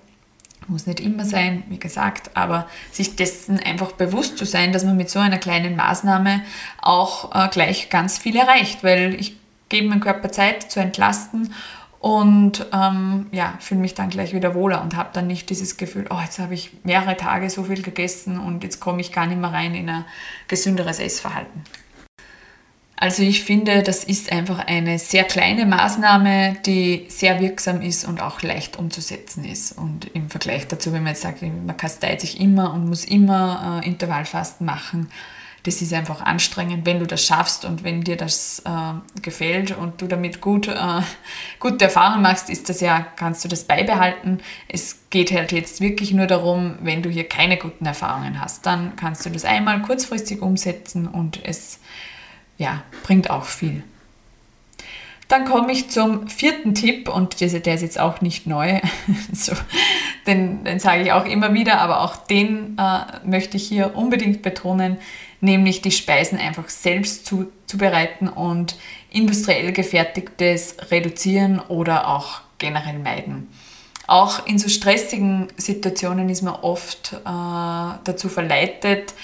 Muss 0.68 0.86
nicht 0.86 1.00
immer 1.00 1.24
sein, 1.24 1.64
wie 1.68 1.78
gesagt, 1.78 2.30
aber 2.34 2.68
sich 2.92 3.16
dessen 3.16 3.58
einfach 3.58 3.92
bewusst 3.92 4.38
zu 4.38 4.44
sein, 4.44 4.72
dass 4.72 4.84
man 4.84 4.96
mit 4.96 5.10
so 5.10 5.18
einer 5.18 5.38
kleinen 5.38 5.76
Maßnahme 5.76 6.42
auch 6.80 7.34
äh, 7.34 7.48
gleich 7.48 7.90
ganz 7.90 8.18
viel 8.18 8.36
erreicht, 8.36 8.82
weil 8.84 9.14
ich 9.14 9.36
gebe 9.68 9.88
meinem 9.88 10.00
Körper 10.00 10.30
Zeit 10.30 10.70
zu 10.70 10.78
entlasten 10.80 11.52
und 12.06 12.64
ähm, 12.72 13.26
ja, 13.32 13.54
fühle 13.58 13.80
mich 13.80 13.94
dann 13.94 14.10
gleich 14.10 14.32
wieder 14.32 14.54
wohler 14.54 14.80
und 14.80 14.94
habe 14.94 15.08
dann 15.12 15.26
nicht 15.26 15.50
dieses 15.50 15.76
Gefühl, 15.76 16.06
oh, 16.08 16.20
jetzt 16.22 16.38
habe 16.38 16.54
ich 16.54 16.70
mehrere 16.84 17.16
Tage 17.16 17.50
so 17.50 17.64
viel 17.64 17.82
gegessen 17.82 18.38
und 18.38 18.62
jetzt 18.62 18.78
komme 18.78 19.00
ich 19.00 19.10
gar 19.10 19.26
nicht 19.26 19.40
mehr 19.40 19.52
rein 19.52 19.74
in 19.74 19.88
ein 19.88 20.04
gesünderes 20.46 21.00
Essverhalten. 21.00 21.64
Also 22.94 23.24
ich 23.24 23.42
finde, 23.42 23.82
das 23.82 24.04
ist 24.04 24.30
einfach 24.30 24.68
eine 24.68 25.00
sehr 25.00 25.24
kleine 25.24 25.66
Maßnahme, 25.66 26.56
die 26.64 27.06
sehr 27.08 27.40
wirksam 27.40 27.82
ist 27.82 28.06
und 28.06 28.22
auch 28.22 28.40
leicht 28.40 28.76
umzusetzen 28.76 29.44
ist. 29.44 29.76
Und 29.76 30.04
im 30.14 30.30
Vergleich 30.30 30.68
dazu, 30.68 30.92
wenn 30.92 31.02
man 31.02 31.14
jetzt 31.14 31.22
sagt, 31.22 31.42
man 31.42 31.76
kasteit 31.76 32.20
sich 32.20 32.38
immer 32.40 32.72
und 32.72 32.88
muss 32.88 33.04
immer 33.04 33.80
äh, 33.82 33.88
Intervallfasten 33.88 34.64
machen, 34.64 35.10
das 35.66 35.82
ist 35.82 35.92
einfach 35.92 36.20
anstrengend, 36.20 36.86
wenn 36.86 37.00
du 37.00 37.06
das 37.06 37.26
schaffst 37.26 37.64
und 37.64 37.82
wenn 37.82 38.02
dir 38.02 38.16
das 38.16 38.62
äh, 38.64 39.20
gefällt 39.20 39.76
und 39.76 40.00
du 40.00 40.06
damit 40.06 40.40
gut, 40.40 40.68
äh, 40.68 41.00
gute 41.58 41.86
Erfahrungen 41.86 42.22
machst, 42.22 42.48
ist 42.48 42.68
das 42.68 42.80
ja, 42.80 43.04
kannst 43.16 43.44
du 43.44 43.48
das 43.48 43.64
beibehalten. 43.64 44.38
Es 44.68 45.10
geht 45.10 45.32
halt 45.32 45.50
jetzt 45.50 45.80
wirklich 45.80 46.12
nur 46.12 46.28
darum, 46.28 46.76
wenn 46.82 47.02
du 47.02 47.10
hier 47.10 47.28
keine 47.28 47.56
guten 47.56 47.84
Erfahrungen 47.84 48.40
hast, 48.40 48.64
dann 48.64 48.94
kannst 48.94 49.26
du 49.26 49.30
das 49.30 49.44
einmal 49.44 49.82
kurzfristig 49.82 50.40
umsetzen 50.40 51.08
und 51.08 51.44
es 51.44 51.80
ja, 52.58 52.84
bringt 53.02 53.28
auch 53.28 53.44
viel. 53.44 53.82
Dann 55.26 55.44
komme 55.46 55.72
ich 55.72 55.90
zum 55.90 56.28
vierten 56.28 56.76
Tipp 56.76 57.08
und 57.08 57.40
der, 57.40 57.48
ist 57.48 57.82
jetzt 57.82 57.98
auch 57.98 58.20
nicht 58.20 58.46
neu, 58.46 58.80
so, 59.32 59.52
den, 60.26 60.64
den 60.64 60.78
sage 60.78 61.02
ich 61.02 61.12
auch 61.12 61.24
immer 61.24 61.54
wieder, 61.54 61.80
aber 61.80 62.02
auch 62.02 62.16
den 62.16 62.76
äh, 62.78 63.26
möchte 63.26 63.56
ich 63.56 63.68
hier 63.68 63.96
unbedingt 63.96 64.42
betonen 64.42 64.98
nämlich 65.40 65.82
die 65.82 65.90
Speisen 65.90 66.38
einfach 66.38 66.68
selbst 66.68 67.30
zubereiten 67.66 68.28
und 68.28 68.76
industriell 69.10 69.72
gefertigtes 69.72 70.76
reduzieren 70.90 71.60
oder 71.60 72.08
auch 72.08 72.40
generell 72.58 72.98
meiden. 72.98 73.48
Auch 74.06 74.46
in 74.46 74.58
so 74.58 74.68
stressigen 74.68 75.48
Situationen 75.56 76.28
ist 76.28 76.42
man 76.42 76.54
oft 76.54 77.12
äh, 77.12 77.98
dazu 78.04 78.28
verleitet, 78.28 79.14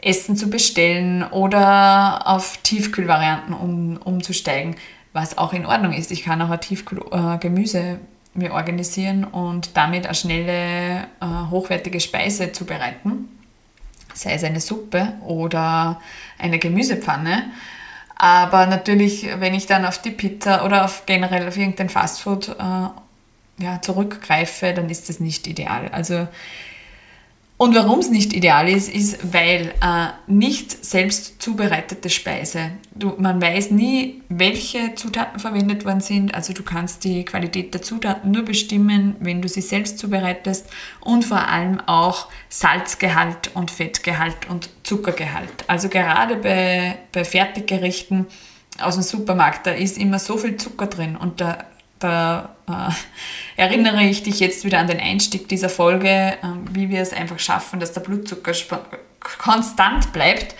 Essen 0.00 0.36
zu 0.36 0.48
bestellen 0.48 1.22
oder 1.22 2.26
auf 2.26 2.58
Tiefkühlvarianten 2.58 3.54
um, 3.54 3.96
umzusteigen, 3.98 4.76
was 5.12 5.38
auch 5.38 5.52
in 5.52 5.66
Ordnung 5.66 5.92
ist. 5.92 6.10
Ich 6.10 6.24
kann 6.24 6.42
auch 6.42 6.50
ein 6.50 6.60
Tiefkühlgemüse 6.60 7.78
äh, 7.78 7.96
mir 8.34 8.52
organisieren 8.52 9.24
und 9.24 9.76
damit 9.76 10.06
eine 10.06 10.14
schnelle, 10.14 11.04
äh, 11.20 11.50
hochwertige 11.50 12.00
Speise 12.00 12.52
zubereiten 12.52 13.28
sei 14.14 14.34
es 14.34 14.44
eine 14.44 14.60
Suppe 14.60 15.14
oder 15.24 16.00
eine 16.38 16.58
Gemüsepfanne. 16.58 17.50
Aber 18.16 18.66
natürlich, 18.66 19.26
wenn 19.38 19.54
ich 19.54 19.66
dann 19.66 19.84
auf 19.84 20.00
die 20.00 20.10
Pizza 20.10 20.64
oder 20.64 20.84
auf 20.84 21.06
generell 21.06 21.48
auf 21.48 21.56
irgendein 21.56 21.88
Fastfood 21.88 22.48
äh, 22.48 23.62
ja, 23.62 23.80
zurückgreife, 23.82 24.72
dann 24.74 24.88
ist 24.90 25.08
das 25.08 25.18
nicht 25.18 25.46
ideal. 25.46 25.88
Also 25.88 26.28
und 27.62 27.76
warum 27.76 28.00
es 28.00 28.10
nicht 28.10 28.32
ideal 28.32 28.68
ist, 28.68 28.92
ist, 28.92 29.32
weil 29.32 29.72
äh, 29.80 30.08
nicht 30.26 30.84
selbst 30.84 31.40
zubereitete 31.40 32.10
Speise, 32.10 32.72
du, 32.92 33.14
man 33.18 33.40
weiß 33.40 33.70
nie, 33.70 34.20
welche 34.28 34.96
Zutaten 34.96 35.38
verwendet 35.38 35.84
worden 35.84 36.00
sind. 36.00 36.34
Also 36.34 36.52
du 36.54 36.64
kannst 36.64 37.04
die 37.04 37.24
Qualität 37.24 37.72
der 37.72 37.80
Zutaten 37.80 38.32
nur 38.32 38.42
bestimmen, 38.42 39.14
wenn 39.20 39.40
du 39.40 39.48
sie 39.48 39.60
selbst 39.60 40.00
zubereitest 40.00 40.66
und 41.02 41.24
vor 41.24 41.46
allem 41.46 41.78
auch 41.86 42.26
Salzgehalt 42.48 43.52
und 43.54 43.70
Fettgehalt 43.70 44.50
und 44.50 44.68
Zuckergehalt. 44.82 45.52
Also 45.68 45.88
gerade 45.88 46.34
bei, 46.34 46.98
bei 47.12 47.24
Fertiggerichten 47.24 48.26
aus 48.80 48.94
dem 48.94 49.04
Supermarkt, 49.04 49.68
da 49.68 49.70
ist 49.70 49.98
immer 49.98 50.18
so 50.18 50.36
viel 50.36 50.56
Zucker 50.56 50.88
drin 50.88 51.14
und 51.16 51.40
da 51.40 51.58
da 52.02 52.56
äh, 52.68 53.60
erinnere 53.60 54.04
ich 54.04 54.22
dich 54.22 54.40
jetzt 54.40 54.64
wieder 54.64 54.78
an 54.78 54.86
den 54.86 55.00
Einstieg 55.00 55.48
dieser 55.48 55.68
Folge, 55.68 56.08
äh, 56.08 56.36
wie 56.72 56.90
wir 56.90 57.00
es 57.00 57.12
einfach 57.12 57.38
schaffen, 57.38 57.80
dass 57.80 57.92
der 57.92 58.00
Blutzucker 58.00 58.52
konstant 59.38 60.12
bleibt. 60.12 60.54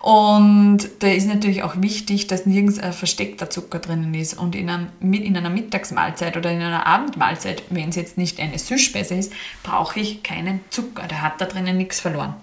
Und 0.00 0.78
da 0.98 1.06
ist 1.06 1.28
natürlich 1.28 1.62
auch 1.62 1.74
wichtig, 1.76 2.26
dass 2.26 2.44
nirgends 2.44 2.80
ein 2.80 2.92
versteckter 2.92 3.50
Zucker 3.50 3.78
drinnen 3.78 4.12
ist. 4.14 4.34
Und 4.34 4.56
in, 4.56 4.68
einem, 4.68 4.88
in 5.00 5.36
einer 5.36 5.48
Mittagsmahlzeit 5.48 6.36
oder 6.36 6.50
in 6.50 6.60
einer 6.60 6.86
Abendmahlzeit, 6.86 7.62
wenn 7.70 7.90
es 7.90 7.96
jetzt 7.96 8.18
nicht 8.18 8.40
eine 8.40 8.58
Süßspeise 8.58 9.14
ist, 9.14 9.32
brauche 9.62 10.00
ich 10.00 10.24
keinen 10.24 10.60
Zucker. 10.70 11.06
Der 11.06 11.22
hat 11.22 11.40
da 11.40 11.44
drinnen 11.44 11.76
nichts 11.76 12.00
verloren. 12.00 12.34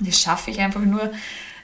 Das 0.00 0.20
schaffe 0.20 0.50
ich 0.50 0.58
einfach 0.58 0.80
nur, 0.80 1.12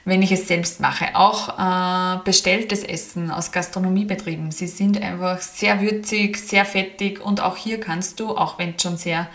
wenn 0.09 0.21
ich 0.21 0.31
es 0.31 0.47
selbst 0.47 0.79
mache. 0.79 1.15
Auch 1.15 1.57
äh, 1.57 2.19
bestelltes 2.23 2.83
Essen 2.83 3.31
aus 3.31 3.51
Gastronomiebetrieben. 3.51 4.51
Sie 4.51 4.67
sind 4.67 5.01
einfach 5.01 5.39
sehr 5.39 5.81
würzig, 5.81 6.37
sehr 6.37 6.65
fettig 6.65 7.23
und 7.23 7.41
auch 7.41 7.57
hier 7.57 7.79
kannst 7.79 8.19
du, 8.19 8.35
auch 8.35 8.59
wenn 8.59 8.75
es 8.75 8.81
schon 8.81 8.97
sehr 8.97 9.27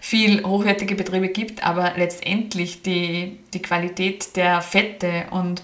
viel 0.00 0.42
hochwertige 0.44 0.94
Betriebe 0.96 1.28
gibt, 1.28 1.64
aber 1.64 1.92
letztendlich 1.96 2.82
die, 2.82 3.38
die 3.54 3.62
Qualität 3.62 4.34
der 4.36 4.60
Fette 4.60 5.26
und 5.30 5.62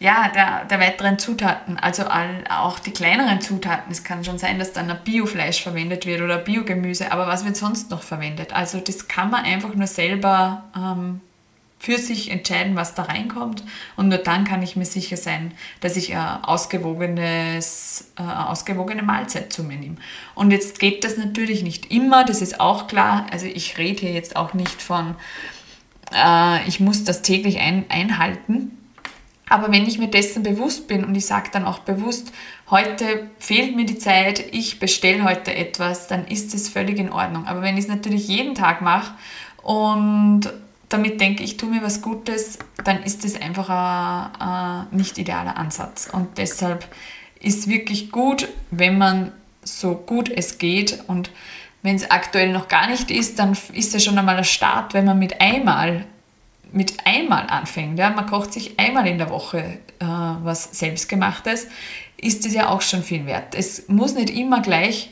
ja, 0.00 0.28
der, 0.28 0.64
der 0.64 0.78
weiteren 0.80 1.18
Zutaten, 1.18 1.76
also 1.76 2.04
all, 2.04 2.44
auch 2.48 2.78
die 2.78 2.92
kleineren 2.92 3.40
Zutaten. 3.40 3.90
Es 3.90 4.04
kann 4.04 4.24
schon 4.24 4.38
sein, 4.38 4.58
dass 4.58 4.72
dann 4.72 4.90
ein 4.90 4.98
Biofleisch 5.04 5.62
verwendet 5.62 6.06
wird 6.06 6.22
oder 6.22 6.38
Biogemüse, 6.38 7.10
aber 7.10 7.26
was 7.26 7.44
wird 7.44 7.56
sonst 7.56 7.90
noch 7.90 8.02
verwendet? 8.02 8.52
Also 8.52 8.78
das 8.78 9.08
kann 9.08 9.30
man 9.30 9.44
einfach 9.44 9.74
nur 9.74 9.88
selber 9.88 10.64
ähm, 10.76 11.20
für 11.78 11.98
sich 11.98 12.30
entscheiden, 12.30 12.76
was 12.76 12.94
da 12.94 13.04
reinkommt. 13.04 13.62
Und 13.96 14.08
nur 14.08 14.18
dann 14.18 14.44
kann 14.44 14.62
ich 14.62 14.76
mir 14.76 14.84
sicher 14.84 15.16
sein, 15.16 15.52
dass 15.80 15.96
ich 15.96 16.14
eine, 16.14 16.46
ausgewogenes, 16.46 18.10
äh, 18.18 18.22
eine 18.22 18.48
ausgewogene 18.48 19.02
Mahlzeit 19.02 19.52
zu 19.52 19.62
mir 19.62 19.76
nehme. 19.76 19.96
Und 20.34 20.50
jetzt 20.50 20.80
geht 20.80 21.04
das 21.04 21.16
natürlich 21.16 21.62
nicht 21.62 21.90
immer, 21.90 22.24
das 22.24 22.42
ist 22.42 22.60
auch 22.60 22.88
klar. 22.88 23.26
Also 23.30 23.46
ich 23.46 23.78
rede 23.78 24.00
hier 24.00 24.12
jetzt 24.12 24.36
auch 24.36 24.54
nicht 24.54 24.82
von, 24.82 25.14
äh, 26.12 26.66
ich 26.66 26.80
muss 26.80 27.04
das 27.04 27.22
täglich 27.22 27.58
ein, 27.58 27.84
einhalten. 27.88 28.72
Aber 29.48 29.72
wenn 29.72 29.86
ich 29.86 29.98
mir 29.98 30.08
dessen 30.08 30.42
bewusst 30.42 30.88
bin 30.88 31.04
und 31.04 31.14
ich 31.14 31.24
sage 31.24 31.48
dann 31.52 31.64
auch 31.64 31.78
bewusst, 31.78 32.32
heute 32.70 33.30
fehlt 33.38 33.76
mir 33.76 33.86
die 33.86 33.96
Zeit, 33.96 34.44
ich 34.52 34.78
bestelle 34.78 35.24
heute 35.24 35.54
etwas, 35.54 36.06
dann 36.06 36.26
ist 36.26 36.52
es 36.54 36.68
völlig 36.68 36.98
in 36.98 37.10
Ordnung. 37.10 37.46
Aber 37.46 37.62
wenn 37.62 37.78
ich 37.78 37.84
es 37.84 37.88
natürlich 37.88 38.28
jeden 38.28 38.54
Tag 38.54 38.82
mache 38.82 39.14
und 39.62 40.52
damit 40.88 41.20
denke, 41.20 41.42
ich 41.42 41.56
tue 41.56 41.68
mir 41.68 41.82
was 41.82 42.02
Gutes, 42.02 42.58
dann 42.84 43.02
ist 43.02 43.24
es 43.24 43.40
einfach 43.40 43.68
ein, 43.68 44.40
ein 44.40 44.86
nicht 44.90 45.18
idealer 45.18 45.56
Ansatz. 45.56 46.08
Und 46.10 46.38
deshalb 46.38 46.88
ist 47.40 47.68
wirklich 47.68 48.10
gut, 48.10 48.48
wenn 48.70 48.98
man 48.98 49.32
so 49.62 49.94
gut 49.94 50.30
es 50.30 50.58
geht 50.58 51.04
und 51.06 51.30
wenn 51.82 51.96
es 51.96 52.10
aktuell 52.10 52.52
noch 52.52 52.68
gar 52.68 52.88
nicht 52.88 53.10
ist, 53.10 53.38
dann 53.38 53.56
ist 53.72 53.94
es 53.94 54.04
schon 54.04 54.18
einmal 54.18 54.36
ein 54.36 54.44
Start, 54.44 54.94
wenn 54.94 55.04
man 55.04 55.18
mit 55.18 55.40
einmal, 55.40 56.06
mit 56.72 56.94
einmal 57.04 57.46
anfängt. 57.48 57.98
Ja? 57.98 58.10
Man 58.10 58.26
kocht 58.26 58.52
sich 58.52 58.78
einmal 58.78 59.06
in 59.06 59.18
der 59.18 59.30
Woche 59.30 59.78
äh, 60.00 60.04
was 60.04 60.64
Selbstgemachtes, 60.78 61.68
ist 62.16 62.46
es 62.46 62.54
ja 62.54 62.68
auch 62.68 62.82
schon 62.82 63.02
viel 63.02 63.26
wert. 63.26 63.54
Es 63.54 63.88
muss 63.88 64.14
nicht 64.14 64.30
immer 64.30 64.60
gleich, 64.60 65.10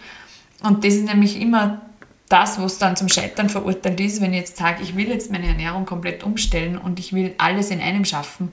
und 0.63 0.85
das 0.85 0.95
ist 0.95 1.05
nämlich 1.05 1.41
immer 1.41 1.83
das, 2.29 2.61
was 2.61 2.79
dann 2.79 2.97
zum 2.97 3.09
Scheitern 3.09 3.49
verurteilt 3.49 4.01
ist, 4.01 4.21
wenn 4.21 4.33
ich 4.33 4.41
jetzt 4.41 4.57
sage, 4.57 4.83
ich 4.83 4.97
will 4.97 5.09
jetzt 5.09 5.31
meine 5.31 5.47
Ernährung 5.47 5.87
komplett 5.87 6.25
umstellen 6.25 6.77
und 6.77 6.99
ich 6.99 7.13
will 7.13 7.35
alles 7.39 7.71
in 7.71 7.81
einem 7.81 8.05
schaffen, 8.05 8.53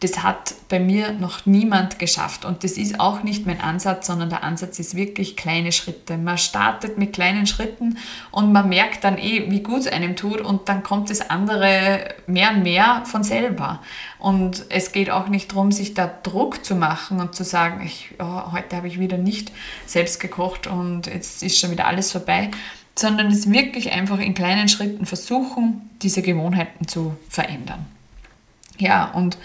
das 0.00 0.22
hat 0.22 0.54
bei 0.68 0.80
mir 0.80 1.12
noch 1.12 1.46
niemand 1.46 1.98
geschafft. 1.98 2.44
Und 2.44 2.62
das 2.62 2.72
ist 2.72 3.00
auch 3.00 3.22
nicht 3.22 3.46
mein 3.46 3.60
Ansatz, 3.60 4.06
sondern 4.06 4.28
der 4.28 4.42
Ansatz 4.42 4.78
ist 4.78 4.94
wirklich 4.94 5.36
kleine 5.36 5.72
Schritte. 5.72 6.18
Man 6.18 6.36
startet 6.36 6.98
mit 6.98 7.14
kleinen 7.14 7.46
Schritten 7.46 7.96
und 8.30 8.52
man 8.52 8.68
merkt 8.68 9.04
dann 9.04 9.16
eh, 9.16 9.50
wie 9.50 9.62
gut 9.62 9.80
es 9.80 9.86
einem 9.86 10.14
tut 10.16 10.42
und 10.42 10.68
dann 10.68 10.82
kommt 10.82 11.08
das 11.08 11.30
andere 11.30 12.14
mehr 12.26 12.50
und 12.50 12.64
mehr 12.64 13.02
von 13.06 13.24
selber. 13.24 13.80
Und 14.18 14.66
es 14.68 14.92
geht 14.92 15.08
auch 15.08 15.28
nicht 15.28 15.52
darum, 15.52 15.72
sich 15.72 15.94
da 15.94 16.12
Druck 16.22 16.64
zu 16.64 16.74
machen 16.74 17.20
und 17.20 17.34
zu 17.34 17.44
sagen, 17.44 17.82
ich, 17.84 18.10
oh, 18.18 18.52
heute 18.52 18.76
habe 18.76 18.88
ich 18.88 19.00
wieder 19.00 19.16
nicht 19.16 19.52
selbst 19.86 20.20
gekocht 20.20 20.66
und 20.66 21.06
jetzt 21.06 21.42
ist 21.42 21.58
schon 21.58 21.70
wieder 21.70 21.86
alles 21.86 22.12
vorbei 22.12 22.50
sondern 22.96 23.28
es 23.28 23.50
wirklich 23.50 23.92
einfach 23.92 24.18
in 24.18 24.34
kleinen 24.34 24.68
Schritten 24.68 25.06
versuchen, 25.06 25.90
diese 26.02 26.22
Gewohnheiten 26.22 26.86
zu 26.86 27.16
verändern. 27.28 27.86
Ja, 28.78 29.10
und 29.12 29.36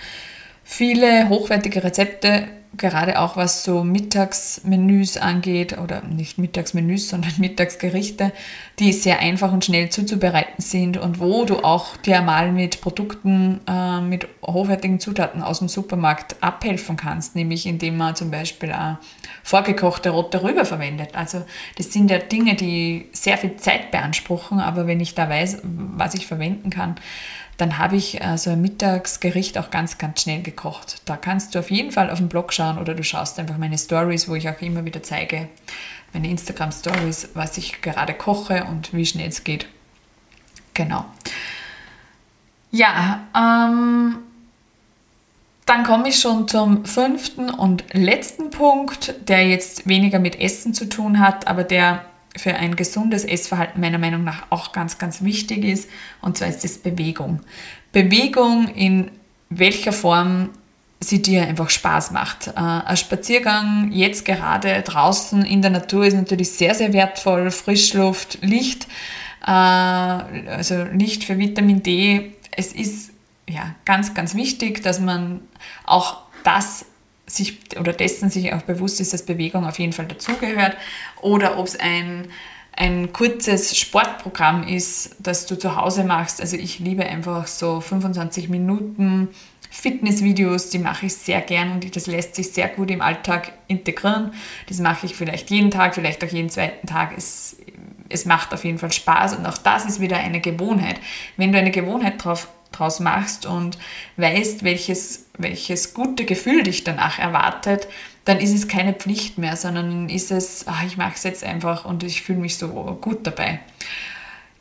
viele 0.63 1.29
hochwertige 1.29 1.83
Rezepte 1.83 2.47
gerade 2.77 3.19
auch 3.19 3.35
was 3.35 3.63
so 3.63 3.83
Mittagsmenüs 3.83 5.17
angeht, 5.17 5.77
oder 5.77 6.01
nicht 6.03 6.37
Mittagsmenüs, 6.37 7.09
sondern 7.09 7.31
Mittagsgerichte, 7.37 8.31
die 8.79 8.93
sehr 8.93 9.19
einfach 9.19 9.51
und 9.51 9.65
schnell 9.65 9.89
zuzubereiten 9.89 10.61
sind 10.61 10.97
und 10.97 11.19
wo 11.19 11.45
du 11.45 11.63
auch 11.63 11.97
dir 11.97 12.21
mal 12.21 12.51
mit 12.51 12.81
Produkten, 12.81 13.59
äh, 13.67 14.01
mit 14.01 14.27
hochwertigen 14.45 14.99
Zutaten 14.99 15.41
aus 15.41 15.59
dem 15.59 15.67
Supermarkt 15.67 16.35
abhelfen 16.41 16.95
kannst, 16.95 17.35
nämlich 17.35 17.65
indem 17.65 17.97
man 17.97 18.15
zum 18.15 18.31
Beispiel 18.31 18.69
äh, 18.69 18.95
vorgekochte 19.49 20.11
rote 20.11 20.43
Rübe 20.43 20.63
verwendet. 20.63 21.15
Also 21.15 21.43
das 21.75 21.91
sind 21.91 22.11
ja 22.11 22.19
Dinge, 22.19 22.53
die 22.53 23.09
sehr 23.13 23.35
viel 23.35 23.55
Zeit 23.55 23.89
beanspruchen, 23.89 24.59
aber 24.59 24.85
wenn 24.85 24.99
ich 24.99 25.15
da 25.15 25.27
weiß, 25.27 25.61
was 25.63 26.13
ich 26.13 26.27
verwenden 26.27 26.69
kann, 26.69 26.97
dann 27.57 27.79
habe 27.79 27.95
ich 27.95 28.21
äh, 28.21 28.37
so 28.37 28.51
ein 28.51 28.61
Mittagsgericht 28.61 29.57
auch 29.57 29.71
ganz, 29.71 29.97
ganz 29.97 30.21
schnell 30.21 30.43
gekocht. 30.43 31.01
Da 31.05 31.17
kannst 31.17 31.55
du 31.55 31.59
auf 31.59 31.71
jeden 31.71 31.91
Fall 31.91 32.11
auf 32.11 32.19
den 32.19 32.29
Blog 32.29 32.53
schauen 32.53 32.77
oder 32.77 32.93
du 32.93 33.03
schaust 33.03 33.39
einfach 33.39 33.57
meine 33.57 33.79
Stories, 33.79 34.29
wo 34.29 34.35
ich 34.35 34.47
auch 34.47 34.61
immer 34.61 34.85
wieder 34.85 35.01
zeige, 35.01 35.49
meine 36.13 36.29
Instagram 36.29 36.71
Stories, 36.71 37.29
was 37.33 37.57
ich 37.57 37.81
gerade 37.81 38.13
koche 38.13 38.65
und 38.65 38.93
wie 38.93 39.05
schnell 39.07 39.29
es 39.29 39.43
geht. 39.43 39.65
Genau. 40.75 41.05
Ja, 42.69 43.21
ähm, 43.35 44.19
dann 45.69 45.83
komme 45.83 46.09
ich 46.09 46.19
schon 46.19 46.47
zum 46.47 46.83
fünften 46.83 47.51
und 47.51 47.83
letzten 47.93 48.49
Punkt, 48.49 49.13
der 49.29 49.47
jetzt 49.47 49.87
weniger 49.87 50.17
mit 50.17 50.41
Essen 50.41 50.73
zu 50.73 50.89
tun 50.89 51.19
hat, 51.19 51.47
aber 51.47 51.63
der 51.63 52.05
für 52.35 52.55
ein 52.55 52.75
gesundes 52.75 53.23
Essverhalten 53.23 53.79
meiner 53.79 53.99
Meinung 53.99 54.23
nach 54.23 54.47
auch 54.49 54.71
ganz, 54.71 54.97
ganz 54.97 55.23
wichtig 55.23 55.63
ist. 55.63 55.87
Und 56.21 56.37
zwar 56.39 56.47
ist 56.47 56.65
es 56.65 56.79
Bewegung. 56.79 57.41
Bewegung 57.91 58.67
in 58.73 59.11
welcher 59.49 59.91
Form 59.93 60.49
sie 60.99 61.21
dir 61.21 61.43
einfach 61.43 61.69
Spaß 61.69 62.11
macht. 62.11 62.47
Äh, 62.47 62.51
ein 62.55 62.97
Spaziergang 62.97 63.91
jetzt 63.91 64.25
gerade 64.25 64.81
draußen 64.81 65.45
in 65.45 65.61
der 65.61 65.71
Natur 65.71 66.03
ist 66.03 66.15
natürlich 66.15 66.49
sehr, 66.49 66.73
sehr 66.73 66.93
wertvoll. 66.93 67.51
Frischluft, 67.51 68.39
Licht, 68.41 68.87
äh, 69.45 69.51
also 69.51 70.83
Licht 70.93 71.25
für 71.25 71.37
Vitamin 71.37 71.83
D. 71.83 72.33
Es 72.51 72.73
ist 72.73 73.11
ja 73.49 73.75
ganz, 73.85 74.13
ganz 74.13 74.35
wichtig, 74.35 74.81
dass 74.81 74.99
man 74.99 75.41
auch 75.85 76.21
das 76.43 76.85
sich 77.25 77.59
oder 77.79 77.93
dessen 77.93 78.29
sich 78.29 78.53
auch 78.53 78.63
bewusst 78.63 78.99
ist, 78.99 79.13
dass 79.13 79.23
Bewegung 79.23 79.65
auf 79.65 79.79
jeden 79.79 79.93
Fall 79.93 80.07
dazugehört 80.07 80.75
oder 81.21 81.57
ob 81.59 81.67
es 81.67 81.79
ein, 81.79 82.27
ein 82.75 83.13
kurzes 83.13 83.77
Sportprogramm 83.77 84.67
ist, 84.67 85.15
das 85.19 85.45
du 85.45 85.57
zu 85.57 85.75
Hause 85.75 86.03
machst. 86.03 86.41
Also 86.41 86.57
ich 86.57 86.79
liebe 86.79 87.05
einfach 87.05 87.47
so 87.47 87.81
25 87.81 88.49
Minuten 88.49 89.29
Fitnessvideos, 89.69 90.69
die 90.69 90.79
mache 90.79 91.05
ich 91.05 91.15
sehr 91.15 91.41
gern 91.41 91.73
und 91.73 91.95
das 91.95 92.07
lässt 92.07 92.35
sich 92.35 92.51
sehr 92.51 92.69
gut 92.69 92.89
im 92.89 93.01
Alltag 93.01 93.53
integrieren. 93.67 94.33
Das 94.67 94.79
mache 94.79 95.05
ich 95.05 95.15
vielleicht 95.15 95.51
jeden 95.51 95.69
Tag, 95.69 95.95
vielleicht 95.95 96.23
auch 96.23 96.29
jeden 96.29 96.49
zweiten 96.49 96.87
Tag. 96.87 97.15
Es, 97.15 97.57
es 98.09 98.25
macht 98.25 98.51
auf 98.53 98.65
jeden 98.65 98.79
Fall 98.79 98.91
Spaß 98.91 99.35
und 99.35 99.45
auch 99.45 99.59
das 99.59 99.85
ist 99.85 99.99
wieder 99.99 100.17
eine 100.17 100.39
Gewohnheit. 100.39 100.99
Wenn 101.37 101.51
du 101.51 101.59
eine 101.59 101.69
Gewohnheit 101.69 102.23
drauf 102.23 102.47
draus 102.71 102.99
machst 102.99 103.45
und 103.45 103.77
weißt, 104.17 104.63
welches, 104.63 105.27
welches 105.37 105.93
gute 105.93 106.25
Gefühl 106.25 106.63
dich 106.63 106.83
danach 106.83 107.19
erwartet, 107.19 107.87
dann 108.25 108.39
ist 108.39 108.53
es 108.53 108.67
keine 108.67 108.93
Pflicht 108.93 109.37
mehr, 109.37 109.55
sondern 109.55 110.09
ist 110.09 110.31
es, 110.31 110.65
ach, 110.67 110.83
ich 110.85 110.97
mache 110.97 111.13
es 111.15 111.23
jetzt 111.23 111.43
einfach 111.43 111.85
und 111.85 112.03
ich 112.03 112.21
fühle 112.21 112.39
mich 112.39 112.57
so 112.57 112.67
gut 113.01 113.25
dabei. 113.25 113.59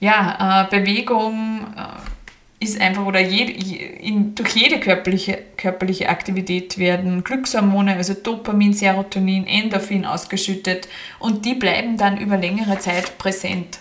Ja, 0.01 0.65
äh, 0.65 0.71
Bewegung 0.71 1.67
äh, 1.77 2.65
ist 2.65 2.81
einfach, 2.81 3.05
oder 3.05 3.21
jede, 3.21 3.53
in, 3.53 4.35
durch 4.35 4.55
jede 4.55 4.81
körperliche, 4.81 5.39
körperliche 5.57 6.09
Aktivität 6.09 6.79
werden 6.79 7.23
Glückshormone, 7.25 7.97
also 7.97 8.15
Dopamin, 8.15 8.73
Serotonin, 8.73 9.47
Endorphin 9.47 10.05
ausgeschüttet 10.05 10.89
und 11.19 11.45
die 11.45 11.55
bleiben 11.55 11.97
dann 11.97 12.17
über 12.19 12.37
längere 12.37 12.79
Zeit 12.79 13.19
präsent. 13.19 13.81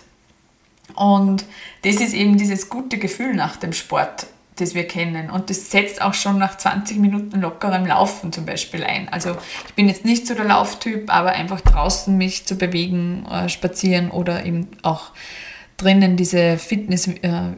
Und 0.94 1.44
das 1.82 1.96
ist 1.96 2.14
eben 2.14 2.36
dieses 2.36 2.68
gute 2.68 2.98
Gefühl 2.98 3.34
nach 3.34 3.56
dem 3.56 3.72
Sport, 3.72 4.26
das 4.56 4.74
wir 4.74 4.86
kennen. 4.86 5.30
Und 5.30 5.50
das 5.50 5.70
setzt 5.70 6.02
auch 6.02 6.14
schon 6.14 6.38
nach 6.38 6.56
20 6.56 6.98
Minuten 6.98 7.40
lockerem 7.40 7.86
Laufen 7.86 8.32
zum 8.32 8.46
Beispiel 8.46 8.84
ein. 8.84 9.08
Also 9.08 9.36
ich 9.68 9.74
bin 9.74 9.88
jetzt 9.88 10.04
nicht 10.04 10.26
so 10.26 10.34
der 10.34 10.44
Lauftyp, 10.44 11.12
aber 11.12 11.30
einfach 11.30 11.60
draußen 11.60 12.16
mich 12.16 12.46
zu 12.46 12.56
bewegen, 12.56 13.26
äh, 13.26 13.48
spazieren 13.48 14.10
oder 14.10 14.44
eben 14.44 14.68
auch 14.82 15.12
drinnen 15.76 16.16
diese 16.16 16.58
Fitness, 16.58 17.06
äh, 17.06 17.52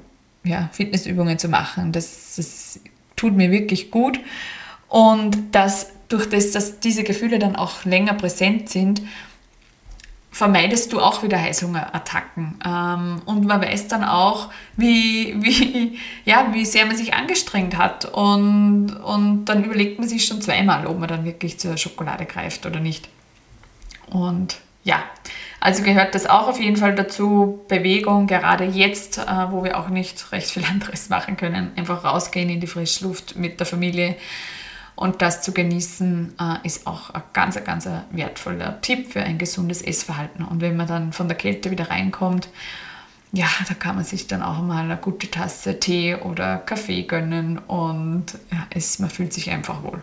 ja, 0.45 0.68
Fitnessübungen 0.72 1.39
zu 1.39 1.49
machen. 1.49 1.93
Das, 1.93 2.35
das 2.37 2.81
tut 3.16 3.35
mir 3.35 3.51
wirklich 3.51 3.91
gut. 3.91 4.20
Und 4.89 5.39
das, 5.53 5.93
durch 6.09 6.28
das, 6.28 6.51
dass 6.53 6.81
diese 6.81 7.05
Gefühle 7.05 7.39
dann 7.39 7.57
auch 7.57 7.85
länger 7.85 8.14
präsent 8.14 8.68
sind, 8.68 9.03
vermeidest 10.31 10.93
du 10.93 11.01
auch 11.01 11.22
wieder 11.22 11.39
Heißhungerattacken. 11.41 12.61
Ähm, 12.64 13.22
und 13.26 13.47
man 13.47 13.61
weiß 13.61 13.89
dann 13.89 14.05
auch, 14.05 14.51
wie, 14.76 15.35
wie, 15.43 15.99
ja, 16.24 16.49
wie 16.53 16.64
sehr 16.64 16.87
man 16.87 16.97
sich 16.97 17.14
angestrengt 17.14 17.76
hat. 17.76 18.05
Und, 18.05 18.93
und 18.93 19.45
dann 19.47 19.64
überlegt 19.64 19.99
man 19.99 20.09
sich 20.09 20.24
schon 20.24 20.41
zweimal, 20.41 20.87
ob 20.87 20.99
man 20.99 21.09
dann 21.09 21.24
wirklich 21.24 21.59
zur 21.59 21.76
Schokolade 21.76 22.26
greift 22.26 22.64
oder 22.66 22.81
nicht. 22.81 23.09
Und 24.09 24.59
ja, 24.83 25.03
Also 25.61 25.83
gehört 25.83 26.14
das 26.14 26.26
auch 26.26 26.49
auf 26.49 26.59
jeden 26.59 26.76
Fall 26.76 26.95
dazu. 26.95 27.61
Bewegung, 27.68 28.26
gerade 28.26 28.64
jetzt, 28.64 29.18
äh, 29.18 29.51
wo 29.51 29.62
wir 29.62 29.78
auch 29.78 29.89
nicht 29.89 30.33
recht 30.33 30.51
viel 30.51 30.64
anderes 30.70 31.11
machen 31.11 31.37
können. 31.37 31.72
Einfach 31.76 32.05
rausgehen 32.05 32.49
in 32.49 32.61
die 32.61 32.66
frische 32.66 33.05
Luft 33.05 33.37
mit 33.37 33.61
der 33.61 33.66
Familie. 33.66 34.16
Und 35.01 35.22
das 35.22 35.40
zu 35.40 35.55
genießen 35.55 36.34
äh, 36.38 36.66
ist 36.66 36.86
auch 36.86 37.09
ein 37.09 37.22
ganz, 37.32 37.59
ganz 37.64 37.88
wertvoller 38.11 38.82
Tipp 38.82 39.11
für 39.11 39.22
ein 39.22 39.38
gesundes 39.38 39.80
Essverhalten. 39.80 40.44
Und 40.44 40.61
wenn 40.61 40.76
man 40.76 40.86
dann 40.86 41.14
von 41.14 41.26
der 41.26 41.38
Kälte 41.38 41.70
wieder 41.70 41.88
reinkommt, 41.88 42.51
ja, 43.32 43.46
da 43.66 43.72
kann 43.72 43.96
man 43.96 44.05
sich 44.05 44.26
dann 44.26 44.42
auch 44.42 44.61
mal 44.61 44.84
eine 44.84 44.98
gute 44.98 45.30
Tasse 45.30 45.80
Tee 45.80 46.16
oder 46.16 46.59
Kaffee 46.59 47.05
gönnen 47.05 47.57
und 47.57 48.26
ja, 48.53 48.66
es, 48.68 48.98
man 48.98 49.09
fühlt 49.09 49.32
sich 49.32 49.51
einfach 49.51 49.82
wohl. 49.82 50.03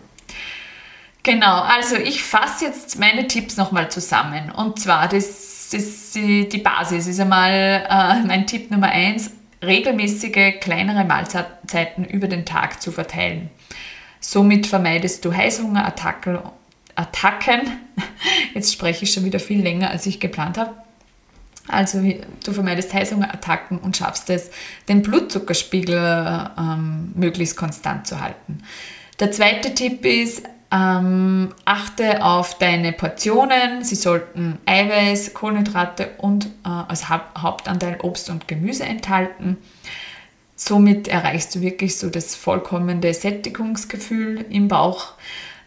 Genau, 1.22 1.60
also 1.60 1.94
ich 1.94 2.24
fasse 2.24 2.64
jetzt 2.64 2.98
meine 2.98 3.28
Tipps 3.28 3.56
nochmal 3.56 3.92
zusammen. 3.92 4.50
Und 4.50 4.80
zwar, 4.80 5.06
das, 5.06 5.68
das, 5.70 6.10
die, 6.10 6.48
die 6.48 6.58
Basis 6.58 7.06
ist 7.06 7.20
einmal 7.20 7.86
äh, 7.88 8.26
mein 8.26 8.48
Tipp 8.48 8.72
Nummer 8.72 8.88
eins: 8.88 9.30
regelmäßige 9.62 10.58
kleinere 10.58 11.04
Mahlzeiten 11.04 12.04
über 12.04 12.26
den 12.26 12.44
Tag 12.44 12.82
zu 12.82 12.90
verteilen. 12.90 13.50
Somit 14.20 14.66
vermeidest 14.66 15.24
du 15.24 15.34
Heißhungerattacken. 15.34 16.38
Attacken. 16.94 17.60
Jetzt 18.54 18.72
spreche 18.72 19.04
ich 19.04 19.12
schon 19.12 19.24
wieder 19.24 19.38
viel 19.38 19.62
länger, 19.62 19.90
als 19.90 20.06
ich 20.06 20.18
geplant 20.18 20.58
habe. 20.58 20.74
Also 21.68 22.02
du 22.44 22.52
vermeidest 22.52 22.92
Heißhungerattacken 22.92 23.78
und 23.78 23.96
schaffst 23.96 24.30
es, 24.30 24.50
den 24.88 25.02
Blutzuckerspiegel 25.02 26.50
ähm, 26.58 27.12
möglichst 27.14 27.56
konstant 27.56 28.06
zu 28.06 28.20
halten. 28.20 28.62
Der 29.20 29.32
zweite 29.32 29.74
Tipp 29.74 30.04
ist, 30.04 30.42
ähm, 30.70 31.54
achte 31.64 32.24
auf 32.24 32.58
deine 32.58 32.92
Portionen. 32.92 33.84
Sie 33.84 33.94
sollten 33.94 34.58
Eiweiß, 34.66 35.34
Kohlenhydrate 35.34 36.10
und 36.18 36.46
äh, 36.46 36.68
als 36.68 37.08
Hauptanteil 37.08 37.98
Obst 38.02 38.30
und 38.30 38.48
Gemüse 38.48 38.84
enthalten. 38.84 39.58
Somit 40.60 41.06
erreichst 41.06 41.54
du 41.54 41.60
wirklich 41.60 41.96
so 41.96 42.10
das 42.10 42.34
vollkommene 42.34 43.14
Sättigungsgefühl 43.14 44.44
im 44.50 44.66
Bauch. 44.66 45.12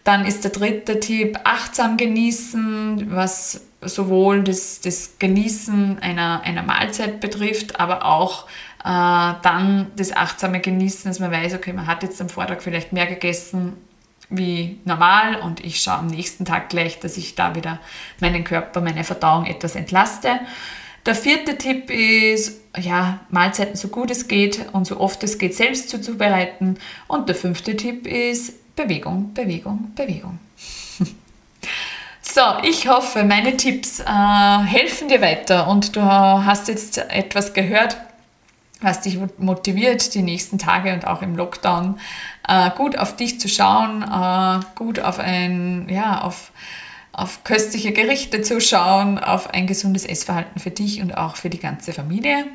Dann 0.03 0.25
ist 0.25 0.43
der 0.43 0.51
dritte 0.51 0.99
Tipp, 0.99 1.39
achtsam 1.45 1.95
genießen, 1.95 3.07
was 3.09 3.61
sowohl 3.79 4.43
das, 4.43 4.81
das 4.81 5.13
Genießen 5.17 5.99
einer, 5.99 6.41
einer 6.41 6.63
Mahlzeit 6.63 7.21
betrifft, 7.21 7.79
aber 7.79 8.03
auch 8.05 8.47
äh, 8.83 9.33
dann 9.41 9.87
das 9.95 10.11
achtsame 10.11 10.59
Genießen, 10.59 11.09
dass 11.09 11.19
man 11.19 11.31
weiß, 11.31 11.53
okay, 11.53 11.71
man 11.71 11.87
hat 11.87 12.03
jetzt 12.03 12.19
am 12.19 12.27
Vortag 12.27 12.59
vielleicht 12.59 12.91
mehr 12.91 13.07
gegessen 13.07 13.77
wie 14.29 14.77
normal 14.83 15.37
und 15.37 15.63
ich 15.63 15.79
schaue 15.81 15.99
am 15.99 16.07
nächsten 16.07 16.43
Tag 16.43 16.67
gleich, 16.67 16.99
dass 16.99 17.15
ich 17.15 17.35
da 17.35 17.55
wieder 17.55 17.79
meinen 18.19 18.43
Körper, 18.43 18.81
meine 18.81 19.05
Verdauung 19.05 19.45
etwas 19.45 19.75
entlaste. 19.75 20.41
Der 21.05 21.15
vierte 21.15 21.57
Tipp 21.57 21.89
ist, 21.89 22.61
ja, 22.77 23.19
Mahlzeiten 23.29 23.75
so 23.75 23.87
gut 23.87 24.11
es 24.11 24.27
geht 24.27 24.67
und 24.73 24.85
so 24.85 24.99
oft 24.99 25.23
es 25.23 25.37
geht 25.37 25.55
selbst 25.55 25.89
zuzubereiten. 25.89 26.77
Und 27.07 27.27
der 27.27 27.35
fünfte 27.35 27.75
Tipp 27.75 28.07
ist 28.07 28.75
Bewegung, 28.75 29.33
Bewegung, 29.33 29.91
Bewegung. 29.95 30.39
so, 32.21 32.41
ich 32.63 32.87
hoffe, 32.87 33.23
meine 33.23 33.57
Tipps 33.57 33.99
äh, 33.99 34.03
helfen 34.05 35.07
dir 35.07 35.21
weiter 35.21 35.67
und 35.67 35.95
du 35.95 36.01
hast 36.01 36.67
jetzt 36.67 36.97
etwas 36.97 37.53
gehört, 37.53 37.97
was 38.81 39.01
dich 39.01 39.19
motiviert, 39.37 40.13
die 40.15 40.23
nächsten 40.23 40.57
Tage 40.57 40.93
und 40.93 41.05
auch 41.05 41.21
im 41.21 41.35
Lockdown 41.35 41.99
äh, 42.47 42.71
gut 42.71 42.97
auf 42.97 43.15
dich 43.15 43.39
zu 43.39 43.47
schauen, 43.47 44.03
äh, 44.03 44.63
gut 44.75 44.99
auf 44.99 45.19
ein, 45.19 45.87
ja, 45.89 46.21
auf, 46.21 46.51
auf 47.13 47.43
köstliche 47.43 47.91
Gerichte 47.91 48.41
zu 48.41 48.61
schauen, 48.61 49.19
auf 49.19 49.53
ein 49.53 49.67
gesundes 49.67 50.05
Essverhalten 50.05 50.59
für 50.59 50.71
dich 50.71 51.01
und 51.01 51.17
auch 51.17 51.35
für 51.35 51.49
die 51.49 51.59
ganze 51.59 51.93
Familie. 51.93 52.45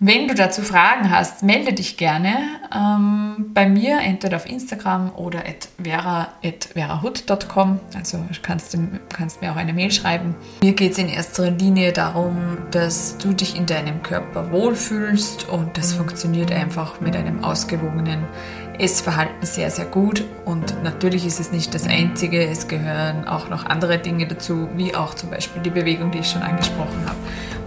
Wenn 0.00 0.26
du 0.26 0.34
dazu 0.34 0.60
Fragen 0.62 1.10
hast, 1.10 1.44
melde 1.44 1.72
dich 1.72 1.96
gerne 1.96 2.36
ähm, 2.74 3.52
bei 3.54 3.68
mir, 3.68 4.00
entweder 4.00 4.36
auf 4.36 4.46
Instagram 4.46 5.12
oder 5.14 5.38
at 5.38 5.68
vera, 5.82 6.28
at 6.44 6.64
verahut.com. 6.74 7.78
Also 7.94 8.18
kannst 8.42 8.74
du 8.74 8.88
kannst 9.08 9.40
mir 9.40 9.52
auch 9.52 9.56
eine 9.56 9.72
Mail 9.72 9.92
schreiben. 9.92 10.34
Mir 10.62 10.72
geht 10.72 10.92
es 10.92 10.98
in 10.98 11.08
erster 11.08 11.50
Linie 11.50 11.92
darum, 11.92 12.58
dass 12.72 13.18
du 13.18 13.32
dich 13.32 13.56
in 13.56 13.66
deinem 13.66 14.02
Körper 14.02 14.50
wohlfühlst 14.50 15.48
und 15.48 15.78
das 15.78 15.94
funktioniert 15.94 16.50
einfach 16.50 17.00
mit 17.00 17.14
einem 17.14 17.44
ausgewogenen 17.44 18.24
Essverhalten 18.78 19.46
sehr, 19.46 19.70
sehr 19.70 19.84
gut. 19.84 20.24
Und 20.44 20.82
natürlich 20.82 21.26
ist 21.26 21.40
es 21.40 21.52
nicht 21.52 21.74
das 21.74 21.86
Einzige, 21.86 22.46
es 22.46 22.68
gehören 22.68 23.26
auch 23.26 23.48
noch 23.48 23.64
andere 23.66 23.98
Dinge 23.98 24.26
dazu, 24.26 24.68
wie 24.76 24.94
auch 24.94 25.14
zum 25.14 25.30
Beispiel 25.30 25.62
die 25.62 25.70
Bewegung, 25.70 26.10
die 26.10 26.18
ich 26.18 26.30
schon 26.30 26.42
angesprochen 26.42 27.04
habe. 27.06 27.18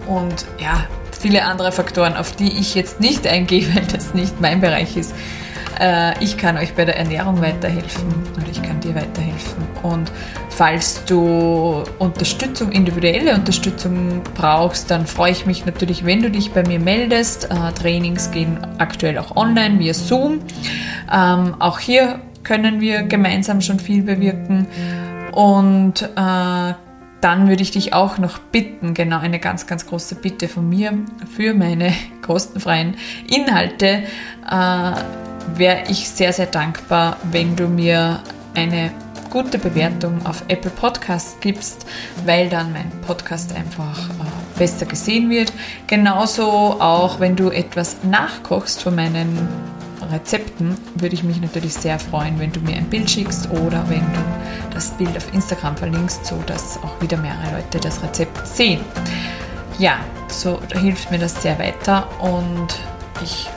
Und 0.06 0.46
ja, 0.58 0.86
viele 1.18 1.44
andere 1.44 1.72
Faktoren, 1.72 2.16
auf 2.16 2.34
die 2.36 2.58
ich 2.58 2.74
jetzt 2.74 3.00
nicht 3.00 3.26
eingehe, 3.26 3.66
weil 3.74 3.86
das 3.86 4.14
nicht 4.14 4.40
mein 4.40 4.60
Bereich 4.60 4.96
ist. 4.96 5.14
Äh, 5.78 6.22
ich 6.22 6.36
kann 6.36 6.56
euch 6.56 6.74
bei 6.74 6.84
der 6.84 6.96
Ernährung 6.96 7.40
weiterhelfen 7.40 8.06
und 8.36 8.48
ich 8.50 8.62
kann 8.62 8.80
dir 8.80 8.94
weiterhelfen. 8.94 9.64
Und 9.82 10.10
falls 10.50 11.04
du 11.04 11.84
Unterstützung, 11.98 12.72
individuelle 12.72 13.34
Unterstützung 13.34 14.22
brauchst, 14.34 14.90
dann 14.90 15.06
freue 15.06 15.32
ich 15.32 15.46
mich 15.46 15.66
natürlich, 15.66 16.04
wenn 16.04 16.22
du 16.22 16.30
dich 16.30 16.52
bei 16.52 16.62
mir 16.66 16.80
meldest. 16.80 17.50
Äh, 17.50 17.72
Trainings 17.80 18.30
gehen 18.30 18.58
aktuell 18.78 19.18
auch 19.18 19.36
online 19.36 19.78
via 19.78 19.94
Zoom. 19.94 20.40
Ähm, 21.12 21.54
auch 21.58 21.78
hier 21.78 22.20
können 22.42 22.80
wir 22.80 23.02
gemeinsam 23.02 23.60
schon 23.60 23.78
viel 23.78 24.02
bewirken. 24.02 24.66
Und 25.32 26.02
äh, 26.02 26.74
dann 27.20 27.48
würde 27.48 27.62
ich 27.62 27.72
dich 27.72 27.94
auch 27.94 28.18
noch 28.18 28.38
bitten, 28.38 28.94
genau 28.94 29.18
eine 29.18 29.38
ganz, 29.38 29.66
ganz 29.66 29.86
große 29.86 30.16
Bitte 30.16 30.48
von 30.48 30.68
mir 30.68 30.92
für 31.36 31.54
meine 31.54 31.92
kostenfreien 32.22 32.96
Inhalte, 33.28 34.04
äh, 34.50 34.92
wäre 35.56 35.84
ich 35.88 36.08
sehr, 36.08 36.32
sehr 36.32 36.46
dankbar, 36.46 37.16
wenn 37.30 37.56
du 37.56 37.68
mir 37.68 38.20
eine 38.54 38.90
gute 39.30 39.58
Bewertung 39.58 40.24
auf 40.24 40.42
Apple 40.48 40.70
Podcast 40.70 41.40
gibst, 41.40 41.86
weil 42.24 42.48
dann 42.48 42.72
mein 42.72 42.90
Podcast 43.06 43.54
einfach 43.54 44.08
äh, 44.08 44.58
besser 44.58 44.86
gesehen 44.86 45.30
wird. 45.30 45.52
Genauso 45.86 46.46
auch, 46.80 47.20
wenn 47.20 47.36
du 47.36 47.50
etwas 47.50 47.98
nachkochst 48.04 48.82
von 48.82 48.94
meinen 48.94 49.48
Rezepten, 50.10 50.76
würde 50.94 51.14
ich 51.14 51.22
mich 51.22 51.40
natürlich 51.40 51.74
sehr 51.74 51.98
freuen, 51.98 52.38
wenn 52.38 52.52
du 52.52 52.60
mir 52.60 52.76
ein 52.76 52.88
Bild 52.88 53.10
schickst 53.10 53.50
oder 53.50 53.84
wenn 53.88 54.00
du 54.00 54.20
das 54.72 54.90
Bild 54.92 55.16
auf 55.16 55.32
Instagram 55.34 55.76
verlinkst, 55.76 56.24
so 56.24 56.42
dass 56.46 56.78
auch 56.78 57.00
wieder 57.02 57.18
mehrere 57.18 57.56
Leute 57.56 57.78
das 57.78 58.02
Rezept 58.02 58.46
sehen. 58.46 58.80
Ja, 59.78 59.98
so 60.28 60.60
hilft 60.72 61.10
mir 61.10 61.18
das 61.18 61.42
sehr 61.42 61.58
weiter 61.58 62.08
und 62.20 62.68
ich 63.22 63.48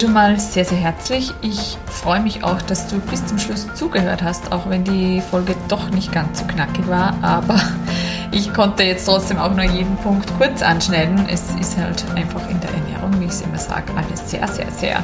Schon 0.00 0.14
mal 0.14 0.40
sehr, 0.40 0.64
sehr 0.64 0.78
herzlich. 0.78 1.34
Ich 1.42 1.76
freue 1.84 2.20
mich 2.20 2.42
auch, 2.42 2.62
dass 2.62 2.88
du 2.88 2.98
bis 3.00 3.26
zum 3.26 3.38
Schluss 3.38 3.66
zugehört 3.74 4.22
hast, 4.22 4.50
auch 4.50 4.70
wenn 4.70 4.82
die 4.82 5.20
Folge 5.20 5.54
doch 5.68 5.90
nicht 5.90 6.10
ganz 6.10 6.38
so 6.38 6.46
knackig 6.46 6.88
war, 6.88 7.18
aber 7.20 7.60
ich 8.32 8.50
konnte 8.54 8.82
jetzt 8.82 9.04
trotzdem 9.04 9.38
auch 9.38 9.54
nur 9.54 9.64
jeden 9.64 9.98
Punkt 9.98 10.26
kurz 10.38 10.62
anschneiden. 10.62 11.28
Es 11.30 11.42
ist 11.60 11.76
halt 11.76 12.02
einfach 12.14 12.48
in 12.48 12.58
der 12.60 12.70
Ernährung, 12.70 13.20
wie 13.20 13.26
ich 13.26 13.32
es 13.32 13.42
immer 13.42 13.58
sage, 13.58 13.92
alles 13.94 14.30
sehr, 14.30 14.48
sehr, 14.48 14.70
sehr 14.70 14.96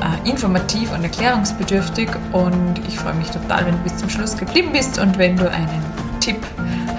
äh, 0.00 0.28
informativ 0.28 0.92
und 0.92 1.04
erklärungsbedürftig. 1.04 2.10
Und 2.32 2.80
ich 2.88 2.98
freue 2.98 3.14
mich 3.14 3.30
total, 3.30 3.66
wenn 3.66 3.76
du 3.76 3.82
bis 3.84 3.96
zum 3.98 4.10
Schluss 4.10 4.36
geblieben 4.36 4.70
bist 4.72 4.98
und 4.98 5.16
wenn 5.16 5.36
du 5.36 5.48
einen 5.48 5.84
Tipp 6.18 6.44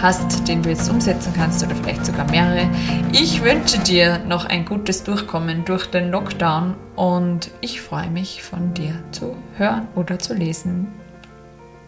hast, 0.01 0.47
den 0.47 0.63
du 0.63 0.69
jetzt 0.69 0.89
umsetzen 0.89 1.33
kannst 1.35 1.63
oder 1.63 1.75
vielleicht 1.75 2.05
sogar 2.05 2.29
mehrere. 2.29 2.69
Ich 3.11 3.43
wünsche 3.43 3.79
dir 3.79 4.19
noch 4.19 4.45
ein 4.45 4.65
gutes 4.65 5.03
Durchkommen 5.03 5.65
durch 5.65 5.85
den 5.87 6.11
Lockdown 6.11 6.75
und 6.95 7.51
ich 7.61 7.81
freue 7.81 8.09
mich 8.09 8.43
von 8.43 8.73
dir 8.73 8.93
zu 9.11 9.35
hören 9.57 9.87
oder 9.95 10.19
zu 10.19 10.33
lesen, 10.33 10.87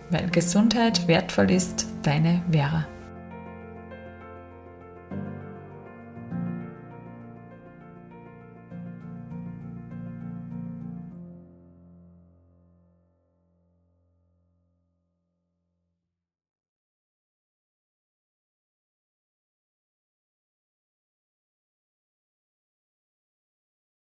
weil 0.09 0.29
Gesundheit 0.29 1.07
wertvoll 1.07 1.51
ist. 1.51 1.87
Deine 2.03 2.41
Vera. 2.51 2.85